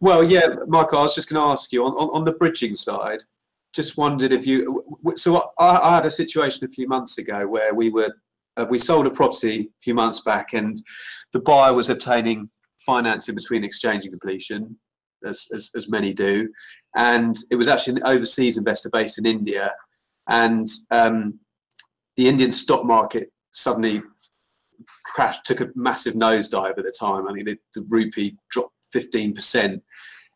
Well, 0.00 0.24
yeah, 0.24 0.54
Michael, 0.66 1.00
I 1.00 1.02
was 1.02 1.14
just 1.14 1.28
going 1.28 1.40
to 1.40 1.46
ask 1.46 1.72
you 1.72 1.84
on, 1.84 1.92
on, 1.92 2.08
on 2.14 2.24
the 2.24 2.32
bridging 2.32 2.74
side. 2.74 3.22
Just 3.72 3.98
wondered 3.98 4.32
if 4.32 4.46
you. 4.46 4.82
So 5.14 5.52
I, 5.58 5.76
I 5.76 5.94
had 5.96 6.06
a 6.06 6.10
situation 6.10 6.64
a 6.64 6.68
few 6.68 6.88
months 6.88 7.18
ago 7.18 7.46
where 7.46 7.72
we 7.74 7.90
were 7.90 8.12
uh, 8.56 8.66
we 8.68 8.78
sold 8.78 9.06
a 9.06 9.10
property 9.10 9.60
a 9.60 9.80
few 9.80 9.94
months 9.94 10.20
back, 10.20 10.54
and 10.54 10.82
the 11.32 11.38
buyer 11.38 11.72
was 11.72 11.90
obtaining 11.90 12.48
financing 12.84 13.34
between 13.34 13.64
exchange 13.64 14.04
and 14.04 14.12
completion, 14.12 14.78
as, 15.24 15.46
as 15.54 15.70
as 15.74 15.88
many 15.88 16.12
do, 16.12 16.48
and 16.96 17.36
it 17.50 17.56
was 17.56 17.68
actually 17.68 18.00
an 18.00 18.06
overseas 18.06 18.58
investor 18.58 18.90
based 18.90 19.18
in 19.18 19.26
India, 19.26 19.72
and 20.28 20.68
um, 20.90 21.38
the 22.16 22.28
Indian 22.28 22.52
stock 22.52 22.84
market 22.84 23.30
suddenly 23.52 24.02
crashed, 25.04 25.44
took 25.44 25.60
a 25.60 25.70
massive 25.74 26.14
nosedive 26.14 26.78
at 26.78 26.84
the 26.84 26.94
time. 26.98 27.28
I 27.28 27.32
think 27.32 27.46
the, 27.46 27.58
the 27.74 27.86
rupee 27.90 28.36
dropped 28.50 28.74
15%. 28.94 29.80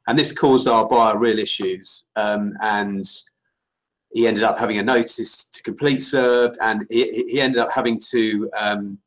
And 0.06 0.18
this 0.18 0.32
caused 0.32 0.68
our 0.68 0.86
buyer 0.86 1.18
real 1.18 1.38
issues. 1.38 2.04
Um, 2.16 2.54
and 2.60 3.04
he 4.12 4.26
ended 4.26 4.44
up 4.44 4.58
having 4.58 4.78
a 4.78 4.82
notice 4.82 5.44
to 5.44 5.62
complete 5.62 6.02
served, 6.02 6.56
and 6.60 6.86
he, 6.90 7.26
he- 7.28 7.40
ended 7.40 7.58
up 7.58 7.72
having 7.72 8.00
to 8.10 8.50
um, 8.56 8.98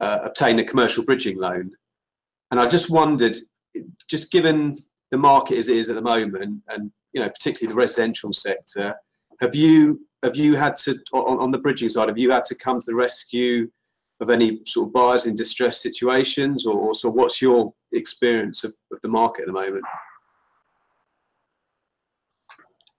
uh, 0.00 0.20
obtain 0.24 0.58
a 0.58 0.64
commercial 0.64 1.04
bridging 1.04 1.38
loan. 1.38 1.70
And 2.50 2.58
I 2.58 2.66
just 2.66 2.90
wondered, 2.90 3.36
just 4.08 4.30
given 4.30 4.76
the 5.10 5.18
market 5.18 5.58
as 5.58 5.68
it 5.68 5.76
is 5.76 5.90
at 5.90 5.96
the 5.96 6.02
moment, 6.02 6.62
and 6.68 6.90
you 7.12 7.20
know, 7.20 7.28
particularly 7.28 7.72
the 7.72 7.78
residential 7.78 8.32
sector, 8.32 8.94
have 9.40 9.54
you 9.54 10.00
have 10.22 10.36
you 10.36 10.56
had 10.56 10.76
to 10.76 10.98
on, 11.12 11.38
on 11.38 11.50
the 11.50 11.58
bridging 11.58 11.88
side, 11.88 12.08
have 12.08 12.18
you 12.18 12.30
had 12.30 12.44
to 12.46 12.54
come 12.54 12.80
to 12.80 12.86
the 12.86 12.94
rescue 12.94 13.68
of 14.20 14.30
any 14.30 14.60
sort 14.66 14.88
of 14.88 14.92
buyers 14.92 15.26
in 15.26 15.36
distressed 15.36 15.82
situations, 15.82 16.66
or, 16.66 16.74
or 16.74 16.94
so 16.94 17.08
what's 17.08 17.40
your 17.40 17.72
experience 17.92 18.64
of, 18.64 18.74
of 18.92 19.00
the 19.00 19.08
market 19.08 19.42
at 19.42 19.46
the 19.46 19.52
moment? 19.52 19.84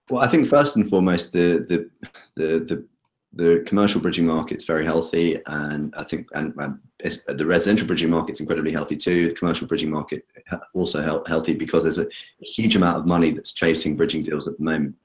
Well, 0.09 0.23
I 0.23 0.27
think 0.27 0.47
first 0.47 0.75
and 0.75 0.89
foremost, 0.89 1.33
the 1.33 1.65
the 1.67 1.89
the 2.35 2.59
the, 2.59 2.85
the 3.33 3.63
commercial 3.67 4.01
bridging 4.01 4.25
market's 4.25 4.63
very 4.63 4.83
healthy, 4.83 5.39
and 5.45 5.93
I 5.95 6.03
think 6.03 6.27
and, 6.33 6.53
and 6.57 6.79
the 7.27 7.45
residential 7.45 7.87
bridging 7.87 8.09
market's 8.09 8.39
incredibly 8.39 8.71
healthy 8.71 8.97
too. 8.97 9.29
The 9.29 9.35
commercial 9.35 9.67
bridging 9.67 9.91
market 9.91 10.25
also 10.73 11.23
healthy 11.27 11.53
because 11.53 11.83
there's 11.83 11.99
a, 11.99 12.07
huge 12.41 12.75
amount 12.75 12.97
of 12.97 13.05
money 13.05 13.31
that's 13.31 13.51
chasing 13.51 13.95
bridging 13.95 14.23
deals 14.23 14.47
at 14.47 14.57
the 14.57 14.63
moment. 14.63 14.95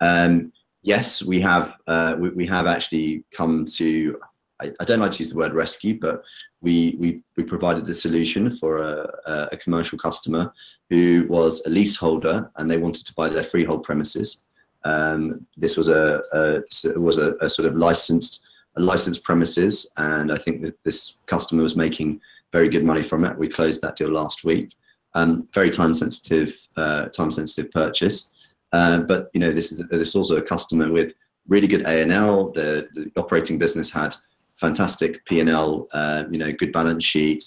Um, 0.00 0.52
yes, 0.82 1.26
we 1.26 1.40
have 1.40 1.74
uh, 1.86 2.16
we, 2.18 2.30
we 2.30 2.46
have 2.46 2.66
actually 2.66 3.24
come 3.32 3.66
to. 3.76 4.18
I, 4.60 4.72
I 4.80 4.84
don't 4.84 5.00
like 5.00 5.12
to 5.12 5.18
use 5.18 5.30
the 5.30 5.38
word 5.38 5.52
rescue, 5.52 5.98
but 6.00 6.24
we 6.62 6.96
we 6.98 7.22
we 7.36 7.44
provided 7.44 7.88
a 7.88 7.94
solution 7.94 8.50
for 8.56 8.76
a, 8.76 9.48
a 9.52 9.56
commercial 9.58 9.98
customer 9.98 10.52
who 10.90 11.26
was 11.28 11.64
a 11.66 11.70
leaseholder 11.70 12.50
and 12.56 12.70
they 12.70 12.78
wanted 12.78 13.06
to 13.06 13.14
buy 13.14 13.28
their 13.28 13.42
freehold 13.42 13.82
premises. 13.82 14.44
Um, 14.88 15.46
this 15.56 15.76
was 15.76 15.88
a, 15.88 16.22
a 16.32 16.98
was 16.98 17.18
a, 17.18 17.34
a 17.40 17.48
sort 17.48 17.68
of 17.68 17.76
licensed 17.76 18.42
licensed 18.76 19.24
premises, 19.24 19.92
and 19.96 20.32
I 20.32 20.36
think 20.36 20.62
that 20.62 20.76
this 20.84 21.22
customer 21.26 21.62
was 21.62 21.76
making 21.76 22.20
very 22.52 22.68
good 22.68 22.84
money 22.84 23.02
from 23.02 23.24
it. 23.24 23.38
We 23.38 23.48
closed 23.48 23.82
that 23.82 23.96
deal 23.96 24.10
last 24.10 24.44
week. 24.44 24.74
Um, 25.14 25.48
very 25.52 25.70
time 25.70 25.94
sensitive 25.94 26.54
uh, 26.76 27.06
time 27.06 27.30
sensitive 27.30 27.70
purchase, 27.72 28.34
uh, 28.72 28.98
but 28.98 29.30
you 29.34 29.40
know 29.40 29.52
this 29.52 29.72
is 29.72 29.78
this 29.88 30.08
is 30.08 30.14
also 30.16 30.36
a 30.36 30.42
customer 30.42 30.90
with 30.90 31.12
really 31.48 31.66
good 31.66 31.82
A 31.82 32.02
and 32.02 32.12
L. 32.12 32.50
The, 32.50 32.88
the 32.94 33.10
operating 33.20 33.58
business 33.58 33.90
had 33.90 34.14
fantastic 34.56 35.24
P 35.24 35.40
and 35.40 35.48
L, 35.48 35.88
uh, 35.92 36.24
you 36.30 36.38
know, 36.38 36.52
good 36.52 36.72
balance 36.72 37.04
sheet, 37.04 37.44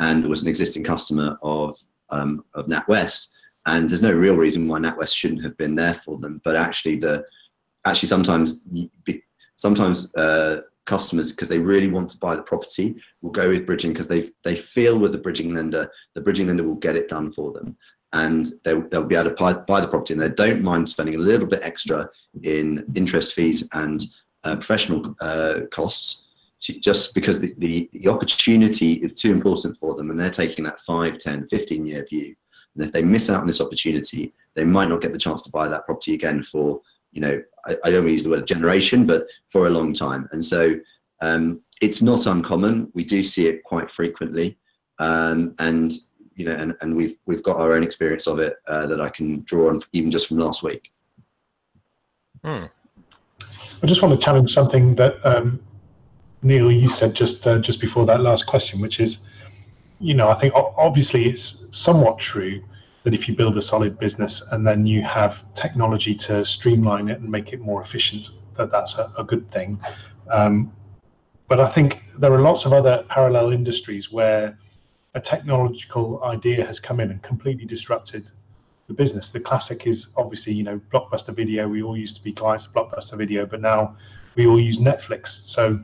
and 0.00 0.26
was 0.26 0.42
an 0.42 0.48
existing 0.48 0.84
customer 0.84 1.38
of 1.42 1.76
um, 2.10 2.44
of 2.54 2.66
NatWest. 2.66 3.28
And 3.66 3.88
there's 3.88 4.02
no 4.02 4.12
real 4.12 4.36
reason 4.36 4.66
why 4.66 4.80
NatWest 4.80 5.14
shouldn't 5.14 5.44
have 5.44 5.56
been 5.56 5.74
there 5.74 5.94
for 5.94 6.18
them. 6.18 6.40
But 6.44 6.56
actually, 6.56 6.96
the 6.96 7.24
actually 7.84 8.08
sometimes 8.08 8.64
sometimes 9.56 10.14
uh, 10.16 10.62
customers 10.86 11.30
because 11.30 11.48
they 11.48 11.58
really 11.58 11.88
want 11.88 12.10
to 12.10 12.18
buy 12.18 12.34
the 12.34 12.42
property 12.42 13.00
will 13.20 13.30
go 13.30 13.48
with 13.48 13.66
bridging 13.66 13.92
because 13.92 14.08
they 14.08 14.28
they 14.44 14.56
feel 14.56 14.98
with 14.98 15.12
the 15.12 15.18
bridging 15.18 15.54
lender 15.54 15.88
the 16.14 16.20
bridging 16.20 16.48
lender 16.48 16.64
will 16.64 16.74
get 16.74 16.96
it 16.96 17.08
done 17.08 17.30
for 17.30 17.52
them 17.52 17.76
and 18.14 18.50
they'll, 18.64 18.82
they'll 18.88 19.04
be 19.04 19.14
able 19.14 19.30
to 19.30 19.36
buy, 19.36 19.54
buy 19.54 19.80
the 19.80 19.88
property 19.88 20.12
and 20.12 20.22
they 20.22 20.28
don't 20.28 20.62
mind 20.62 20.88
spending 20.88 21.14
a 21.14 21.18
little 21.18 21.46
bit 21.46 21.62
extra 21.62 22.08
in 22.42 22.84
interest 22.94 23.32
fees 23.34 23.66
and 23.72 24.04
uh, 24.44 24.56
professional 24.56 25.14
uh, 25.20 25.60
costs 25.70 26.28
just 26.60 27.14
because 27.14 27.40
the, 27.40 27.54
the, 27.58 27.88
the 27.92 28.08
opportunity 28.08 28.94
is 28.94 29.14
too 29.14 29.32
important 29.32 29.76
for 29.76 29.96
them 29.96 30.10
and 30.10 30.18
they're 30.18 30.30
taking 30.30 30.64
that 30.64 30.80
5 30.80 31.18
10 31.18 31.46
15 31.46 31.86
year 31.86 32.04
view 32.08 32.34
and 32.74 32.84
if 32.84 32.92
they 32.92 33.02
miss 33.02 33.28
out 33.30 33.40
on 33.40 33.46
this 33.46 33.60
opportunity 33.60 34.32
they 34.54 34.64
might 34.64 34.88
not 34.88 35.00
get 35.00 35.12
the 35.12 35.18
chance 35.18 35.42
to 35.42 35.50
buy 35.50 35.68
that 35.68 35.84
property 35.86 36.14
again 36.14 36.42
for 36.42 36.80
you 37.12 37.20
know 37.20 37.42
i, 37.66 37.76
I 37.84 37.90
don't 37.90 38.00
want 38.00 38.08
to 38.08 38.12
use 38.12 38.24
the 38.24 38.30
word 38.30 38.46
generation 38.46 39.06
but 39.06 39.26
for 39.48 39.66
a 39.66 39.70
long 39.70 39.92
time. 39.92 40.28
And 40.32 40.44
so 40.44 40.74
um, 41.20 41.60
it's 41.80 42.02
not 42.02 42.26
uncommon. 42.26 42.90
We 42.94 43.04
do 43.04 43.22
see 43.22 43.46
it 43.46 43.62
quite 43.64 43.90
frequently. 43.90 44.58
Um, 44.98 45.54
and 45.58 45.92
you 46.34 46.46
know 46.46 46.54
and, 46.54 46.74
and 46.80 46.96
we've 46.96 47.16
we've 47.26 47.42
got 47.42 47.56
our 47.56 47.72
own 47.72 47.82
experience 47.82 48.26
of 48.26 48.38
it 48.38 48.56
uh, 48.66 48.86
that 48.86 49.02
i 49.02 49.10
can 49.10 49.42
draw 49.42 49.68
on 49.68 49.82
even 49.92 50.10
just 50.10 50.28
from 50.28 50.38
last 50.38 50.62
week. 50.62 50.90
Hmm. 52.44 52.64
I 53.82 53.86
just 53.86 54.00
want 54.02 54.18
to 54.18 54.24
challenge 54.24 54.52
something 54.52 54.94
that 54.96 55.24
um, 55.26 55.60
Neil 56.42 56.70
you 56.72 56.88
said 56.88 57.14
just 57.14 57.46
uh, 57.46 57.58
just 57.58 57.80
before 57.80 58.06
that 58.06 58.20
last 58.20 58.46
question, 58.46 58.80
which 58.80 59.00
is, 59.00 59.18
you 60.02 60.14
know, 60.14 60.28
I 60.28 60.34
think 60.34 60.52
obviously 60.54 61.26
it's 61.26 61.68
somewhat 61.70 62.18
true 62.18 62.62
that 63.04 63.14
if 63.14 63.28
you 63.28 63.36
build 63.36 63.56
a 63.56 63.62
solid 63.62 63.98
business 63.98 64.42
and 64.52 64.66
then 64.66 64.84
you 64.84 65.02
have 65.02 65.44
technology 65.54 66.14
to 66.14 66.44
streamline 66.44 67.08
it 67.08 67.20
and 67.20 67.30
make 67.30 67.52
it 67.52 67.60
more 67.60 67.82
efficient, 67.82 68.46
that 68.56 68.70
that's 68.70 68.98
a, 68.98 69.06
a 69.16 69.24
good 69.24 69.48
thing. 69.52 69.80
Um, 70.30 70.72
but 71.48 71.60
I 71.60 71.68
think 71.68 72.02
there 72.18 72.32
are 72.32 72.40
lots 72.40 72.64
of 72.64 72.72
other 72.72 73.04
parallel 73.08 73.52
industries 73.52 74.10
where 74.10 74.58
a 75.14 75.20
technological 75.20 76.22
idea 76.24 76.64
has 76.64 76.80
come 76.80 76.98
in 76.98 77.10
and 77.10 77.22
completely 77.22 77.64
disrupted 77.64 78.30
the 78.88 78.94
business. 78.94 79.30
The 79.30 79.40
classic 79.40 79.86
is 79.86 80.08
obviously, 80.16 80.52
you 80.52 80.64
know, 80.64 80.80
Blockbuster 80.92 81.34
Video. 81.34 81.68
We 81.68 81.82
all 81.82 81.96
used 81.96 82.16
to 82.16 82.24
be 82.24 82.32
clients 82.32 82.66
of 82.66 82.72
Blockbuster 82.72 83.16
Video, 83.16 83.46
but 83.46 83.60
now 83.60 83.96
we 84.34 84.46
all 84.46 84.60
use 84.60 84.78
Netflix. 84.78 85.46
So 85.46 85.78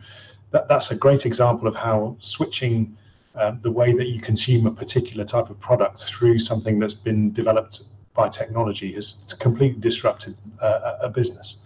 that, 0.51 0.69
that's 0.69 0.91
a 0.91 0.97
great 0.97 1.27
example 1.27 1.69
of 1.69 1.77
how 1.77 2.17
switching 2.21 2.97
um, 3.35 3.59
the 3.63 3.71
way 3.71 3.93
that 3.93 4.07
you 4.07 4.21
consume 4.21 4.67
a 4.67 4.71
particular 4.71 5.25
type 5.25 5.51
of 5.51 5.59
product 5.61 6.01
through 6.01 6.39
something 6.39 6.79
that's 6.79 6.95
been 6.95 7.33
developed 7.33 7.83
by 8.15 8.29
technology 8.29 8.93
has 8.95 9.35
completely 9.39 9.81
disrupted 9.81 10.35
uh, 10.61 10.97
a 11.03 11.09
business. 11.09 11.59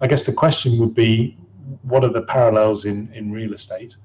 I 0.00 0.06
guess 0.06 0.24
the 0.24 0.32
question 0.32 0.78
would 0.78 0.94
be, 0.94 1.36
what 1.82 2.04
are 2.04 2.12
the 2.12 2.22
parallels 2.22 2.84
in, 2.84 3.12
in 3.14 3.32
real 3.32 3.52
estate, 3.52 3.96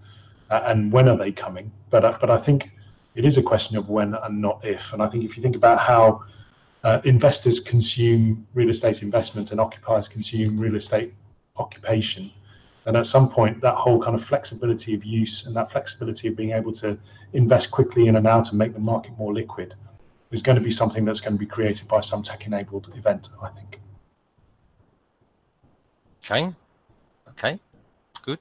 uh, 0.49 0.61
and 0.65 0.91
when 0.91 1.07
are 1.07 1.17
they 1.17 1.31
coming? 1.31 1.71
But 1.89 2.03
uh, 2.03 2.17
but 2.19 2.29
I 2.29 2.39
think 2.39 2.69
it 3.15 3.25
is 3.25 3.37
a 3.37 3.43
question 3.43 3.77
of 3.77 3.89
when 3.89 4.15
and 4.15 4.41
not 4.41 4.65
if. 4.65 4.91
And 4.91 5.01
I 5.01 5.07
think 5.07 5.23
if 5.23 5.37
you 5.37 5.43
think 5.43 5.55
about 5.55 5.79
how 5.79 6.23
uh, 6.83 6.99
investors 7.05 7.59
consume 7.59 8.45
real 8.53 8.69
estate 8.69 9.01
investment 9.01 9.51
and 9.51 9.59
occupiers 9.59 10.07
consume 10.07 10.59
real 10.59 10.75
estate 10.75 11.13
occupation, 11.57 12.31
and 12.85 12.97
at 12.97 13.05
some 13.05 13.29
point 13.29 13.61
that 13.61 13.75
whole 13.75 14.01
kind 14.01 14.15
of 14.15 14.23
flexibility 14.23 14.93
of 14.93 15.03
use 15.03 15.45
and 15.45 15.55
that 15.55 15.71
flexibility 15.71 16.27
of 16.27 16.35
being 16.35 16.51
able 16.51 16.71
to 16.73 16.97
invest 17.33 17.71
quickly 17.71 18.07
in 18.07 18.15
and 18.15 18.27
out 18.27 18.49
and 18.49 18.57
make 18.57 18.73
the 18.73 18.79
market 18.79 19.17
more 19.17 19.33
liquid 19.33 19.73
is 20.31 20.41
going 20.41 20.55
to 20.57 20.61
be 20.61 20.71
something 20.71 21.05
that's 21.05 21.21
going 21.21 21.33
to 21.33 21.39
be 21.39 21.45
created 21.45 21.87
by 21.87 22.01
some 22.01 22.23
tech-enabled 22.23 22.91
event, 22.97 23.29
I 23.41 23.49
think. 23.49 23.79
Okay. 26.25 26.53
Okay. 27.29 27.59
Good. 28.23 28.39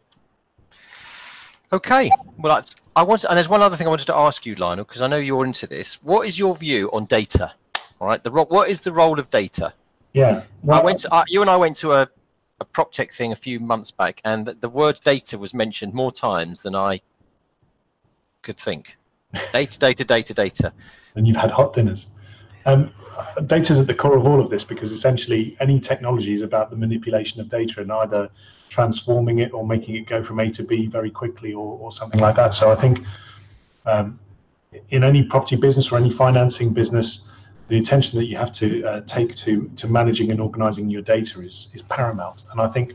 Okay. 1.72 2.10
Well, 2.38 2.54
that's, 2.54 2.76
I 2.96 3.02
want, 3.02 3.22
to, 3.22 3.28
and 3.28 3.36
there's 3.36 3.48
one 3.48 3.62
other 3.62 3.76
thing 3.76 3.86
I 3.86 3.90
wanted 3.90 4.06
to 4.06 4.16
ask 4.16 4.46
you, 4.46 4.54
Lionel, 4.54 4.84
because 4.84 5.02
I 5.02 5.06
know 5.06 5.16
you're 5.16 5.44
into 5.44 5.66
this. 5.66 6.02
What 6.02 6.26
is 6.26 6.38
your 6.38 6.54
view 6.54 6.90
on 6.92 7.06
data? 7.06 7.52
All 8.00 8.06
right. 8.06 8.22
The 8.22 8.30
what 8.30 8.68
is 8.68 8.80
the 8.80 8.92
role 8.92 9.18
of 9.18 9.30
data? 9.30 9.72
Yeah. 10.12 10.42
Well, 10.62 10.80
I 10.80 10.84
went. 10.84 11.00
To, 11.00 11.12
uh, 11.12 11.24
you 11.28 11.40
and 11.40 11.50
I 11.50 11.56
went 11.56 11.76
to 11.76 11.92
a, 11.92 12.08
a 12.62 12.64
prop 12.64 12.92
tech 12.92 13.12
thing 13.12 13.32
a 13.32 13.36
few 13.36 13.60
months 13.60 13.90
back, 13.90 14.20
and 14.24 14.46
the 14.46 14.68
word 14.68 15.00
data 15.04 15.36
was 15.36 15.52
mentioned 15.52 15.92
more 15.92 16.12
times 16.12 16.62
than 16.62 16.74
I 16.74 17.00
could 18.40 18.56
think. 18.56 18.96
Data, 19.52 19.78
data, 19.78 20.04
data, 20.04 20.34
data. 20.34 20.72
And 21.14 21.26
you've 21.26 21.38
had 21.38 21.50
hot 21.50 21.72
dinners. 21.72 22.06
Um, 22.66 22.92
data 23.46 23.72
is 23.72 23.80
at 23.80 23.86
the 23.86 23.94
core 23.94 24.16
of 24.16 24.26
all 24.26 24.40
of 24.40 24.50
this 24.50 24.62
because 24.62 24.92
essentially 24.92 25.56
any 25.58 25.80
technology 25.80 26.34
is 26.34 26.42
about 26.42 26.68
the 26.68 26.76
manipulation 26.76 27.40
of 27.40 27.48
data 27.48 27.80
and 27.80 27.90
either 27.90 28.28
transforming 28.68 29.38
it 29.38 29.54
or 29.54 29.66
making 29.66 29.94
it 29.96 30.06
go 30.06 30.22
from 30.22 30.38
A 30.40 30.50
to 30.50 30.62
B 30.62 30.86
very 30.86 31.10
quickly 31.10 31.54
or, 31.54 31.78
or 31.78 31.90
something 31.90 32.20
like 32.20 32.36
that. 32.36 32.52
So 32.52 32.70
I 32.70 32.74
think 32.74 33.00
um, 33.86 34.18
in 34.90 35.02
any 35.02 35.22
property 35.22 35.56
business 35.56 35.90
or 35.90 35.96
any 35.96 36.10
financing 36.10 36.74
business, 36.74 37.26
the 37.72 37.78
attention 37.78 38.18
that 38.18 38.26
you 38.26 38.36
have 38.36 38.52
to 38.52 38.84
uh, 38.84 39.00
take 39.16 39.34
to 39.34 39.70
to 39.76 39.86
managing 39.88 40.30
and 40.30 40.40
organizing 40.40 40.90
your 40.90 41.00
data 41.00 41.40
is 41.40 41.68
is 41.72 41.82
paramount. 41.82 42.44
And 42.50 42.60
I 42.60 42.68
think 42.68 42.94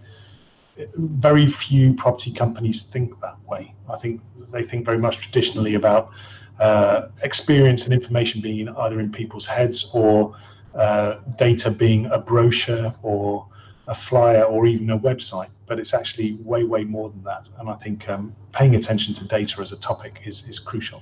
very 0.96 1.48
few 1.50 1.96
property 1.96 2.32
companies 2.32 2.84
think 2.84 3.20
that 3.22 3.38
way. 3.48 3.74
I 3.90 3.98
think 3.98 4.22
they 4.54 4.62
think 4.62 4.86
very 4.86 5.00
much 5.00 5.18
traditionally 5.18 5.74
about 5.74 6.12
uh, 6.60 7.08
experience 7.24 7.86
and 7.86 7.94
information 8.00 8.40
being 8.40 8.70
either 8.70 9.00
in 9.00 9.12
people's 9.12 9.48
heads 9.48 9.90
or 9.96 10.36
uh, 10.76 11.16
data 11.38 11.72
being 11.72 12.06
a 12.18 12.20
brochure 12.20 12.94
or 13.02 13.48
a 13.88 13.96
flyer 13.96 14.44
or 14.44 14.68
even 14.68 14.92
a 14.92 15.00
website. 15.00 15.50
But 15.66 15.80
it's 15.80 15.96
actually 15.96 16.34
way, 16.52 16.64
way 16.64 16.84
more 16.84 17.10
than 17.10 17.24
that. 17.24 17.50
And 17.58 17.68
I 17.68 17.76
think 17.84 18.08
um, 18.10 18.36
paying 18.54 18.76
attention 18.76 19.16
to 19.16 19.26
data 19.26 19.62
as 19.62 19.72
a 19.72 19.78
topic 19.78 20.22
is, 20.26 20.44
is 20.48 20.60
crucial. 20.60 21.02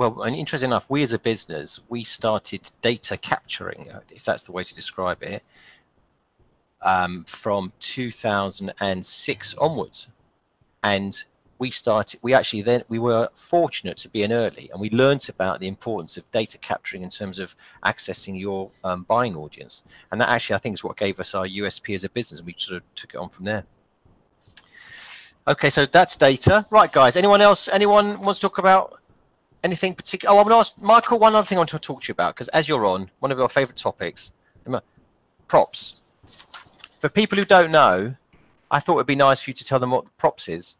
Well, 0.00 0.22
and 0.22 0.34
interesting 0.34 0.70
enough, 0.70 0.86
we 0.88 1.02
as 1.02 1.12
a 1.12 1.18
business, 1.18 1.78
we 1.90 2.04
started 2.04 2.70
data 2.80 3.18
capturing, 3.18 3.90
if 4.10 4.24
that's 4.24 4.44
the 4.44 4.50
way 4.50 4.64
to 4.64 4.74
describe 4.74 5.22
it, 5.22 5.42
um, 6.80 7.24
from 7.24 7.74
2006 7.80 9.54
onwards. 9.56 10.08
And 10.82 11.22
we 11.58 11.68
started, 11.68 12.18
we 12.22 12.32
actually 12.32 12.62
then, 12.62 12.82
we 12.88 12.98
were 12.98 13.28
fortunate 13.34 13.98
to 13.98 14.08
be 14.08 14.22
in 14.22 14.32
early 14.32 14.70
and 14.72 14.80
we 14.80 14.88
learned 14.88 15.28
about 15.28 15.60
the 15.60 15.68
importance 15.68 16.16
of 16.16 16.30
data 16.30 16.56
capturing 16.56 17.02
in 17.02 17.10
terms 17.10 17.38
of 17.38 17.54
accessing 17.84 18.40
your 18.40 18.70
um, 18.82 19.02
buying 19.02 19.36
audience. 19.36 19.82
And 20.10 20.18
that 20.22 20.30
actually, 20.30 20.56
I 20.56 20.60
think, 20.60 20.76
is 20.76 20.82
what 20.82 20.96
gave 20.96 21.20
us 21.20 21.34
our 21.34 21.44
USP 21.44 21.94
as 21.94 22.04
a 22.04 22.08
business. 22.08 22.40
And 22.40 22.46
we 22.46 22.54
sort 22.56 22.78
of 22.78 22.94
took 22.94 23.12
it 23.12 23.18
on 23.18 23.28
from 23.28 23.44
there. 23.44 23.66
Okay, 25.46 25.68
so 25.68 25.84
that's 25.84 26.16
data. 26.16 26.64
Right, 26.70 26.90
guys, 26.90 27.16
anyone 27.16 27.42
else, 27.42 27.68
anyone 27.68 28.18
wants 28.22 28.40
to 28.40 28.46
talk 28.46 28.56
about 28.56 28.99
anything 29.62 29.94
particular? 29.94 30.34
Oh, 30.34 30.40
I 30.40 30.44
to 30.44 30.54
ask 30.54 30.80
Michael 30.80 31.18
one 31.18 31.34
other 31.34 31.46
thing 31.46 31.58
I 31.58 31.60
want 31.60 31.70
to 31.70 31.78
talk 31.78 32.02
to 32.02 32.08
you 32.08 32.12
about 32.12 32.34
because 32.34 32.48
as 32.48 32.68
you're 32.68 32.86
on, 32.86 33.10
one 33.20 33.32
of 33.32 33.38
your 33.38 33.48
favorite 33.48 33.76
topics, 33.76 34.32
props 35.48 36.00
for 37.00 37.08
people 37.08 37.38
who 37.38 37.44
don't 37.44 37.72
know, 37.72 38.14
I 38.70 38.78
thought 38.78 38.96
it'd 38.96 39.06
be 39.06 39.16
nice 39.16 39.40
for 39.40 39.50
you 39.50 39.54
to 39.54 39.64
tell 39.64 39.78
them 39.78 39.90
what 39.90 40.04
props 40.18 40.48
is. 40.48 40.76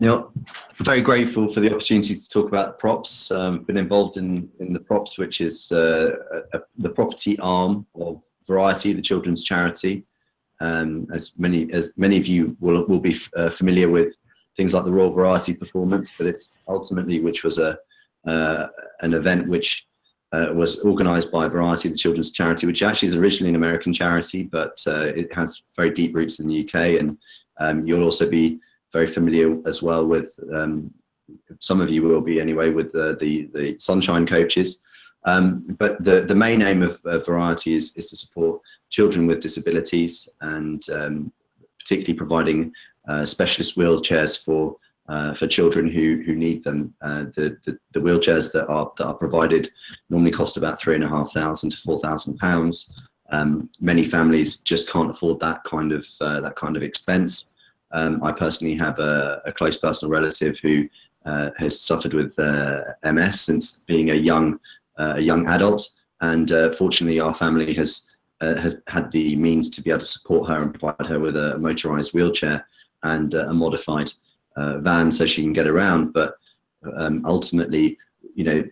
Neil, 0.00 0.32
very 0.74 1.00
grateful 1.00 1.48
for 1.48 1.60
the 1.60 1.74
opportunity 1.74 2.14
to 2.14 2.28
talk 2.28 2.48
about 2.48 2.78
props. 2.78 3.30
Um, 3.30 3.64
been 3.64 3.76
involved 3.76 4.16
in 4.16 4.48
in 4.60 4.72
the 4.72 4.78
props, 4.78 5.18
which 5.18 5.40
is 5.40 5.72
uh, 5.72 6.16
a, 6.32 6.58
a, 6.58 6.62
the 6.76 6.90
property 6.90 7.38
arm 7.38 7.86
of 7.94 8.22
Variety, 8.46 8.92
the 8.92 9.02
children's 9.02 9.44
charity. 9.44 10.04
Um, 10.60 11.06
as 11.12 11.32
many 11.36 11.72
as 11.72 11.96
many 11.96 12.16
of 12.16 12.26
you 12.26 12.56
will 12.60 12.86
will 12.86 13.00
be 13.00 13.16
uh, 13.36 13.50
familiar 13.50 13.90
with 13.90 14.14
things 14.58 14.74
like 14.74 14.84
the 14.84 14.92
Royal 14.92 15.12
Variety 15.12 15.54
performance, 15.54 16.18
but 16.18 16.26
it's 16.26 16.64
ultimately 16.68 17.20
which 17.20 17.44
was 17.44 17.56
a 17.58 17.78
uh, 18.26 18.66
an 19.00 19.14
event 19.14 19.48
which 19.48 19.86
uh, 20.32 20.48
was 20.52 20.84
organised 20.84 21.32
by 21.32 21.48
Variety, 21.48 21.88
the 21.88 21.96
children's 21.96 22.32
charity, 22.32 22.66
which 22.66 22.82
actually 22.82 23.08
is 23.08 23.14
originally 23.14 23.50
an 23.50 23.56
American 23.56 23.92
charity, 23.94 24.42
but 24.42 24.82
uh, 24.86 25.06
it 25.16 25.32
has 25.32 25.62
very 25.76 25.90
deep 25.90 26.14
roots 26.14 26.38
in 26.40 26.46
the 26.46 26.64
UK. 26.64 27.00
And 27.00 27.16
um, 27.58 27.86
you'll 27.86 28.02
also 28.02 28.28
be 28.28 28.58
very 28.92 29.06
familiar 29.06 29.56
as 29.66 29.82
well 29.82 30.04
with 30.04 30.38
um, 30.52 30.92
some 31.60 31.80
of 31.80 31.88
you 31.88 32.02
will 32.02 32.20
be 32.20 32.40
anyway 32.40 32.70
with 32.70 32.92
the 32.92 33.16
the, 33.20 33.48
the 33.54 33.78
Sunshine 33.78 34.26
Coaches. 34.26 34.80
Um, 35.24 35.64
but 35.78 36.02
the 36.04 36.22
the 36.22 36.34
main 36.34 36.62
aim 36.62 36.82
of, 36.82 37.00
of, 37.04 37.24
Variety 37.24 37.74
is 37.74 37.96
is 37.96 38.10
to 38.10 38.16
support 38.16 38.60
children 38.90 39.26
with 39.26 39.40
disabilities 39.40 40.28
and 40.40 40.82
um, 40.90 41.32
particularly 41.78 42.16
providing 42.16 42.72
uh, 43.08 43.24
specialist 43.24 43.76
wheelchairs 43.76 44.42
for 44.42 44.76
uh, 45.08 45.32
for 45.34 45.46
children 45.46 45.88
who 45.88 46.22
who 46.24 46.34
need 46.34 46.62
them. 46.64 46.94
Uh, 47.00 47.24
the, 47.34 47.56
the, 47.64 47.78
the 47.92 48.00
wheelchairs 48.00 48.52
that 48.52 48.66
are 48.68 48.92
that 48.98 49.06
are 49.06 49.14
provided 49.14 49.70
normally 50.10 50.30
cost 50.30 50.56
about 50.56 50.80
three 50.80 50.94
and 50.94 51.04
a 51.04 51.08
half 51.08 51.32
thousand 51.32 51.70
to 51.70 51.76
four 51.78 51.98
thousand 52.00 52.36
pounds. 52.38 52.94
Um, 53.30 53.68
many 53.80 54.04
families 54.04 54.58
just 54.58 54.88
can't 54.88 55.10
afford 55.10 55.40
that 55.40 55.64
kind 55.64 55.92
of 55.92 56.06
uh, 56.20 56.40
that 56.40 56.56
kind 56.56 56.76
of 56.76 56.82
expense. 56.82 57.46
Um, 57.90 58.22
I 58.22 58.32
personally 58.32 58.74
have 58.74 58.98
a, 58.98 59.40
a, 59.46 59.52
close 59.52 59.78
personal 59.78 60.12
relative 60.12 60.58
who 60.58 60.86
uh, 61.24 61.50
has 61.56 61.80
suffered 61.80 62.12
with 62.12 62.38
uh, 62.38 62.82
MS 63.02 63.40
since 63.40 63.78
being 63.78 64.10
a 64.10 64.14
young 64.14 64.60
uh, 64.98 65.14
a 65.16 65.20
young 65.20 65.46
adult, 65.46 65.88
and 66.20 66.50
fortunately, 66.76 67.20
our 67.20 67.34
family 67.34 67.72
has 67.74 68.14
has 68.40 68.80
had 68.86 69.10
the 69.10 69.34
means 69.36 69.68
to 69.70 69.82
be 69.82 69.90
able 69.90 70.00
to 70.00 70.06
support 70.06 70.48
her 70.48 70.60
and 70.60 70.78
provide 70.78 71.06
her 71.08 71.18
with 71.18 71.36
a 71.36 71.58
motorized 71.58 72.12
wheelchair 72.14 72.64
and 73.02 73.34
a 73.34 73.52
modified 73.52 74.10
uh, 74.56 74.78
van 74.78 75.10
so 75.10 75.26
she 75.26 75.42
can 75.42 75.52
get 75.52 75.68
around. 75.68 76.12
But 76.12 76.34
um, 76.96 77.22
ultimately, 77.24 77.98
you 78.34 78.44
know, 78.44 78.64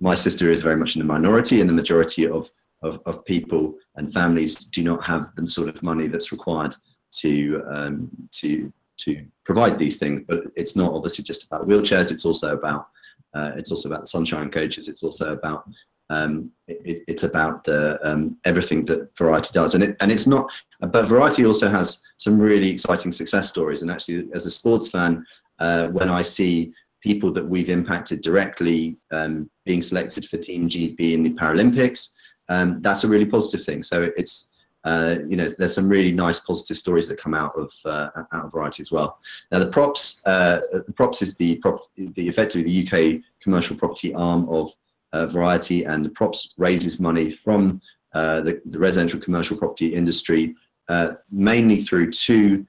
my 0.00 0.14
sister 0.14 0.50
is 0.50 0.62
very 0.62 0.76
much 0.76 0.94
in 0.94 1.00
the 1.00 1.06
minority, 1.06 1.60
and 1.60 1.68
the 1.68 1.74
majority 1.74 2.26
of, 2.26 2.50
of, 2.82 3.00
of 3.06 3.24
people 3.24 3.74
and 3.96 4.12
families 4.12 4.56
do 4.56 4.82
not 4.82 5.04
have 5.04 5.30
the 5.36 5.48
sort 5.50 5.68
of 5.68 5.82
money 5.82 6.06
that's 6.06 6.32
required 6.32 6.74
to 7.12 7.62
um, 7.68 8.10
to 8.32 8.72
to 8.96 9.24
provide 9.44 9.78
these 9.78 9.98
things. 9.98 10.22
But 10.26 10.44
it's 10.56 10.76
not 10.76 10.92
obviously 10.92 11.24
just 11.24 11.44
about 11.44 11.66
wheelchairs. 11.68 12.12
It's 12.12 12.24
also 12.24 12.54
about 12.54 12.88
uh, 13.34 13.52
it's 13.56 13.70
also 13.70 13.88
about 13.88 14.08
sunshine 14.08 14.50
coaches. 14.50 14.88
It's 14.88 15.02
also 15.02 15.32
about 15.32 15.64
um, 16.10 16.50
it, 16.68 17.02
it's 17.08 17.22
about 17.22 17.64
the, 17.64 17.98
um, 18.08 18.38
everything 18.44 18.84
that 18.86 19.16
Variety 19.16 19.50
does, 19.52 19.74
and 19.74 19.84
it, 19.84 19.96
and 20.00 20.12
it's 20.12 20.26
not. 20.26 20.50
But 20.80 21.08
Variety 21.08 21.44
also 21.46 21.68
has 21.68 22.02
some 22.18 22.38
really 22.38 22.70
exciting 22.70 23.12
success 23.12 23.48
stories. 23.48 23.82
And 23.82 23.90
actually, 23.90 24.28
as 24.34 24.46
a 24.46 24.50
sports 24.50 24.88
fan, 24.88 25.24
uh, 25.58 25.88
when 25.88 26.08
I 26.08 26.22
see 26.22 26.72
people 27.00 27.32
that 27.32 27.46
we've 27.46 27.70
impacted 27.70 28.22
directly 28.22 28.96
um, 29.12 29.50
being 29.64 29.82
selected 29.82 30.26
for 30.26 30.38
Team 30.38 30.68
GB 30.68 31.14
in 31.14 31.22
the 31.22 31.30
Paralympics, 31.30 32.12
um, 32.48 32.80
that's 32.82 33.04
a 33.04 33.08
really 33.08 33.26
positive 33.26 33.64
thing. 33.64 33.82
So 33.82 34.10
it's 34.16 34.50
uh, 34.84 35.16
you 35.26 35.36
know, 35.36 35.48
there's 35.58 35.74
some 35.74 35.88
really 35.88 36.12
nice 36.12 36.40
positive 36.40 36.76
stories 36.76 37.08
that 37.08 37.16
come 37.16 37.32
out 37.32 37.52
of 37.56 37.72
uh, 37.86 38.10
out 38.32 38.44
of 38.44 38.52
Variety 38.52 38.82
as 38.82 38.92
well. 38.92 39.18
Now, 39.50 39.58
the 39.58 39.70
props, 39.70 40.22
uh, 40.26 40.60
the 40.72 40.92
props 40.92 41.22
is 41.22 41.38
the 41.38 41.56
prop, 41.56 41.78
the 41.96 42.28
effectively 42.28 42.62
the 42.62 42.86
UK 43.16 43.22
commercial 43.40 43.76
property 43.76 44.14
arm 44.14 44.46
of 44.50 44.70
uh, 45.14 45.26
variety, 45.26 45.84
and 45.84 46.04
the 46.04 46.10
props 46.10 46.52
raises 46.58 47.00
money 47.00 47.30
from 47.30 47.80
uh, 48.14 48.40
the, 48.42 48.60
the, 48.66 48.78
residential 48.78 49.20
commercial 49.20 49.56
property 49.56 49.94
industry 49.94 50.54
uh, 50.88 51.12
mainly 51.30 51.82
through 51.82 52.10
two 52.10 52.66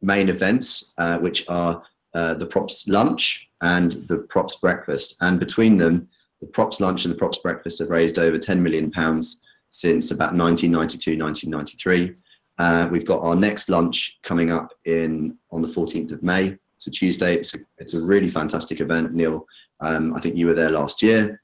main 0.00 0.28
events, 0.28 0.94
uh, 0.98 1.18
which 1.18 1.48
are 1.48 1.82
uh, 2.14 2.34
the 2.34 2.46
props 2.46 2.88
lunch 2.88 3.48
and 3.62 3.92
the 4.08 4.18
props 4.18 4.56
breakfast. 4.56 5.16
And 5.20 5.38
between 5.38 5.78
them, 5.78 6.08
the 6.40 6.46
props 6.46 6.80
lunch 6.80 7.04
and 7.04 7.14
the 7.14 7.18
props 7.18 7.38
breakfast 7.38 7.78
have 7.78 7.90
raised 7.90 8.18
over 8.18 8.38
10 8.38 8.62
million 8.62 8.90
pounds 8.90 9.40
since 9.70 10.10
about 10.10 10.34
1992, 10.34 11.22
1993. 11.22 12.14
Uh, 12.58 12.88
we've 12.90 13.06
got 13.06 13.22
our 13.22 13.36
next 13.36 13.68
lunch 13.68 14.18
coming 14.22 14.50
up 14.50 14.72
in 14.84 15.36
on 15.50 15.62
the 15.62 15.68
14th 15.68 16.12
of 16.12 16.22
May. 16.22 16.56
It's 16.76 16.86
a 16.86 16.90
Tuesday. 16.90 17.36
It's 17.36 17.54
a, 17.54 17.58
it's 17.78 17.94
a 17.94 18.00
really 18.00 18.30
fantastic 18.30 18.80
event, 18.80 19.14
Neil. 19.14 19.46
Um, 19.80 20.14
I 20.14 20.20
think 20.20 20.36
you 20.36 20.46
were 20.46 20.54
there 20.54 20.70
last 20.70 21.02
year. 21.02 21.42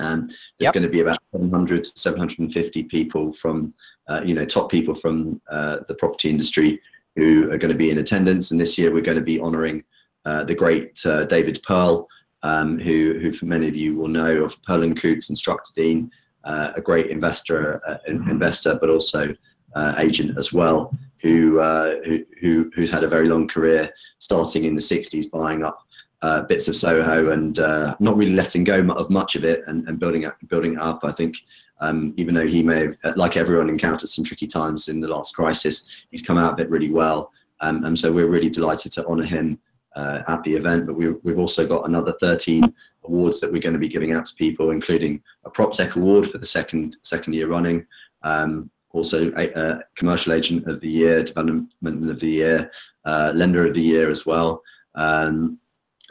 Um, 0.00 0.26
there's 0.26 0.38
Yep. 0.60 0.74
going 0.74 0.82
to 0.84 0.88
be 0.88 1.00
about 1.00 1.18
700, 1.32 1.84
to 1.84 1.92
750 1.98 2.84
people 2.84 3.32
from, 3.32 3.74
uh, 4.08 4.22
you 4.24 4.34
know, 4.34 4.44
top 4.44 4.70
people 4.70 4.94
from 4.94 5.40
uh, 5.50 5.78
the 5.88 5.94
property 5.94 6.30
industry 6.30 6.80
who 7.16 7.50
are 7.50 7.58
going 7.58 7.72
to 7.72 7.78
be 7.78 7.90
in 7.90 7.98
attendance. 7.98 8.50
And 8.50 8.60
this 8.60 8.78
year 8.78 8.92
we're 8.92 9.02
going 9.02 9.18
to 9.18 9.24
be 9.24 9.40
honouring 9.40 9.84
uh, 10.24 10.44
the 10.44 10.54
great 10.54 11.04
uh, 11.04 11.24
David 11.24 11.60
Pearl, 11.62 12.08
um, 12.42 12.78
who, 12.78 13.18
who 13.20 13.32
for 13.32 13.46
many 13.46 13.68
of 13.68 13.76
you 13.76 13.94
will 13.96 14.08
know 14.08 14.44
of 14.44 14.60
Pearl 14.62 14.82
and 14.82 15.00
Coutts 15.00 15.28
and 15.28 15.38
Dean, 15.76 16.10
uh, 16.44 16.72
a 16.74 16.80
great 16.80 17.06
investor, 17.06 17.80
uh, 17.86 17.98
in- 18.06 18.28
investor, 18.28 18.78
but 18.80 18.90
also 18.90 19.34
uh, 19.74 19.94
agent 19.98 20.36
as 20.38 20.52
well, 20.52 20.92
who, 21.20 21.60
uh, 21.60 21.96
who, 22.04 22.24
who 22.40 22.70
who's 22.74 22.90
had 22.90 23.04
a 23.04 23.08
very 23.08 23.28
long 23.28 23.46
career, 23.46 23.90
starting 24.18 24.64
in 24.64 24.74
the 24.74 24.80
60s, 24.80 25.30
buying 25.30 25.62
up 25.62 25.86
uh, 26.22 26.42
bits 26.42 26.68
of 26.68 26.76
Soho 26.76 27.32
and 27.32 27.58
uh, 27.58 27.96
not 28.00 28.16
really 28.16 28.32
letting 28.32 28.64
go 28.64 28.80
of 28.80 29.10
much 29.10 29.36
of 29.36 29.44
it 29.44 29.62
and, 29.66 29.86
and 29.88 29.98
building 29.98 30.22
it 30.22 30.32
building 30.48 30.78
up. 30.78 31.00
I 31.04 31.12
think 31.12 31.36
um, 31.80 32.14
even 32.16 32.34
though 32.34 32.46
he 32.46 32.62
may 32.62 32.86
have, 32.86 32.96
uh, 33.02 33.12
like 33.16 33.36
everyone, 33.36 33.68
encountered 33.68 34.08
some 34.08 34.24
tricky 34.24 34.46
times 34.46 34.88
in 34.88 35.00
the 35.00 35.08
last 35.08 35.34
crisis, 35.34 35.90
he's 36.10 36.22
come 36.22 36.38
out 36.38 36.52
of 36.52 36.60
it 36.60 36.70
really 36.70 36.90
well. 36.90 37.32
Um, 37.60 37.84
and 37.84 37.98
so 37.98 38.12
we're 38.12 38.28
really 38.28 38.50
delighted 38.50 38.92
to 38.92 39.06
honour 39.06 39.24
him 39.24 39.58
uh, 39.96 40.22
at 40.28 40.42
the 40.44 40.54
event. 40.54 40.86
But 40.86 40.94
we, 40.94 41.10
we've 41.24 41.38
also 41.38 41.66
got 41.66 41.88
another 41.88 42.14
13 42.20 42.72
awards 43.04 43.40
that 43.40 43.50
we're 43.50 43.60
going 43.60 43.72
to 43.72 43.80
be 43.80 43.88
giving 43.88 44.12
out 44.12 44.26
to 44.26 44.34
people, 44.36 44.70
including 44.70 45.22
a 45.44 45.50
PropTech 45.50 45.96
award 45.96 46.30
for 46.30 46.38
the 46.38 46.46
second 46.46 46.96
second 47.02 47.34
year 47.34 47.48
running. 47.48 47.84
Um, 48.22 48.70
also, 48.90 49.32
a, 49.32 49.48
a 49.48 49.80
commercial 49.96 50.34
agent 50.34 50.66
of 50.66 50.80
the 50.80 50.88
year, 50.88 51.24
development 51.24 52.10
of 52.10 52.20
the 52.20 52.28
year, 52.28 52.70
uh, 53.04 53.32
lender 53.34 53.66
of 53.66 53.74
the 53.74 53.82
year 53.82 54.10
as 54.10 54.26
well. 54.26 54.62
Um, 54.94 55.58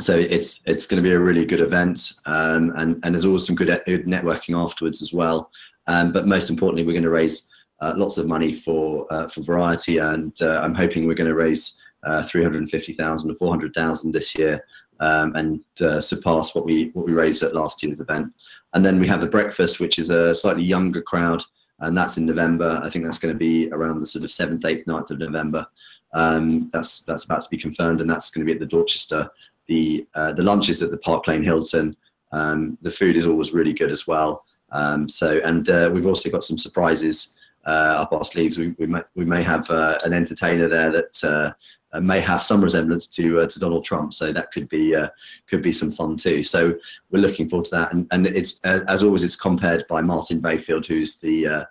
so 0.04 0.18
it's 0.18 0.62
it's 0.66 0.86
going 0.86 1.02
to 1.02 1.08
be 1.08 1.14
a 1.14 1.20
really 1.20 1.46
good 1.46 1.62
event, 1.62 2.14
um, 2.26 2.72
and 2.78 3.00
and 3.04 3.14
there's 3.14 3.26
always 3.26 3.46
some 3.46 3.56
good, 3.56 3.70
networking 3.70 4.58
afterwards 4.58 5.02
as 5.02 5.14
well. 5.14 5.52
Um, 5.88 6.12
but 6.12 6.28
most 6.28 6.50
importantly, 6.50 6.86
we're 6.86 6.94
going 6.94 7.04
to 7.04 7.10
raise 7.10 7.50
uh, 7.82 7.94
lots 7.98 8.18
of 8.18 8.28
money 8.28 8.52
for 8.54 9.12
uh, 9.12 9.28
for 9.28 9.42
Variety, 9.42 9.98
and 9.98 10.34
uh, 10.42 10.60
I'm 10.60 10.76
hoping 10.76 11.08
we're 11.08 11.16
going 11.16 11.30
to 11.30 11.36
raise 11.36 11.82
uh, 12.04 12.24
350,000 12.24 13.30
or 13.30 13.34
400,000 13.36 14.12
this 14.12 14.38
year, 14.38 14.64
um, 15.00 15.36
and 15.36 15.60
uh, 15.82 16.00
surpass 16.00 16.56
what 16.56 16.66
we 16.66 16.90
what 16.94 17.06
we 17.06 17.14
raised 17.14 17.44
at 17.44 17.56
last 17.56 17.84
year's 17.84 18.00
event. 18.00 18.34
And 18.74 18.86
then 18.86 19.00
we 19.00 19.08
have 19.08 19.22
the 19.22 19.28
breakfast, 19.28 19.80
which 19.80 20.00
is 20.00 20.10
a 20.10 20.34
slightly 20.34 20.64
younger 20.64 21.02
crowd, 21.02 21.44
and 21.80 21.98
that's 21.98 22.18
in 22.18 22.26
November. 22.26 22.80
I 22.84 22.90
think 22.90 23.04
that's 23.04 23.20
going 23.20 23.34
to 23.34 23.40
be 23.40 23.70
around 23.72 24.00
the 24.00 24.06
sort 24.06 24.24
of 24.24 24.32
seventh, 24.32 24.64
eighth, 24.66 24.86
9th 24.86 25.12
of 25.12 25.20
November. 25.20 25.68
Um, 26.14 26.70
that's 26.72 27.04
that's 27.06 27.26
about 27.26 27.44
to 27.44 27.50
be 27.50 27.58
confirmed, 27.58 28.02
and 28.02 28.10
that's 28.10 28.30
going 28.30 28.46
to 28.46 28.50
be 28.50 28.54
at 28.54 28.60
the 28.60 28.66
Dorchester 28.66 29.30
the 29.72 30.06
uh, 30.16 30.34
the 30.34 30.44
lunches 30.44 30.84
at 30.84 30.92
the 30.92 30.98
Park 30.98 31.28
Lane 31.28 31.44
Hilton. 31.44 31.96
Um, 32.34 32.78
the 32.82 32.92
food 32.92 33.16
is 33.16 33.26
always 33.26 33.54
really 33.54 33.74
good 33.74 33.92
as 33.92 34.06
well. 34.06 34.44
Um, 34.72 35.08
so 35.08 35.40
and 35.44 35.70
uh, 35.70 35.90
we've 35.94 36.06
also 36.12 36.30
got 36.30 36.44
some 36.44 36.58
surprises 36.58 37.42
uh, 37.66 37.94
up 38.02 38.12
our 38.12 38.26
sleeves. 38.26 38.58
We, 38.58 38.76
we 38.80 38.88
may 38.88 39.04
we 39.16 39.26
may 39.26 39.44
have 39.44 39.70
uh, 39.70 39.98
an 40.04 40.14
entertainer 40.14 40.68
there 40.68 40.92
that 40.92 41.14
uh, 41.24 42.00
may 42.02 42.20
have 42.20 42.44
some 42.44 42.62
resemblance 42.62 43.08
to 43.18 43.42
uh, 43.42 43.48
to 43.48 43.60
Donald 43.60 43.86
Trump. 43.86 44.14
So 44.14 44.34
that 44.34 44.52
could 44.52 44.68
be 44.68 44.94
uh, 44.94 45.08
could 45.48 45.62
be 45.62 45.72
some 45.72 45.92
fun 45.92 46.18
too. 46.18 46.44
So 46.44 46.74
we're 47.10 47.26
looking 47.28 47.48
forward 47.48 47.66
to 47.66 47.76
that. 47.78 47.94
And 47.94 48.08
and 48.12 48.28
it's 48.28 48.60
as 48.66 49.04
always 49.04 49.24
it's 49.24 49.38
compared 49.38 49.88
by 49.88 50.02
Martin 50.02 50.42
Bayfield, 50.42 50.86
who's 50.86 51.18
the 51.20 51.66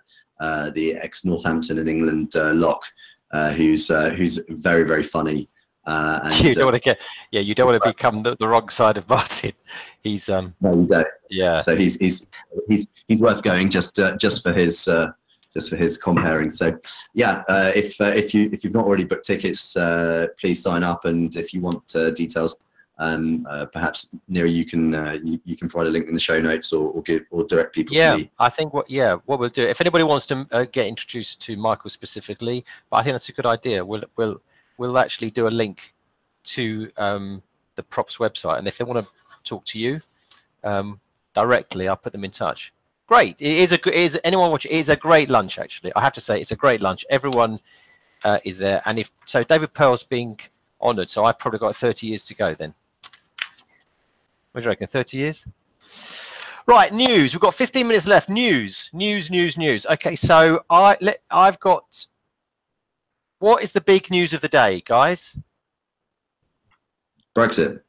the 0.73 0.95
ex 0.95 1.23
Northampton 1.23 1.77
and 1.77 1.89
England 1.89 2.33
lock, 2.35 2.83
who's 3.57 3.89
who's 4.17 4.39
very 4.49 4.85
very 4.91 5.03
funny. 5.03 5.50
Uh, 5.85 6.19
and, 6.23 6.39
you 6.41 6.51
uh, 6.51 6.53
don't 6.53 6.65
want 6.65 6.75
to 6.75 6.81
get 6.81 6.99
yeah 7.31 7.41
you 7.41 7.55
don't 7.55 7.67
want 7.67 7.81
to 7.81 7.89
become 7.89 8.21
the, 8.21 8.35
the 8.35 8.47
wrong 8.47 8.69
side 8.69 8.97
of 8.97 9.09
martin 9.15 9.51
he's 10.03 10.29
um 10.29 10.53
no, 10.61 10.73
you 10.73 10.85
don't. 10.85 11.07
yeah 11.29 11.59
So 11.59 11.75
he's 11.75 11.99
he's 11.99 12.27
he's 12.67 12.87
he's 13.07 13.21
worth 13.21 13.41
going 13.41 13.69
just 13.69 13.99
uh, 13.99 14.15
just 14.17 14.43
for 14.43 14.53
his 14.53 14.87
uh, 14.87 15.11
just 15.53 15.69
for 15.69 15.75
his 15.75 15.97
comparing. 15.97 16.49
So 16.49 16.77
yeah, 17.13 17.43
uh, 17.49 17.71
if 17.75 17.99
uh, 17.99 18.05
if 18.05 18.33
you 18.33 18.49
if 18.53 18.63
you've 18.63 18.73
not 18.73 18.85
already 18.85 19.03
booked 19.03 19.25
tickets, 19.25 19.75
uh, 19.75 20.27
please 20.39 20.61
sign 20.61 20.83
up. 20.83 21.05
And 21.05 21.35
if 21.35 21.53
you 21.53 21.61
want 21.61 21.95
uh, 21.95 22.11
details, 22.11 22.55
um, 22.99 23.45
uh, 23.49 23.65
perhaps 23.65 24.15
Neil, 24.27 24.45
you 24.45 24.65
can 24.65 24.95
uh, 24.95 25.17
you, 25.23 25.39
you 25.43 25.57
can 25.57 25.67
provide 25.67 25.87
a 25.87 25.89
link 25.89 26.07
in 26.07 26.13
the 26.13 26.19
show 26.19 26.39
notes 26.39 26.71
or, 26.71 26.91
or 26.91 27.01
give 27.01 27.23
or 27.31 27.43
direct 27.45 27.73
people 27.73 27.95
yeah 27.95 28.11
to 28.11 28.17
me. 28.19 28.31
i 28.39 28.47
think 28.47 28.73
what 28.73 28.89
yeah 28.89 29.15
what 29.25 29.39
we'll 29.39 29.49
do 29.49 29.63
if 29.63 29.81
anybody 29.81 30.03
wants 30.03 30.27
to 30.27 30.47
uh, 30.51 30.65
get 30.71 30.85
introduced 30.85 31.41
to 31.41 31.57
michael 31.57 31.89
specifically 31.89 32.63
but 32.89 32.97
i 32.97 33.03
think 33.03 33.15
that's 33.15 33.29
a 33.29 33.33
good 33.33 33.45
idea 33.45 33.83
we'll 33.83 34.03
we'll 34.17 34.39
we'll 34.81 34.97
actually 34.97 35.29
do 35.29 35.47
a 35.47 35.53
link 35.63 35.93
to 36.43 36.89
um 36.97 37.43
the 37.75 37.83
props 37.83 38.17
website 38.17 38.57
and 38.57 38.67
if 38.67 38.79
they 38.79 38.83
want 38.83 39.05
to 39.05 39.11
talk 39.43 39.63
to 39.63 39.77
you 39.77 40.01
um 40.63 40.99
directly 41.35 41.87
i'll 41.87 41.95
put 41.95 42.11
them 42.11 42.23
in 42.23 42.31
touch 42.31 42.73
great 43.05 43.39
it 43.39 43.57
is 43.63 43.71
a 43.71 43.77
good 43.77 43.93
is 43.93 44.19
anyone 44.23 44.49
watch 44.49 44.65
it 44.65 44.71
is 44.71 44.89
a 44.89 44.95
great 44.95 45.29
lunch 45.29 45.59
actually 45.59 45.93
i 45.95 46.01
have 46.01 46.13
to 46.13 46.19
say 46.19 46.41
it's 46.41 46.51
a 46.51 46.55
great 46.55 46.81
lunch 46.81 47.05
everyone 47.11 47.59
uh, 48.23 48.39
is 48.43 48.57
there 48.57 48.81
and 48.87 48.97
if 48.97 49.11
so 49.25 49.43
david 49.43 49.71
pearl's 49.71 50.03
being 50.03 50.39
honored 50.79 51.11
so 51.11 51.25
i've 51.25 51.37
probably 51.37 51.59
got 51.59 51.75
30 51.75 52.07
years 52.07 52.25
to 52.25 52.33
go 52.33 52.55
then 52.55 52.73
what 54.51 54.61
do 54.61 54.65
you 54.65 54.69
reckon 54.69 54.87
30 54.87 55.17
years 55.17 55.47
Right, 56.67 56.93
news. 56.93 57.33
We've 57.33 57.41
got 57.41 57.55
15 57.55 57.87
minutes 57.87 58.07
left. 58.07 58.29
News, 58.29 58.91
news, 58.93 59.31
news, 59.31 59.57
news. 59.57 59.87
Okay, 59.87 60.15
so 60.15 60.63
I 60.69 60.95
let 61.01 61.21
I've 61.31 61.59
got. 61.59 62.05
What 63.41 63.63
is 63.63 63.71
the 63.71 63.81
big 63.81 64.11
news 64.11 64.33
of 64.33 64.41
the 64.41 64.47
day, 64.47 64.83
guys? 64.85 65.35
Brexit. 67.35 67.81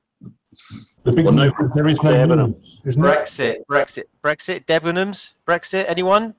The 1.05 1.13
big 1.13 1.27
Well, 1.27 1.35
no, 1.35 1.45
news 1.45 1.75
there 1.75 1.87
is 1.89 2.03
no 2.03 2.11
Debenhams. 2.11 2.59
news, 2.59 2.81
isn't 2.87 3.05
it? 3.05 3.07
Brexit, 3.07 3.57
Brexit, 3.69 4.05
Brexit. 4.25 4.65
Debenhams, 4.65 5.35
Brexit. 5.47 5.85
Anyone? 5.89 6.35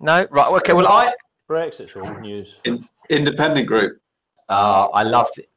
No. 0.00 0.24
Right. 0.30 0.46
Okay. 0.58 0.72
Well, 0.72 0.86
I. 0.86 1.12
Brexit's 1.50 1.96
old 1.96 2.20
news. 2.20 2.60
Independent 3.10 3.66
group. 3.66 4.00
Oh, 4.48 4.90
I 4.94 5.02
loved 5.02 5.38
it. 5.38 5.48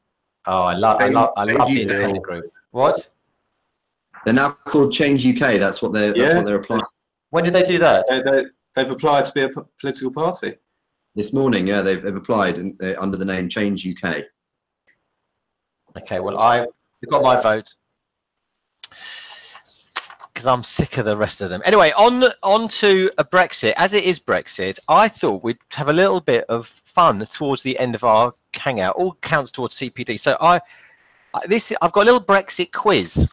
Oh, 0.47 0.63
I 0.63 0.73
love. 0.73 0.99
I 0.99 1.09
love. 1.09 1.33
I 1.37 1.43
love 1.43 1.67
do 1.67 1.75
the 1.75 1.81
independent 1.83 2.13
that. 2.15 2.23
group. 2.23 2.51
What? 2.71 3.11
They're 4.25 4.33
now 4.33 4.51
called 4.65 4.91
Change 4.91 5.23
UK. 5.23 5.59
That's 5.59 5.83
what 5.83 5.93
they're 5.93 6.15
that's 6.15 6.31
Yeah. 6.31 6.37
what 6.37 6.47
they're 6.47 6.55
applying 6.55 6.81
When 7.29 7.43
did 7.43 7.53
they 7.53 7.63
do 7.63 7.77
that? 7.77 8.05
They, 8.09 8.23
they, 8.23 8.45
they've 8.73 8.89
applied 8.89 9.25
to 9.25 9.31
be 9.33 9.41
a 9.41 9.49
p- 9.49 9.61
political 9.79 10.11
party. 10.11 10.55
This 11.15 11.33
morning. 11.33 11.67
Yeah, 11.67 11.81
they've, 11.81 12.01
they've 12.01 12.15
applied 12.15 12.57
in, 12.57 12.77
uh, 12.81 12.93
under 12.99 13.17
the 13.17 13.25
name 13.25 13.49
Change 13.49 13.87
UK. 13.87 14.23
Okay. 15.97 16.19
Well, 16.19 16.39
I 16.39 16.59
they 16.59 17.07
got 17.09 17.23
my 17.23 17.41
vote 17.41 17.67
because 20.33 20.47
I'm 20.47 20.63
sick 20.63 20.97
of 20.97 21.05
the 21.05 21.17
rest 21.17 21.41
of 21.41 21.49
them. 21.49 21.61
Anyway, 21.65 21.91
on 21.97 22.23
on 22.43 22.67
to 22.69 23.11
a 23.17 23.23
Brexit. 23.23 23.73
As 23.77 23.93
it 23.93 24.03
is 24.03 24.19
Brexit, 24.19 24.79
I 24.87 25.07
thought 25.07 25.43
we'd 25.43 25.57
have 25.73 25.89
a 25.89 25.93
little 25.93 26.21
bit 26.21 26.45
of 26.49 26.67
fun 26.67 27.25
towards 27.25 27.63
the 27.63 27.77
end 27.77 27.95
of 27.95 28.03
our 28.03 28.33
hangout. 28.53 28.95
All 28.95 29.17
counts 29.21 29.51
towards 29.51 29.75
CPD. 29.75 30.19
So 30.19 30.37
I- 30.39 30.61
this 31.47 31.73
I've 31.81 31.91
got 31.93 32.01
a 32.01 32.11
little 32.11 32.21
Brexit 32.21 32.71
quiz, 32.71 33.29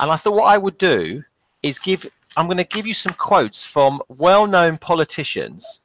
and 0.00 0.10
I 0.10 0.16
thought 0.16 0.34
what 0.34 0.46
I 0.46 0.58
would 0.58 0.78
do 0.78 1.24
is 1.62 1.78
give. 1.78 2.06
I'm 2.36 2.46
going 2.46 2.58
to 2.58 2.64
give 2.64 2.86
you 2.86 2.94
some 2.94 3.14
quotes 3.14 3.64
from 3.64 4.00
well-known 4.08 4.78
politicians, 4.78 5.80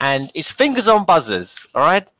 and 0.00 0.30
it's 0.34 0.50
fingers 0.50 0.88
on 0.88 1.04
buzzers. 1.04 1.66
All 1.74 1.82
right, 1.82 2.10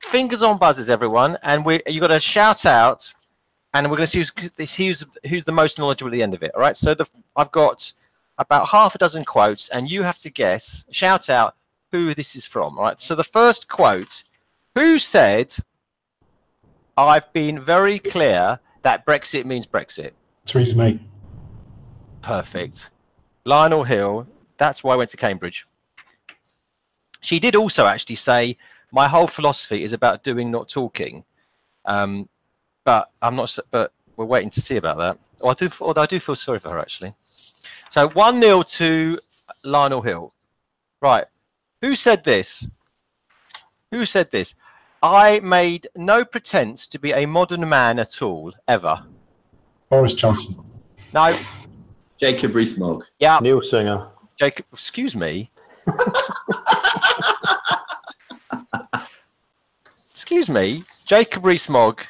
fingers 0.00 0.42
on 0.42 0.58
buzzers, 0.58 0.90
everyone, 0.90 1.36
and 1.42 1.64
we 1.64 1.80
you 1.86 2.00
got 2.00 2.08
to 2.08 2.20
shout 2.20 2.66
out 2.66 3.14
and 3.74 3.90
we're 3.90 3.96
going 3.96 4.06
to 4.06 4.24
see 4.24 4.42
who's, 4.56 4.76
who's 4.76 5.04
who's 5.28 5.44
the 5.44 5.52
most 5.52 5.78
knowledgeable 5.78 6.08
at 6.08 6.12
the 6.12 6.22
end 6.22 6.34
of 6.34 6.42
it. 6.42 6.52
All 6.54 6.60
right. 6.60 6.76
So 6.76 6.94
the 6.94 7.08
I've 7.36 7.52
got 7.52 7.92
about 8.38 8.68
half 8.68 8.94
a 8.94 8.98
dozen 8.98 9.24
quotes, 9.24 9.68
and 9.68 9.90
you 9.90 10.02
have 10.02 10.18
to 10.18 10.30
guess, 10.30 10.86
shout 10.90 11.28
out 11.28 11.54
who 11.92 12.14
this 12.14 12.34
is 12.36 12.44
from. 12.44 12.78
All 12.78 12.84
right. 12.84 13.00
So 13.00 13.14
the 13.14 13.24
first 13.24 13.68
quote: 13.68 14.24
Who 14.74 14.98
said, 14.98 15.54
"I've 16.96 17.32
been 17.32 17.60
very 17.60 17.98
clear 17.98 18.60
that 18.82 19.06
Brexit 19.06 19.44
means 19.44 19.66
Brexit." 19.66 20.12
Theresa 20.46 20.76
May. 20.76 20.98
Perfect. 22.22 22.90
Lionel 23.44 23.84
Hill. 23.84 24.26
That's 24.56 24.82
why 24.82 24.94
I 24.94 24.96
went 24.96 25.10
to 25.10 25.16
Cambridge. 25.16 25.67
She 27.20 27.38
did 27.38 27.56
also 27.56 27.86
actually 27.86 28.16
say, 28.16 28.56
"My 28.92 29.08
whole 29.08 29.26
philosophy 29.26 29.82
is 29.82 29.92
about 29.92 30.22
doing, 30.22 30.50
not 30.50 30.68
talking." 30.68 31.24
Um, 31.84 32.28
but 32.84 33.10
I'm 33.20 33.36
not. 33.36 33.56
But 33.70 33.92
we're 34.16 34.24
waiting 34.24 34.50
to 34.50 34.60
see 34.60 34.76
about 34.76 34.98
that. 34.98 35.18
Oh, 35.42 35.48
I 35.48 35.54
do. 35.54 35.68
Although 35.80 36.02
I 36.02 36.06
do 36.06 36.20
feel 36.20 36.36
sorry 36.36 36.58
for 36.58 36.70
her 36.70 36.78
actually. 36.78 37.14
So 37.90 38.08
one 38.10 38.40
0 38.40 38.62
to 38.62 39.18
Lionel 39.64 40.02
Hill. 40.02 40.32
Right. 41.00 41.26
Who 41.80 41.94
said 41.94 42.24
this? 42.24 42.68
Who 43.90 44.04
said 44.04 44.30
this? 44.30 44.54
I 45.02 45.40
made 45.40 45.86
no 45.96 46.24
pretense 46.24 46.86
to 46.88 46.98
be 46.98 47.12
a 47.12 47.26
modern 47.26 47.68
man 47.68 47.98
at 47.98 48.20
all, 48.20 48.52
ever. 48.66 49.04
Boris 49.88 50.14
Johnson. 50.14 50.58
No. 51.14 51.38
Jacob 52.20 52.54
Rees-Mogg. 52.54 53.04
Yeah. 53.20 53.38
Neil 53.40 53.62
Singer. 53.62 54.08
Jacob, 54.36 54.66
excuse 54.72 55.14
me. 55.14 55.50
excuse 60.28 60.50
me, 60.50 60.82
Jacob 61.06 61.46
Rees-Mogg. 61.46 62.02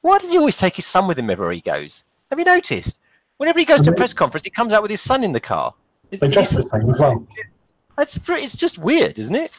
Why 0.00 0.16
does 0.16 0.30
he 0.30 0.38
always 0.38 0.56
take 0.56 0.76
his 0.76 0.86
son 0.86 1.06
with 1.06 1.18
him 1.18 1.26
wherever 1.26 1.52
he 1.52 1.60
goes? 1.60 2.04
Have 2.30 2.38
you 2.38 2.44
noticed? 2.46 2.98
Whenever 3.36 3.58
he 3.58 3.66
goes 3.66 3.82
to 3.82 3.90
a 3.90 3.94
press 3.94 4.14
conference, 4.14 4.44
he 4.44 4.50
comes 4.50 4.72
out 4.72 4.80
with 4.80 4.90
his 4.90 5.02
son 5.02 5.22
in 5.22 5.34
the 5.34 5.40
car. 5.40 5.74
Is- 6.10 6.20
They 6.20 6.28
dress 6.28 6.56
the 6.56 6.62
same 6.62 6.88
as 6.88 6.98
well. 6.98 7.26
It's, 7.98 8.18
it's 8.30 8.56
just 8.56 8.78
weird, 8.78 9.18
isn't 9.18 9.34
it? 9.36 9.52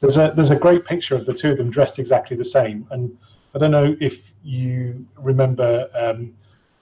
There's 0.00 0.16
a 0.18 0.30
there's 0.36 0.50
a 0.50 0.56
great 0.56 0.84
picture 0.84 1.16
of 1.16 1.26
the 1.26 1.34
two 1.34 1.50
of 1.50 1.58
them 1.58 1.68
dressed 1.68 1.98
exactly 1.98 2.36
the 2.36 2.44
same, 2.44 2.86
and 2.92 3.18
I 3.56 3.58
don't 3.58 3.72
know 3.72 3.96
if 4.00 4.20
you 4.44 5.04
remember 5.16 5.90
um, 5.94 6.32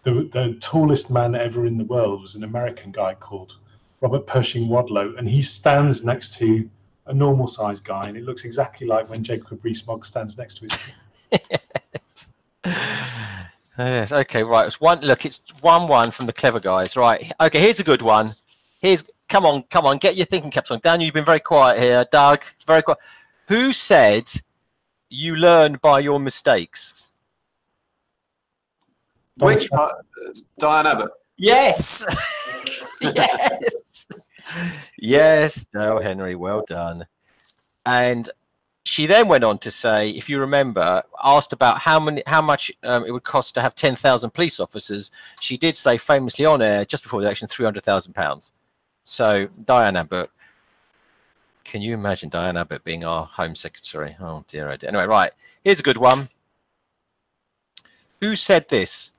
the 0.02 0.28
the 0.34 0.58
tallest 0.60 1.08
man 1.08 1.34
ever 1.34 1.64
in 1.64 1.78
the 1.78 1.84
world 1.84 2.20
was 2.20 2.34
an 2.34 2.44
American 2.44 2.92
guy 2.92 3.14
called 3.14 3.56
Robert 4.02 4.26
Pershing 4.26 4.68
Wadlow, 4.68 5.16
and 5.18 5.26
he 5.26 5.40
stands 5.40 6.04
next 6.04 6.34
to 6.34 6.68
a 7.06 7.14
normal 7.14 7.46
sized 7.46 7.84
guy, 7.84 8.04
and 8.08 8.16
it 8.16 8.24
looks 8.24 8.44
exactly 8.44 8.86
like 8.86 9.08
when 9.08 9.24
Jacob 9.24 9.64
Rees-Mogg 9.64 10.04
stands 10.04 10.38
next 10.38 10.58
to 10.58 10.64
his. 10.64 11.06
Yes. 13.78 14.12
Okay. 14.12 14.42
Right. 14.42 14.66
It's 14.66 14.80
one. 14.80 15.00
Look, 15.00 15.24
it's 15.24 15.44
one-one 15.60 16.10
from 16.10 16.26
the 16.26 16.32
clever 16.32 16.60
guys. 16.60 16.96
Right. 16.96 17.32
Okay. 17.40 17.60
Here's 17.60 17.80
a 17.80 17.84
good 17.84 18.02
one. 18.02 18.34
Here's. 18.80 19.08
Come 19.28 19.46
on. 19.46 19.62
Come 19.64 19.86
on. 19.86 19.98
Get 19.98 20.16
your 20.16 20.26
thinking 20.26 20.50
caps 20.50 20.70
on. 20.70 20.80
Daniel, 20.80 21.06
you've 21.06 21.14
been 21.14 21.24
very 21.24 21.40
quiet 21.40 21.80
here. 21.80 22.04
Doug, 22.10 22.44
very 22.66 22.82
quiet. 22.82 22.98
Who 23.48 23.72
said 23.72 24.30
you 25.08 25.36
learn 25.36 25.78
by 25.82 26.00
your 26.00 26.20
mistakes? 26.20 27.08
Which 29.38 29.70
uh, 29.72 29.88
Diane 30.58 30.86
Abbott? 30.86 31.10
Yes. 31.38 32.04
yes. 33.00 33.69
Yes. 34.98 35.64
Dale 35.64 36.00
Henry. 36.00 36.34
Well 36.34 36.64
done. 36.66 37.06
And 37.86 38.30
she 38.84 39.06
then 39.06 39.28
went 39.28 39.44
on 39.44 39.58
to 39.58 39.70
say, 39.70 40.10
if 40.10 40.28
you 40.28 40.40
remember, 40.40 41.02
asked 41.22 41.52
about 41.52 41.78
how 41.78 42.00
many, 42.00 42.22
how 42.26 42.40
much 42.40 42.72
um, 42.82 43.04
it 43.04 43.10
would 43.10 43.24
cost 43.24 43.54
to 43.54 43.60
have 43.60 43.74
ten 43.74 43.94
thousand 43.94 44.30
police 44.30 44.58
officers. 44.58 45.10
She 45.40 45.56
did 45.56 45.76
say 45.76 45.98
famously 45.98 46.46
on 46.46 46.62
air 46.62 46.84
just 46.84 47.02
before 47.02 47.20
the 47.20 47.26
election, 47.26 47.46
three 47.46 47.64
hundred 47.64 47.84
thousand 47.84 48.14
pounds. 48.14 48.52
So 49.04 49.48
Diane 49.64 49.96
Abbott, 49.96 50.30
can 51.64 51.82
you 51.82 51.94
imagine 51.94 52.30
Diane 52.30 52.56
Abbott 52.56 52.82
being 52.82 53.04
our 53.04 53.26
Home 53.26 53.54
Secretary? 53.54 54.16
Oh 54.18 54.44
dear, 54.48 54.70
oh 54.70 54.76
dear. 54.76 54.88
Anyway, 54.88 55.06
right. 55.06 55.32
Here's 55.62 55.80
a 55.80 55.84
good 55.84 55.98
one. 55.98 56.28
Who 58.20 58.34
said 58.34 58.68
this? 58.68 59.12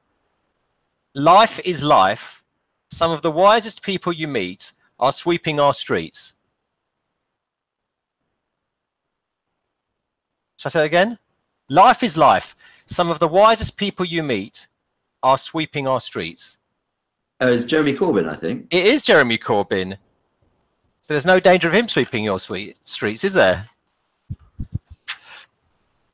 Life 1.13 1.59
is 1.63 1.83
life. 1.83 2.43
Some 2.89 3.11
of 3.11 3.21
the 3.21 3.31
wisest 3.31 3.83
people 3.83 4.11
you 4.11 4.27
meet 4.27 4.73
are 5.01 5.11
sweeping 5.11 5.59
our 5.59 5.73
streets. 5.73 6.35
Shall 10.57 10.69
I 10.69 10.71
say 10.71 10.79
that 10.81 10.85
again? 10.85 11.17
Life 11.69 12.03
is 12.03 12.17
life. 12.17 12.55
Some 12.85 13.09
of 13.09 13.17
the 13.19 13.27
wisest 13.27 13.77
people 13.77 14.05
you 14.05 14.21
meet 14.21 14.67
are 15.23 15.37
sweeping 15.37 15.87
our 15.87 15.99
streets. 15.99 16.59
Oh, 17.39 17.51
it's 17.51 17.63
Jeremy 17.63 17.93
Corbyn, 17.93 18.29
I 18.29 18.35
think. 18.35 18.67
It 18.69 18.85
is 18.85 19.03
Jeremy 19.03 19.39
Corbyn. 19.39 19.97
So 21.01 21.13
there's 21.15 21.25
no 21.25 21.39
danger 21.39 21.67
of 21.67 21.73
him 21.73 21.87
sweeping 21.87 22.23
your 22.23 22.39
sweet 22.39 22.85
streets, 22.85 23.23
is 23.23 23.33
there? 23.33 23.67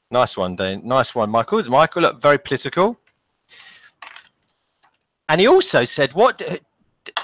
Nice 0.10 0.38
one, 0.38 0.56
Dane. 0.56 0.82
Nice 0.86 1.14
one, 1.14 1.30
Michael. 1.30 1.62
Michael 1.70 2.04
look 2.04 2.22
very 2.22 2.38
political. 2.38 2.98
And 5.28 5.42
he 5.42 5.48
also 5.48 5.84
said, 5.84 6.14
what 6.14 6.42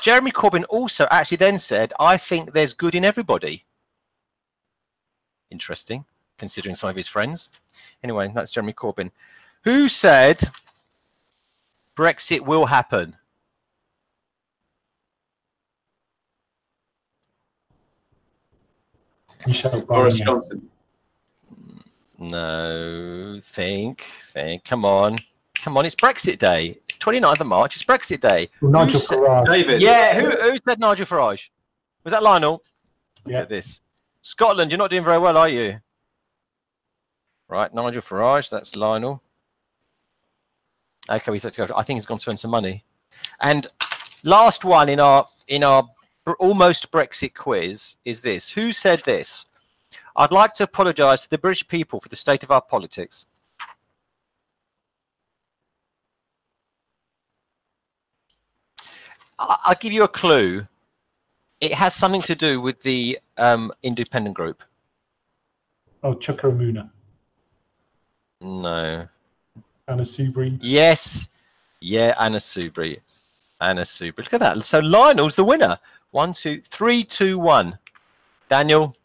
Jeremy 0.04 0.32
Corbyn 0.32 0.66
also 0.68 1.08
actually 1.12 1.38
then 1.38 1.58
said, 1.58 1.94
I 1.98 2.18
think 2.18 2.52
there's 2.52 2.74
good 2.74 2.94
in 2.94 3.06
everybody. 3.06 3.64
Interesting, 5.50 6.04
considering 6.38 6.76
some 6.76 6.90
of 6.90 6.98
his 6.98 7.08
friends. 7.08 7.52
Anyway, 8.04 8.30
that's 8.36 8.52
Jeremy 8.52 8.74
Corbyn. 8.74 9.12
Who 9.64 9.88
said 9.88 10.42
Brexit 11.96 12.42
will 12.42 12.66
happen? 12.66 13.16
Boris 19.88 20.20
Johnson. 20.20 20.70
No, 22.20 23.40
think, 23.42 24.02
think. 24.02 24.66
Come 24.66 24.84
on, 24.84 25.16
come 25.64 25.78
on. 25.78 25.86
It's 25.86 25.96
Brexit 25.96 26.38
Day. 26.40 26.78
It's 26.90 26.98
29th 26.98 27.40
of 27.40 27.48
March. 27.48 27.76
It's 27.76 27.84
Brexit 27.84 28.20
Day. 28.20 28.50
Well, 28.62 28.72
Nigel 28.72 28.94
Who 28.94 29.00
said- 29.00 29.18
Farage. 29.20 29.46
David. 29.46 29.82
Yeah, 29.82 30.20
who, 30.20 30.30
who 30.52 30.58
said 30.58 30.80
Nigel 30.80 31.06
Farage? 31.06 31.50
Was 32.04 32.12
that 32.14 32.22
Lionel? 32.24 32.62
Look 33.26 33.34
Yeah. 33.34 33.42
at 33.42 33.50
this. 33.50 33.82
Scotland, 34.22 34.72
you're 34.72 34.78
not 34.78 34.90
doing 34.90 35.04
very 35.04 35.20
well, 35.20 35.38
are 35.38 35.50
you? 35.50 35.80
Right, 37.48 37.74
Nigel 37.74 38.02
Farage. 38.02 38.50
That's 38.50 38.76
Lionel. 38.76 39.22
Okay, 41.10 41.32
we 41.32 41.40
said 41.40 41.54
to 41.54 41.68
go. 41.68 41.74
I 41.76 41.84
think 41.84 41.98
he's 41.98 42.06
gone 42.06 42.18
to 42.18 42.30
earn 42.30 42.38
some 42.38 42.52
money. 42.52 42.84
And 43.42 43.68
last 44.24 44.64
one 44.66 44.90
in 44.90 45.00
our 45.00 45.28
in 45.48 45.64
our 45.64 45.88
almost 46.40 46.92
Brexit 46.92 47.34
quiz 47.36 47.98
is 48.06 48.22
this: 48.22 48.50
Who 48.52 48.72
said 48.72 49.02
this? 49.02 49.46
I'd 50.16 50.32
like 50.32 50.54
to 50.54 50.64
apologise 50.64 51.24
to 51.24 51.30
the 51.30 51.38
British 51.38 51.68
people 51.68 52.00
for 52.00 52.08
the 52.10 52.16
state 52.16 52.44
of 52.44 52.52
our 52.52 52.62
politics. 52.62 53.28
I'll 59.66 59.76
give 59.80 59.94
you 59.94 60.04
a 60.04 60.08
clue. 60.08 60.68
It 61.62 61.74
has 61.74 61.94
something 61.96 62.22
to 62.24 62.36
do 62.36 62.60
with 62.62 62.82
the 62.82 63.20
um, 63.38 63.72
independent 63.84 64.36
group. 64.36 64.64
Oh, 66.04 66.16
Chuka 66.16 66.44
Umunna. 66.44 66.90
No. 68.42 69.08
Anna 69.88 70.04
Soubry. 70.04 70.58
Yes. 70.62 71.30
Yeah, 71.80 72.14
Anna 72.20 72.38
Soubry. 72.38 73.00
Anna 73.62 73.82
Soubry. 73.82 74.18
Look 74.18 74.34
at 74.34 74.40
that. 74.42 74.64
So 74.64 74.80
Lionel's 74.80 75.36
the 75.36 75.44
winner. 75.44 75.78
One, 76.12 76.34
two, 76.34 76.62
three, 76.62 77.04
two, 77.04 77.40
one. 77.40 77.80
Daniel. 78.50 78.96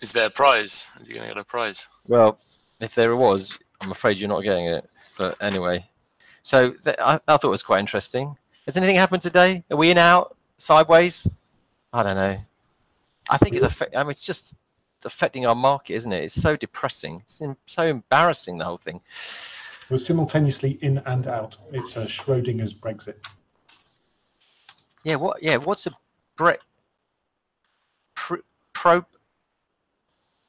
Is 0.00 0.12
there 0.12 0.28
a 0.28 0.30
prize? 0.30 0.92
Are 0.96 1.04
you 1.04 1.14
going 1.14 1.28
to 1.28 1.34
get 1.34 1.40
a 1.40 1.44
prize? 1.44 1.88
Well, 2.08 2.38
if 2.80 2.94
there 2.94 3.16
was, 3.16 3.58
I'm 3.80 3.90
afraid 3.90 4.18
you're 4.18 4.28
not 4.28 4.42
getting 4.42 4.66
it. 4.66 4.88
But 5.18 5.36
anyway, 5.42 5.84
so 6.42 6.72
th- 6.72 6.96
I, 6.98 7.20
I 7.26 7.36
thought 7.36 7.44
it 7.44 7.48
was 7.48 7.62
quite 7.62 7.80
interesting. 7.80 8.36
Has 8.66 8.76
anything 8.76 8.96
happened 8.96 9.22
today? 9.22 9.62
Are 9.70 9.76
we 9.76 9.90
in 9.90 9.98
out 9.98 10.36
sideways? 10.56 11.28
I 11.92 12.02
don't 12.02 12.16
know. 12.16 12.36
I 13.28 13.38
think 13.38 13.54
it's 13.54 13.64
affect. 13.64 13.94
I 13.94 14.02
mean, 14.02 14.10
it's 14.10 14.22
just 14.22 14.56
affecting 15.04 15.46
our 15.46 15.54
market, 15.54 15.94
isn't 15.94 16.12
it? 16.12 16.24
It's 16.24 16.34
so 16.34 16.56
depressing. 16.56 17.20
It's 17.24 17.42
em- 17.42 17.56
so 17.66 17.84
embarrassing 17.86 18.58
the 18.58 18.64
whole 18.64 18.78
thing. 18.78 19.00
We're 19.90 19.98
simultaneously 19.98 20.78
in 20.80 20.98
and 21.04 21.26
out. 21.26 21.58
It's 21.72 21.96
a 21.96 22.06
Schrodinger's 22.06 22.72
Brexit. 22.72 23.16
Yeah. 25.04 25.16
What? 25.16 25.42
Yeah. 25.42 25.58
What's 25.58 25.86
a 25.86 25.92
Brett? 26.36 26.60
Pro, 28.14 28.38
pro. 28.72 29.04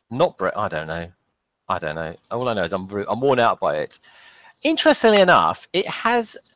Not 0.09 0.37
Brett. 0.37 0.57
I 0.57 0.69
don't 0.69 0.87
know. 0.87 1.11
I 1.67 1.79
don't 1.79 1.95
know. 1.95 2.15
All 2.31 2.47
I 2.47 2.53
know 2.53 2.63
is 2.63 2.71
I'm 2.73 2.89
I'm 3.09 3.19
worn 3.19 3.39
out 3.39 3.59
by 3.59 3.77
it. 3.77 3.99
Interestingly 4.63 5.19
enough, 5.19 5.67
it 5.73 5.85
has 5.87 6.54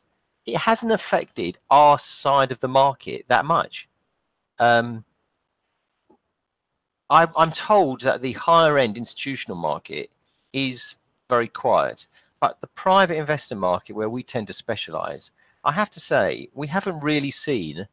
it 0.53 0.61
hasn't 0.61 0.91
affected 0.91 1.57
our 1.69 1.97
side 1.97 2.51
of 2.51 2.59
the 2.59 2.67
market 2.67 3.25
that 3.27 3.45
much. 3.45 3.87
Um, 4.59 5.05
I, 7.09 7.27
I'm 7.37 7.51
told 7.51 8.01
that 8.01 8.21
the 8.21 8.33
higher 8.33 8.77
end 8.77 8.97
institutional 8.97 9.57
market 9.57 10.11
is 10.53 10.97
very 11.29 11.47
quiet, 11.47 12.07
but 12.39 12.61
the 12.61 12.67
private 12.67 13.17
investor 13.17 13.55
market, 13.55 13.95
where 13.95 14.09
we 14.09 14.23
tend 14.23 14.47
to 14.47 14.53
specialize, 14.53 15.31
I 15.63 15.71
have 15.71 15.89
to 15.91 15.99
say, 15.99 16.49
we 16.53 16.67
haven't 16.67 17.03
really 17.03 17.31
seen 17.31 17.87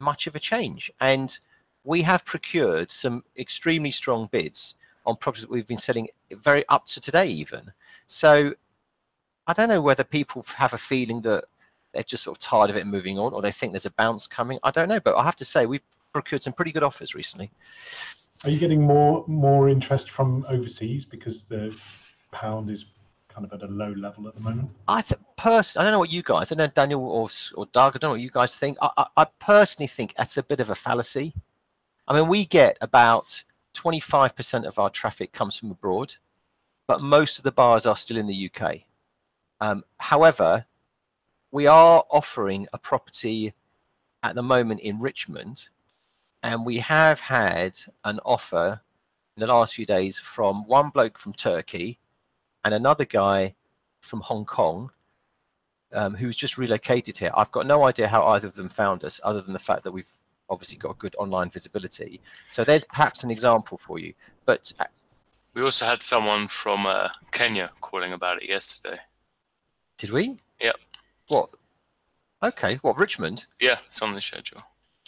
much 0.00 0.26
of 0.26 0.34
a 0.34 0.40
change. 0.40 0.90
And 1.00 1.38
we 1.84 2.02
have 2.02 2.24
procured 2.24 2.90
some 2.90 3.24
extremely 3.36 3.90
strong 3.90 4.28
bids 4.30 4.76
on 5.04 5.16
properties 5.16 5.42
that 5.42 5.50
we've 5.50 5.66
been 5.66 5.76
selling 5.76 6.08
very 6.30 6.64
up 6.68 6.86
to 6.86 7.00
today, 7.00 7.26
even. 7.26 7.72
So 8.06 8.54
I 9.46 9.52
don't 9.52 9.68
know 9.68 9.82
whether 9.82 10.04
people 10.04 10.44
have 10.56 10.72
a 10.72 10.78
feeling 10.78 11.22
that 11.22 11.44
they're 11.92 12.02
just 12.02 12.24
sort 12.24 12.36
of 12.36 12.40
tired 12.40 12.70
of 12.70 12.76
it 12.76 12.82
and 12.82 12.90
moving 12.90 13.18
on, 13.18 13.32
or 13.32 13.42
they 13.42 13.52
think 13.52 13.72
there's 13.72 13.86
a 13.86 13.90
bounce 13.92 14.26
coming. 14.26 14.58
I 14.62 14.70
don't 14.70 14.88
know, 14.88 15.00
but 15.00 15.16
I 15.16 15.24
have 15.24 15.36
to 15.36 15.44
say 15.44 15.66
we've 15.66 15.82
procured 16.12 16.42
some 16.42 16.52
pretty 16.52 16.72
good 16.72 16.82
offers 16.82 17.14
recently. 17.14 17.50
Are 18.44 18.50
you 18.50 18.58
getting 18.58 18.82
more 18.82 19.24
more 19.28 19.68
interest 19.68 20.10
from 20.10 20.44
overseas 20.48 21.04
because 21.04 21.44
the 21.44 21.76
pound 22.32 22.70
is 22.70 22.86
kind 23.28 23.46
of 23.46 23.52
at 23.52 23.68
a 23.68 23.72
low 23.72 23.92
level 23.92 24.28
at 24.28 24.34
the 24.34 24.40
moment? 24.40 24.70
I 24.88 25.02
th- 25.02 25.20
pers- 25.36 25.76
I 25.76 25.82
don't 25.82 25.92
know 25.92 25.98
what 25.98 26.12
you 26.12 26.22
guys, 26.22 26.50
I 26.50 26.54
don't 26.54 26.66
know 26.66 26.72
Daniel 26.74 27.04
or 27.04 27.26
S- 27.26 27.52
or 27.56 27.66
Doug, 27.66 27.96
I 27.96 27.98
don't 27.98 28.08
know 28.08 28.14
what 28.14 28.20
you 28.20 28.30
guys 28.30 28.56
think. 28.56 28.76
I, 28.82 28.90
I, 28.96 29.06
I 29.16 29.26
personally 29.38 29.86
think 29.86 30.14
that's 30.14 30.36
a 30.36 30.42
bit 30.42 30.60
of 30.60 30.70
a 30.70 30.74
fallacy. 30.74 31.34
I 32.08 32.18
mean, 32.18 32.28
we 32.28 32.44
get 32.44 32.76
about 32.80 33.44
25% 33.74 34.64
of 34.64 34.78
our 34.78 34.90
traffic 34.90 35.32
comes 35.32 35.56
from 35.56 35.70
abroad, 35.70 36.14
but 36.86 37.00
most 37.00 37.38
of 37.38 37.44
the 37.44 37.52
bars 37.52 37.86
are 37.86 37.96
still 37.96 38.16
in 38.16 38.26
the 38.26 38.50
UK. 38.52 38.80
Um, 39.60 39.84
however, 39.98 40.66
we 41.52 41.66
are 41.66 42.02
offering 42.10 42.66
a 42.72 42.78
property 42.78 43.52
at 44.22 44.34
the 44.34 44.42
moment 44.42 44.80
in 44.80 44.98
Richmond, 44.98 45.68
and 46.42 46.64
we 46.66 46.78
have 46.78 47.20
had 47.20 47.78
an 48.04 48.18
offer 48.24 48.80
in 49.36 49.40
the 49.40 49.46
last 49.46 49.74
few 49.74 49.86
days 49.86 50.18
from 50.18 50.66
one 50.66 50.88
bloke 50.90 51.18
from 51.18 51.34
Turkey 51.34 51.98
and 52.64 52.74
another 52.74 53.04
guy 53.04 53.54
from 54.00 54.20
Hong 54.20 54.44
Kong 54.44 54.90
um, 55.92 56.14
who's 56.14 56.36
just 56.36 56.58
relocated 56.58 57.18
here. 57.18 57.30
I've 57.34 57.52
got 57.52 57.66
no 57.66 57.84
idea 57.84 58.08
how 58.08 58.26
either 58.28 58.48
of 58.48 58.54
them 58.54 58.68
found 58.68 59.04
us, 59.04 59.20
other 59.22 59.42
than 59.42 59.52
the 59.52 59.58
fact 59.58 59.84
that 59.84 59.92
we've 59.92 60.10
obviously 60.48 60.78
got 60.78 60.98
good 60.98 61.14
online 61.18 61.50
visibility. 61.50 62.20
So 62.50 62.64
there's 62.64 62.84
perhaps 62.84 63.24
an 63.24 63.30
example 63.30 63.76
for 63.78 63.98
you. 63.98 64.14
But 64.46 64.72
uh, 64.80 64.84
We 65.54 65.62
also 65.62 65.84
had 65.84 66.02
someone 66.02 66.48
from 66.48 66.86
uh, 66.86 67.10
Kenya 67.30 67.70
calling 67.80 68.12
about 68.12 68.42
it 68.42 68.48
yesterday. 68.48 68.98
did 69.98 70.10
we? 70.10 70.38
Yep. 70.60 70.76
What? 71.32 71.54
Okay. 72.42 72.76
What 72.82 72.98
Richmond? 72.98 73.46
Yeah, 73.60 73.76
it's 73.86 74.02
on 74.02 74.12
the 74.14 74.20
schedule. 74.20 74.62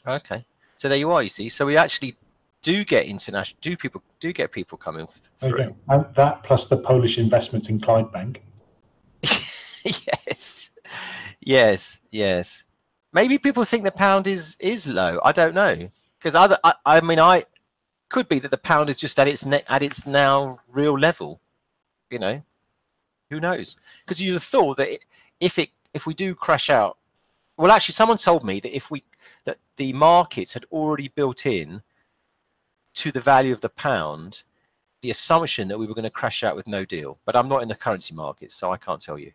Okay. 0.07 0.45
So 0.77 0.89
there 0.89 0.99
you 0.99 1.11
are. 1.11 1.23
You 1.23 1.29
see. 1.29 1.49
So 1.49 1.67
we 1.67 1.77
actually 1.77 2.17
do 2.63 2.85
get 2.85 3.07
international. 3.07 3.59
Do 3.61 3.77
people 3.77 4.03
do 4.21 4.33
get 4.33 4.51
people 4.51 4.79
coming 4.79 5.07
through? 5.39 5.57
go. 5.57 5.77
And 5.89 6.07
that 6.17 6.43
plus 6.43 6.67
the 6.67 6.77
Polish 6.77 7.19
investment 7.19 7.69
in 7.69 7.81
Clydebank. 7.81 8.39
yes, 9.25 10.71
yes, 11.41 12.01
yes. 12.11 12.65
Maybe 13.13 13.39
people 13.39 13.65
think 13.65 13.85
the 13.85 13.93
pound 13.93 14.27
is 14.27 14.57
is 14.59 14.89
low. 14.89 15.21
I 15.25 15.33
don't 15.33 15.55
know 15.55 15.89
because 16.19 16.35
other. 16.35 16.59
I, 16.65 16.75
I 16.85 17.01
mean, 17.01 17.21
I 17.21 17.45
could 18.09 18.29
be 18.29 18.39
that 18.41 18.51
the 18.51 18.59
pound 18.59 18.91
is 18.91 18.97
just 18.97 19.19
at 19.19 19.29
its 19.29 19.45
ne- 19.47 19.63
at 19.69 19.83
its 19.83 20.07
now 20.07 20.59
real 20.69 20.99
level. 20.99 21.41
You 22.11 22.19
know, 22.19 22.43
who 23.31 23.41
knows? 23.41 23.77
Because 24.05 24.21
you'd 24.21 24.35
have 24.35 24.43
thought 24.43 24.77
that 24.79 24.93
it, 24.93 25.05
if 25.41 25.59
it 25.59 25.71
if 25.95 26.07
we 26.07 26.15
do 26.15 26.35
crash 26.35 26.71
out, 26.71 26.99
well, 27.57 27.71
actually, 27.71 27.95
someone 27.95 28.19
told 28.19 28.45
me 28.45 28.61
that 28.61 28.75
if 28.75 28.91
we 28.91 29.05
that 29.45 29.59
the 29.77 29.93
markets 29.93 30.53
had 30.53 30.65
already 30.73 31.09
built 31.09 31.47
in 31.47 31.83
to 32.95 33.11
the 33.11 33.21
value 33.21 33.53
of 33.53 33.61
the 33.61 33.71
pound 33.71 34.45
the 35.03 35.11
assumption 35.11 35.69
that 35.69 35.79
we 35.79 35.87
were 35.87 35.93
going 35.93 36.03
to 36.03 36.11
crash 36.11 36.43
out 36.43 36.57
with 36.57 36.67
no 36.67 36.83
deal. 36.83 37.19
But 37.27 37.37
I'm 37.37 37.49
not 37.49 37.61
in 37.61 37.69
the 37.69 37.75
currency 37.75 38.15
markets, 38.15 38.55
so 38.55 38.73
I 38.73 38.79
can't 38.79 39.01
tell 39.01 39.19
you 39.19 39.33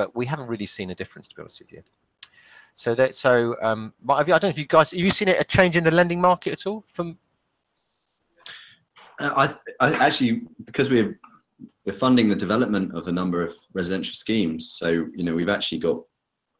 but 0.00 0.16
we 0.16 0.24
haven't 0.24 0.46
really 0.46 0.64
seen 0.64 0.88
a 0.88 0.94
difference 0.94 1.28
to 1.28 1.34
be 1.34 1.42
honest 1.42 1.60
with 1.60 1.72
you. 1.74 1.82
So 2.72 2.94
that 2.94 3.14
so 3.14 3.56
um, 3.60 3.92
you, 4.08 4.14
I 4.14 4.22
don't 4.22 4.44
know 4.44 4.48
if 4.48 4.56
you 4.56 4.66
guys 4.66 4.92
have 4.92 5.00
you 5.00 5.10
seen 5.10 5.28
it 5.28 5.38
a 5.38 5.44
change 5.44 5.76
in 5.76 5.84
the 5.84 5.90
lending 5.90 6.22
market 6.22 6.52
at 6.54 6.66
all 6.66 6.84
from 6.86 7.18
Uh, 9.18 9.54
I, 9.80 9.86
I 9.86 10.06
actually 10.06 10.42
because 10.64 10.88
we're 10.88 11.18
we're 11.90 11.98
funding 11.98 12.28
the 12.28 12.36
development 12.36 12.94
of 12.94 13.08
a 13.08 13.12
number 13.12 13.42
of 13.42 13.52
residential 13.72 14.14
schemes. 14.14 14.70
So 14.70 15.08
you 15.14 15.24
know 15.24 15.34
we've 15.34 15.48
actually 15.48 15.78
got 15.78 16.00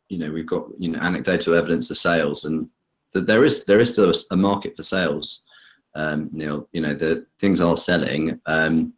you 0.08 0.18
know 0.18 0.30
we've 0.30 0.46
got 0.46 0.64
you 0.78 0.88
know 0.88 0.98
anecdotal 0.98 1.54
evidence 1.54 1.90
of 1.90 1.98
sales, 1.98 2.44
and 2.44 2.68
th- 3.12 3.26
there 3.26 3.44
is 3.44 3.64
there 3.64 3.78
is 3.78 3.92
still 3.92 4.12
a 4.32 4.36
market 4.36 4.76
for 4.76 4.82
sales. 4.82 5.42
Um, 5.94 6.30
Neil, 6.32 6.68
you 6.72 6.80
know 6.80 6.94
the 6.94 7.26
things 7.38 7.60
are 7.60 7.76
selling. 7.76 8.40
Um, 8.46 8.92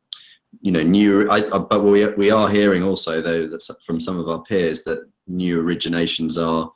you 0.60 0.72
know 0.72 0.82
new, 0.82 1.30
I, 1.30 1.38
I, 1.54 1.58
but 1.58 1.82
we 1.82 2.06
we 2.14 2.30
are 2.30 2.48
hearing 2.48 2.82
also 2.82 3.20
though 3.20 3.46
that 3.46 3.62
from 3.84 4.00
some 4.00 4.18
of 4.18 4.28
our 4.28 4.42
peers 4.42 4.84
that 4.84 5.06
new 5.26 5.62
originations 5.62 6.36
are 6.38 6.72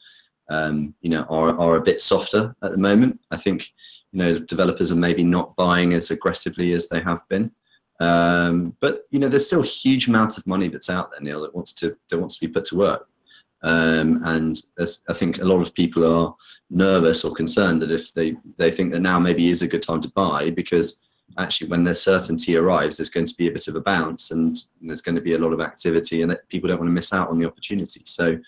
um, 0.50 0.94
you 1.00 1.08
know 1.08 1.24
are 1.30 1.58
are 1.58 1.76
a 1.76 1.82
bit 1.88 2.00
softer 2.00 2.54
at 2.62 2.72
the 2.72 2.78
moment. 2.90 3.20
I 3.30 3.38
think 3.38 3.70
you 4.12 4.18
know 4.18 4.38
developers 4.38 4.92
are 4.92 4.96
maybe 4.96 5.24
not 5.24 5.56
buying 5.56 5.94
as 5.94 6.10
aggressively 6.10 6.74
as 6.74 6.90
they 6.90 7.00
have 7.00 7.26
been 7.30 7.52
um, 8.00 8.76
but 8.80 9.02
you 9.10 9.18
know 9.18 9.28
there's 9.28 9.46
still 9.46 9.62
huge 9.62 10.08
amount 10.08 10.38
of 10.38 10.46
money 10.46 10.68
that's 10.68 10.90
out 10.90 11.10
there 11.10 11.20
neil 11.20 11.42
that 11.42 11.54
wants 11.54 11.72
to 11.74 11.96
that 12.10 12.18
wants 12.18 12.36
to 12.38 12.46
be 12.46 12.52
put 12.52 12.64
to 12.66 12.76
work. 12.76 13.08
Um, 13.62 14.20
and 14.26 14.60
there's, 14.76 15.02
i 15.08 15.14
think 15.14 15.38
a 15.38 15.44
lot 15.44 15.62
of 15.62 15.74
people 15.74 16.04
are 16.06 16.36
nervous 16.68 17.24
or 17.24 17.34
concerned 17.34 17.80
that 17.80 17.90
if 17.90 18.12
they 18.12 18.36
they 18.58 18.70
think 18.70 18.92
that 18.92 19.00
now 19.00 19.18
maybe 19.18 19.48
is 19.48 19.62
a 19.62 19.68
good 19.68 19.82
time 19.82 20.02
to 20.02 20.10
buy 20.10 20.50
because 20.50 21.02
actually 21.38 21.68
when 21.68 21.82
their 21.82 21.94
certainty 21.94 22.56
arrives 22.56 22.96
there's 22.96 23.10
going 23.10 23.26
to 23.26 23.34
be 23.34 23.48
a 23.48 23.52
bit 23.52 23.66
of 23.66 23.74
a 23.74 23.80
bounce 23.80 24.30
and 24.30 24.58
there's 24.82 25.00
going 25.00 25.14
to 25.14 25.22
be 25.22 25.34
a 25.34 25.38
lot 25.38 25.54
of 25.54 25.60
activity 25.60 26.20
and 26.20 26.38
people 26.48 26.68
don't 26.68 26.78
want 26.78 26.88
to 26.88 26.92
miss 26.92 27.14
out 27.14 27.30
on 27.30 27.38
the 27.38 27.46
opportunity. 27.46 28.02
So 28.04 28.38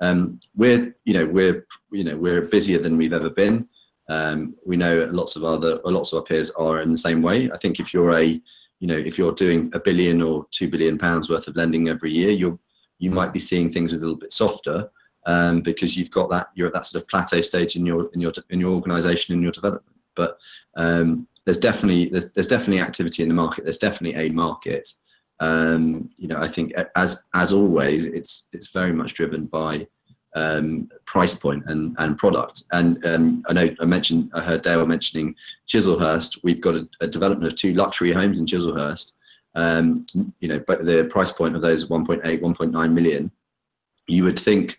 um, 0.00 0.40
we're 0.54 0.94
you 1.04 1.14
know 1.14 1.26
we're 1.26 1.66
you 1.90 2.04
know 2.04 2.16
we're 2.16 2.46
busier 2.48 2.78
than 2.78 2.96
we've 2.96 3.12
ever 3.12 3.30
been. 3.30 3.68
Um, 4.08 4.54
we 4.64 4.76
know 4.76 5.08
lots 5.12 5.36
of 5.36 5.44
other 5.44 5.80
lots 5.84 6.12
of 6.12 6.18
our 6.18 6.24
peers 6.24 6.50
are 6.52 6.80
in 6.80 6.90
the 6.90 6.98
same 6.98 7.20
way. 7.22 7.50
I 7.50 7.58
think 7.58 7.80
if 7.80 7.92
you're 7.92 8.16
a 8.16 8.40
you 8.80 8.86
know 8.86 8.96
if 8.96 9.18
you're 9.18 9.32
doing 9.32 9.70
a 9.74 9.80
billion 9.80 10.22
or 10.22 10.46
two 10.50 10.68
billion 10.68 10.98
pounds 10.98 11.28
worth 11.28 11.48
of 11.48 11.56
lending 11.56 11.88
every 11.88 12.12
year, 12.12 12.30
you're 12.30 12.58
you 12.98 13.10
might 13.10 13.32
be 13.32 13.38
seeing 13.38 13.70
things 13.70 13.92
a 13.92 13.96
little 13.96 14.16
bit 14.16 14.32
softer 14.32 14.88
um, 15.26 15.60
because 15.60 15.96
you've 15.96 16.10
got 16.10 16.30
that 16.30 16.48
you're 16.54 16.68
at 16.68 16.74
that 16.74 16.86
sort 16.86 17.02
of 17.02 17.08
plateau 17.08 17.40
stage 17.40 17.76
in 17.76 17.86
your 17.86 18.10
in 18.14 18.20
your 18.20 18.32
in 18.50 18.60
your 18.60 18.72
organisation 18.72 19.34
in 19.34 19.42
your 19.42 19.52
development. 19.52 19.96
But 20.16 20.38
um, 20.76 21.28
there's 21.44 21.58
definitely 21.58 22.08
there's 22.08 22.32
there's 22.32 22.48
definitely 22.48 22.80
activity 22.80 23.22
in 23.22 23.28
the 23.28 23.34
market. 23.34 23.64
There's 23.64 23.78
definitely 23.78 24.20
a 24.20 24.32
market. 24.32 24.92
Um, 25.40 26.10
you 26.16 26.28
know, 26.28 26.40
I 26.40 26.48
think 26.48 26.72
as 26.96 27.26
as 27.34 27.52
always, 27.52 28.04
it's 28.04 28.48
it's 28.52 28.72
very 28.72 28.92
much 28.92 29.14
driven 29.14 29.46
by 29.46 29.86
um, 30.34 30.88
price 31.04 31.34
point 31.34 31.64
and, 31.66 31.94
and 31.98 32.18
product. 32.18 32.62
And 32.72 33.04
um, 33.06 33.44
I 33.48 33.52
know 33.52 33.74
I 33.80 33.84
mentioned, 33.84 34.30
I 34.34 34.40
heard 34.40 34.62
Dale 34.62 34.86
mentioning 34.86 35.34
Chislehurst. 35.66 36.42
We've 36.42 36.60
got 36.60 36.74
a, 36.74 36.88
a 37.00 37.06
development 37.06 37.50
of 37.52 37.58
two 37.58 37.74
luxury 37.74 38.12
homes 38.12 38.38
in 38.38 38.46
Chislehurst. 38.46 39.12
Um, 39.54 40.06
you 40.40 40.48
know, 40.48 40.62
but 40.66 40.84
the 40.84 41.04
price 41.04 41.32
point 41.32 41.56
of 41.56 41.62
those 41.62 41.82
is 41.82 41.88
1.8, 41.88 42.22
1.9 42.22 42.92
million. 42.92 43.30
You 44.06 44.24
would 44.24 44.38
think, 44.38 44.78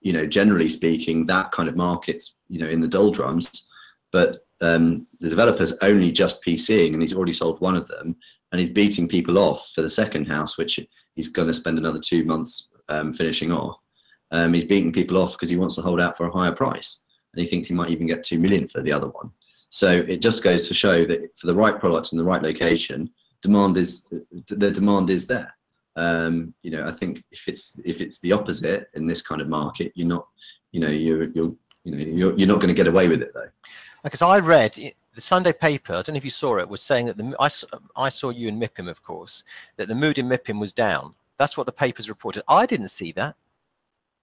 you 0.00 0.12
know, 0.12 0.26
generally 0.26 0.68
speaking, 0.68 1.26
that 1.26 1.50
kind 1.52 1.68
of 1.68 1.76
market's, 1.76 2.36
you 2.48 2.60
know, 2.60 2.68
in 2.68 2.80
the 2.80 2.88
doldrums. 2.88 3.68
But 4.12 4.46
um, 4.60 5.06
the 5.20 5.28
developer's 5.28 5.76
only 5.82 6.12
just 6.12 6.44
PCing 6.44 6.92
and 6.92 7.02
he's 7.02 7.14
already 7.14 7.32
sold 7.32 7.60
one 7.60 7.76
of 7.76 7.88
them 7.88 8.16
and 8.52 8.60
he's 8.60 8.70
beating 8.70 9.08
people 9.08 9.38
off 9.38 9.70
for 9.74 9.82
the 9.82 9.90
second 9.90 10.26
house, 10.26 10.58
which 10.58 10.80
he's 11.14 11.28
going 11.28 11.48
to 11.48 11.54
spend 11.54 11.78
another 11.78 12.00
two 12.00 12.24
months 12.24 12.68
um, 12.88 13.12
finishing 13.12 13.52
off. 13.52 13.80
Um, 14.32 14.54
he's 14.54 14.64
beating 14.64 14.92
people 14.92 15.18
off 15.18 15.32
because 15.32 15.48
he 15.48 15.56
wants 15.56 15.74
to 15.76 15.82
hold 15.82 16.00
out 16.00 16.16
for 16.16 16.26
a 16.26 16.32
higher 16.32 16.52
price, 16.52 17.02
and 17.32 17.42
he 17.42 17.48
thinks 17.48 17.68
he 17.68 17.74
might 17.74 17.90
even 17.90 18.06
get 18.06 18.22
two 18.22 18.38
million 18.38 18.66
for 18.66 18.80
the 18.80 18.92
other 18.92 19.08
one. 19.08 19.30
So 19.70 19.88
it 19.88 20.20
just 20.20 20.42
goes 20.42 20.66
to 20.68 20.74
show 20.74 21.04
that 21.06 21.38
for 21.38 21.46
the 21.46 21.54
right 21.54 21.78
products 21.78 22.12
in 22.12 22.18
the 22.18 22.24
right 22.24 22.42
location, 22.42 23.10
demand 23.40 23.76
is 23.76 24.06
the 24.48 24.70
demand 24.70 25.10
is 25.10 25.26
there. 25.26 25.54
Um, 25.96 26.54
you 26.62 26.70
know, 26.70 26.86
I 26.86 26.92
think 26.92 27.20
if 27.30 27.48
it's 27.48 27.80
if 27.84 28.00
it's 28.00 28.20
the 28.20 28.32
opposite 28.32 28.88
in 28.94 29.06
this 29.06 29.22
kind 29.22 29.40
of 29.40 29.48
market, 29.48 29.92
you're 29.94 30.08
not, 30.08 30.26
you 30.72 30.80
know, 30.80 30.88
you're 30.88 31.24
you're 31.30 31.52
you 31.84 31.92
know 31.92 31.98
you're, 31.98 32.38
you're 32.38 32.48
not 32.48 32.56
going 32.56 32.68
to 32.68 32.74
get 32.74 32.88
away 32.88 33.08
with 33.08 33.22
it 33.22 33.32
though. 33.34 33.48
because 34.02 34.22
I 34.22 34.38
read 34.38 34.76
the 35.14 35.20
Sunday 35.20 35.52
paper. 35.52 35.94
I 35.94 36.02
don't 36.02 36.14
know 36.14 36.18
if 36.18 36.24
you 36.24 36.30
saw 36.30 36.58
it. 36.58 36.68
Was 36.68 36.82
saying 36.82 37.06
that 37.06 37.16
the 37.16 37.34
I 37.96 38.08
saw 38.08 38.30
you 38.30 38.48
in 38.48 38.58
MIPIM, 38.58 38.88
of 38.88 39.02
course, 39.02 39.44
that 39.76 39.88
the 39.88 39.94
mood 39.94 40.18
in 40.18 40.28
MIPIM 40.28 40.60
was 40.60 40.72
down. 40.72 41.14
That's 41.36 41.56
what 41.56 41.66
the 41.66 41.72
papers 41.72 42.08
reported. 42.08 42.42
I 42.48 42.66
didn't 42.66 42.88
see 42.88 43.12
that. 43.12 43.34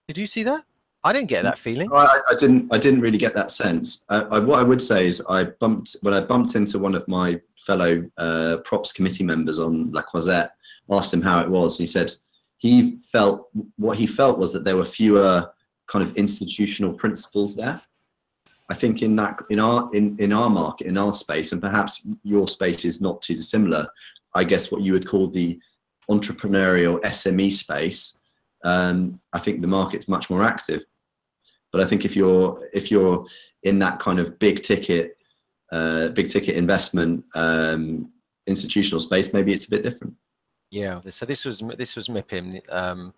Did 0.07 0.17
you 0.17 0.25
see 0.25 0.43
that? 0.43 0.63
I 1.03 1.13
didn't 1.13 1.29
get 1.29 1.43
that 1.43 1.57
feeling. 1.57 1.91
I, 1.93 2.19
I 2.29 2.35
didn't. 2.35 2.73
I 2.73 2.77
didn't 2.77 3.01
really 3.01 3.17
get 3.17 3.35
that 3.35 3.51
sense. 3.51 4.05
I, 4.09 4.21
I, 4.21 4.39
what 4.39 4.59
I 4.59 4.63
would 4.63 4.81
say 4.81 5.07
is, 5.07 5.21
I 5.29 5.43
bumped 5.43 5.95
when 6.01 6.13
I 6.13 6.21
bumped 6.21 6.55
into 6.55 6.79
one 6.79 6.95
of 6.95 7.07
my 7.07 7.39
fellow 7.59 8.09
uh, 8.17 8.57
props 8.63 8.91
committee 8.91 9.23
members 9.23 9.59
on 9.59 9.91
La 9.91 10.01
Croisette. 10.01 10.51
Asked 10.89 11.13
him 11.13 11.21
how 11.21 11.41
it 11.41 11.49
was. 11.49 11.77
And 11.77 11.87
he 11.87 11.91
said 11.91 12.11
he 12.57 12.97
felt 13.11 13.49
what 13.75 13.97
he 13.97 14.07
felt 14.07 14.39
was 14.39 14.53
that 14.53 14.63
there 14.63 14.77
were 14.77 14.85
fewer 14.85 15.51
kind 15.87 16.03
of 16.03 16.15
institutional 16.15 16.93
principals 16.93 17.55
there. 17.55 17.79
I 18.69 18.73
think 18.73 19.01
in 19.01 19.15
that 19.17 19.39
in 19.49 19.59
our 19.59 19.89
in 19.93 20.17
in 20.19 20.33
our 20.33 20.49
market 20.49 20.87
in 20.87 20.97
our 20.97 21.13
space, 21.13 21.51
and 21.51 21.61
perhaps 21.61 22.07
your 22.23 22.47
space 22.47 22.85
is 22.85 23.01
not 23.01 23.21
too 23.21 23.35
dissimilar. 23.35 23.87
I 24.33 24.43
guess 24.43 24.71
what 24.71 24.81
you 24.81 24.93
would 24.93 25.07
call 25.07 25.27
the 25.29 25.59
entrepreneurial 26.09 27.01
SME 27.01 27.51
space. 27.51 28.21
Um, 28.63 29.19
I 29.33 29.39
think 29.39 29.61
the 29.61 29.67
market's 29.67 30.07
much 30.07 30.29
more 30.29 30.43
active 30.43 30.83
but 31.71 31.81
I 31.81 31.85
think 31.85 32.05
if 32.05 32.15
you're 32.15 32.59
if 32.73 32.89
you're 32.91 33.25
in 33.63 33.79
that 33.79 33.99
kind 33.99 34.19
of 34.19 34.39
big 34.39 34.63
ticket, 34.63 35.17
uh, 35.71 36.09
big 36.09 36.29
ticket 36.29 36.55
investment 36.55 37.25
um, 37.35 38.11
institutional 38.45 38.99
space, 38.99 39.33
maybe 39.33 39.53
it's 39.53 39.65
a 39.65 39.69
bit 39.69 39.83
different. 39.83 40.15
Yeah. 40.71 41.01
So 41.09 41.25
this 41.25 41.45
was 41.45 41.59
this 41.77 41.95
was 41.95 42.07
MIPIM, 42.07 42.61
um, 42.71 43.13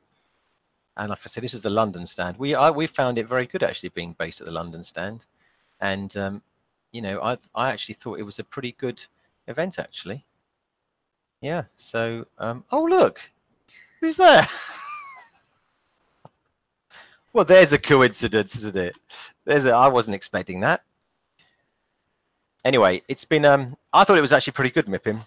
and 0.97 1.09
like 1.09 1.19
I 1.23 1.27
said, 1.27 1.43
this 1.43 1.53
is 1.53 1.61
the 1.61 1.69
London 1.69 2.05
stand. 2.05 2.37
We 2.37 2.55
I, 2.55 2.71
we 2.71 2.87
found 2.87 3.17
it 3.17 3.27
very 3.27 3.45
good 3.45 3.63
actually 3.63 3.89
being 3.89 4.15
based 4.17 4.41
at 4.41 4.47
the 4.47 4.53
London 4.53 4.83
stand, 4.83 5.25
and 5.79 6.15
um, 6.17 6.41
you 6.91 7.01
know 7.01 7.21
I 7.21 7.37
I 7.53 7.69
actually 7.69 7.95
thought 7.95 8.19
it 8.19 8.23
was 8.23 8.39
a 8.39 8.43
pretty 8.43 8.73
good 8.73 9.05
event 9.47 9.77
actually. 9.79 10.25
Yeah. 11.41 11.63
So 11.75 12.25
um, 12.39 12.65
oh 12.71 12.83
look, 12.83 13.31
who's 14.01 14.17
there? 14.17 14.43
well, 17.33 17.45
there's 17.45 17.71
a 17.73 17.77
coincidence, 17.79 18.55
isn't 18.57 18.75
it? 18.75 18.95
There's 19.45 19.65
a, 19.65 19.71
I 19.73 19.87
wasn't 19.87 20.15
expecting 20.15 20.59
that. 20.61 20.81
Anyway, 22.65 23.01
it's 23.07 23.25
been 23.25 23.45
um, 23.45 23.77
I 23.93 24.03
thought 24.03 24.17
it 24.17 24.21
was 24.21 24.33
actually 24.33 24.53
pretty 24.53 24.71
good, 24.71 24.85
MIPIM. 24.87 25.25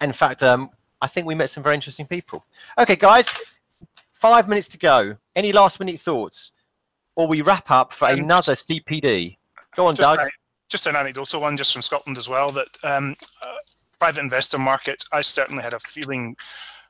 In 0.00 0.12
fact, 0.12 0.42
um, 0.42 0.70
I 1.00 1.06
think 1.06 1.26
we 1.26 1.34
met 1.34 1.50
some 1.50 1.62
very 1.62 1.74
interesting 1.74 2.06
people. 2.06 2.44
Okay, 2.78 2.96
guys, 2.96 3.38
five 4.12 4.48
minutes 4.48 4.68
to 4.68 4.78
go. 4.78 5.16
Any 5.36 5.52
last 5.52 5.78
minute 5.78 6.00
thoughts? 6.00 6.52
Or 7.14 7.26
we 7.28 7.40
wrap 7.40 7.70
up 7.70 7.92
for 7.92 8.08
Um, 8.08 8.18
another 8.20 8.52
CPD. 8.54 9.36
Go 9.74 9.86
on, 9.86 9.94
just, 9.94 10.10
Doug. 10.18 10.26
a- 10.26 10.30
just 10.68 10.86
an 10.86 10.96
anecdotal 10.96 11.40
one, 11.40 11.56
just 11.56 11.72
from 11.72 11.82
Scotland 11.82 12.18
as 12.18 12.28
well. 12.28 12.50
That 12.50 12.68
um, 12.82 13.14
uh, 13.40 13.54
private 13.98 14.20
investor 14.20 14.58
market, 14.58 15.02
I 15.12 15.20
certainly 15.22 15.62
had 15.62 15.72
a 15.72 15.80
feeling 15.80 16.36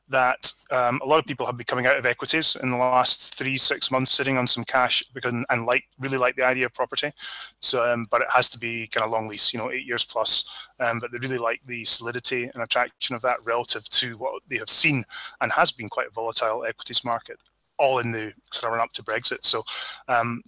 that 0.09 0.52
um, 0.70 1.00
a 1.02 1.07
lot 1.07 1.18
of 1.18 1.26
people 1.26 1.46
have 1.46 1.57
been 1.57 1.64
coming 1.64 1.86
out 1.86 1.98
of 1.98 2.07
equities 2.07 2.57
in 2.62 2.70
the 2.70 2.76
last 2.76 3.34
three, 3.34 3.57
six 3.57 3.90
months, 3.90 4.12
sitting 4.12 4.36
on 4.36 4.46
some 4.46 4.64
cash 4.64 5.02
because 5.14 5.34
and 5.48 5.66
like 5.66 5.84
really 5.98 6.18
like 6.18 6.36
the 6.36 6.44
idea 6.44 6.66
of 6.66 6.74
property. 6.74 7.12
So, 7.61 7.90
um, 7.90 8.07
but 8.11 8.22
it 8.22 8.28
has 8.30 8.48
to 8.50 8.59
be 8.59 8.86
kind 8.86 9.04
of 9.04 9.11
long 9.11 9.28
lease, 9.28 9.52
you 9.52 9.59
know, 9.59 9.70
eight 9.70 9.86
years 9.86 10.04
plus. 10.04 10.66
Um, 10.80 10.98
but 11.00 11.11
they 11.11 11.18
really 11.18 11.38
like 11.38 11.61
the 11.66 11.84
solidity 11.84 12.44
and 12.52 12.62
attraction 12.62 13.16
of 13.16 13.22
that 13.22 13.38
relative 13.44 13.88
to 13.90 14.12
what 14.14 14.42
they 14.48 14.59
have 14.59 14.70
seen 14.70 15.04
and 15.40 15.52
has 15.52 15.72
been 15.72 15.88
quite 15.88 16.09
a 16.09 16.11
volatile 16.11 16.64
equities 16.64 17.04
market, 17.04 17.38
all 17.78 17.98
in 17.98 18.12
the 18.12 18.32
sort 18.52 18.70
of 18.70 18.76
run 18.76 18.82
up 18.82 18.92
to 18.94 19.02
Brexit. 19.02 19.42
So. 19.42 19.62
Um, 20.09 20.42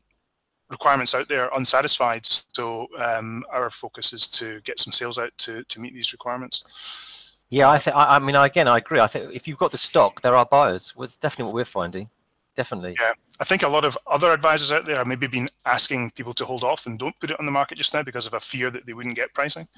requirements 0.70 1.14
out 1.14 1.26
there 1.30 1.44
are 1.44 1.56
unsatisfied 1.56 2.26
so 2.26 2.86
um, 2.98 3.42
our 3.50 3.70
focus 3.70 4.12
is 4.12 4.30
to 4.30 4.60
get 4.66 4.78
some 4.78 4.92
sales 4.92 5.16
out 5.16 5.30
to, 5.38 5.64
to 5.64 5.80
meet 5.80 5.94
these 5.94 6.12
requirements 6.12 7.17
Yeah, 7.50 7.70
I 7.70 7.78
think. 7.78 7.96
I, 7.96 8.16
I 8.16 8.18
mean, 8.18 8.34
again, 8.36 8.68
I 8.68 8.78
agree. 8.78 9.00
I 9.00 9.06
think 9.06 9.34
if 9.34 9.48
you've 9.48 9.58
got 9.58 9.70
the 9.70 9.78
stock, 9.78 10.20
there 10.20 10.36
are 10.36 10.44
buyers. 10.44 10.94
Well, 10.94 11.04
it's 11.04 11.16
definitely 11.16 11.46
what 11.46 11.54
we're 11.54 11.64
finding. 11.64 12.10
Definitely. 12.56 12.96
Yeah, 13.00 13.12
I 13.38 13.44
think 13.44 13.62
a 13.62 13.68
lot 13.68 13.84
of 13.84 13.96
other 14.06 14.32
advisors 14.32 14.72
out 14.72 14.84
there 14.84 14.96
have 14.96 15.06
maybe 15.06 15.28
been 15.28 15.48
asking 15.64 16.10
people 16.10 16.34
to 16.34 16.44
hold 16.44 16.64
off 16.64 16.86
and 16.86 16.98
don't 16.98 17.18
put 17.20 17.30
it 17.30 17.38
on 17.38 17.46
the 17.46 17.52
market 17.52 17.78
just 17.78 17.94
now 17.94 18.02
because 18.02 18.26
of 18.26 18.34
a 18.34 18.40
fear 18.40 18.68
that 18.70 18.84
they 18.84 18.92
wouldn't 18.92 19.14
get 19.14 19.32
pricing. 19.32 19.68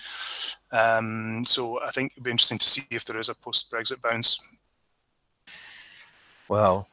Um, 0.72 1.44
so 1.44 1.78
I 1.82 1.90
think 1.90 2.12
it'd 2.12 2.24
be 2.24 2.30
interesting 2.30 2.58
to 2.58 2.66
see 2.66 2.82
if 2.90 3.04
there 3.04 3.18
is 3.18 3.28
a 3.28 3.34
post-Brexit 3.34 4.00
bounce. 4.00 4.46
Well, 6.48 6.88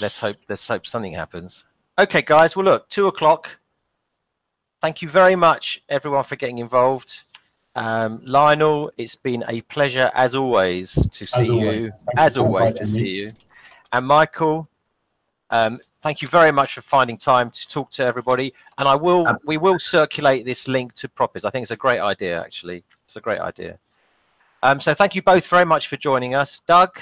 let's 0.00 0.20
hope. 0.20 0.36
Let's 0.48 0.68
hope 0.68 0.86
something 0.86 1.14
happens. 1.14 1.64
Okay, 1.98 2.22
guys. 2.22 2.54
Well, 2.54 2.66
look, 2.66 2.88
two 2.90 3.06
o'clock. 3.06 3.58
Thank 4.82 5.02
you 5.02 5.08
very 5.08 5.34
much, 5.34 5.82
everyone, 5.88 6.24
for 6.24 6.36
getting 6.36 6.58
involved. 6.58 7.24
Um, 7.76 8.20
Lionel, 8.24 8.90
it's 8.98 9.14
been 9.14 9.44
a 9.48 9.60
pleasure 9.62 10.10
as 10.14 10.34
always 10.34 10.94
to 11.08 11.26
see 11.26 11.50
always. 11.50 11.80
you. 11.80 11.92
As 12.16 12.36
always 12.36 12.74
to 12.74 12.86
see 12.86 13.08
you. 13.08 13.32
And 13.92 14.06
Michael, 14.06 14.68
um, 15.50 15.80
thank 16.00 16.22
you 16.22 16.28
very 16.28 16.52
much 16.52 16.74
for 16.74 16.82
finding 16.82 17.16
time 17.16 17.50
to 17.50 17.68
talk 17.68 17.90
to 17.90 18.04
everybody. 18.04 18.52
And 18.78 18.88
I 18.88 18.94
will, 18.94 19.26
we 19.46 19.56
will 19.56 19.78
circulate 19.78 20.44
this 20.44 20.68
link 20.68 20.94
to 20.94 21.08
Propis. 21.08 21.44
I 21.44 21.50
think 21.50 21.62
it's 21.62 21.70
a 21.70 21.76
great 21.76 22.00
idea. 22.00 22.40
Actually, 22.40 22.84
it's 23.04 23.16
a 23.16 23.20
great 23.20 23.40
idea. 23.40 23.78
Um, 24.62 24.80
so 24.80 24.92
thank 24.92 25.14
you 25.14 25.22
both 25.22 25.48
very 25.48 25.64
much 25.64 25.88
for 25.88 25.96
joining 25.96 26.34
us, 26.34 26.60
Doug. 26.60 26.98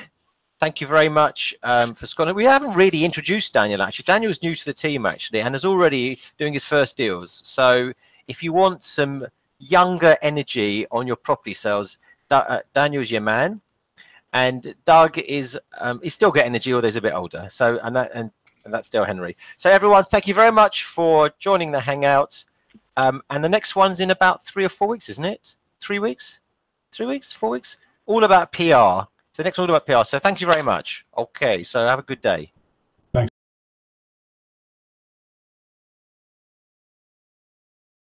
Thank 0.60 0.80
you 0.80 0.86
very 0.86 1.08
much 1.08 1.54
um, 1.62 1.94
for 1.94 2.06
Scotland. 2.06 2.36
We 2.36 2.44
haven't 2.44 2.74
really 2.74 3.04
introduced 3.04 3.52
Daniel 3.52 3.80
actually. 3.80 4.04
Daniel's 4.04 4.42
new 4.42 4.54
to 4.54 4.64
the 4.64 4.72
team 4.72 5.06
actually, 5.06 5.40
and 5.40 5.54
is 5.54 5.64
already 5.64 6.18
doing 6.36 6.52
his 6.52 6.64
first 6.64 6.96
deals. 6.96 7.42
So 7.44 7.92
if 8.26 8.42
you 8.42 8.52
want 8.52 8.82
some 8.82 9.24
younger 9.58 10.16
energy 10.22 10.86
on 10.90 11.06
your 11.06 11.16
property 11.16 11.54
sales, 11.54 11.98
Da- 12.28 12.46
uh, 12.48 12.60
Daniel's 12.72 13.10
your 13.10 13.20
man, 13.20 13.60
and 14.32 14.74
Doug 14.84 15.18
is 15.18 15.58
um, 15.78 16.00
he's 16.02 16.14
still 16.14 16.30
got 16.30 16.44
energy, 16.44 16.72
although 16.72 16.88
he's 16.88 16.96
a 16.96 17.00
bit 17.00 17.14
older. 17.14 17.46
So 17.50 17.78
and 17.82 17.96
that 17.96 18.10
and, 18.14 18.30
and 18.64 18.72
that's 18.72 18.88
Dale 18.88 19.04
Henry. 19.04 19.36
So 19.56 19.70
everyone, 19.70 20.04
thank 20.04 20.26
you 20.26 20.34
very 20.34 20.52
much 20.52 20.84
for 20.84 21.30
joining 21.38 21.70
the 21.72 21.80
hangout. 21.80 22.44
Um, 22.96 23.22
and 23.30 23.42
the 23.42 23.48
next 23.48 23.76
one's 23.76 24.00
in 24.00 24.10
about 24.10 24.44
three 24.44 24.64
or 24.64 24.68
four 24.68 24.88
weeks, 24.88 25.08
isn't 25.08 25.24
it? 25.24 25.56
Three 25.80 26.00
weeks, 26.00 26.40
three 26.92 27.06
weeks, 27.06 27.32
four 27.32 27.50
weeks. 27.50 27.76
All 28.06 28.24
about 28.24 28.52
PR. 28.52 29.06
The 29.36 29.44
next 29.44 29.58
one 29.58 29.70
all 29.70 29.76
about 29.76 29.86
PR. 29.86 30.04
So 30.04 30.18
thank 30.18 30.40
you 30.40 30.50
very 30.50 30.64
much. 30.64 31.06
Okay, 31.16 31.62
so 31.62 31.86
have 31.86 32.00
a 32.00 32.02
good 32.02 32.20
day. 32.20 32.52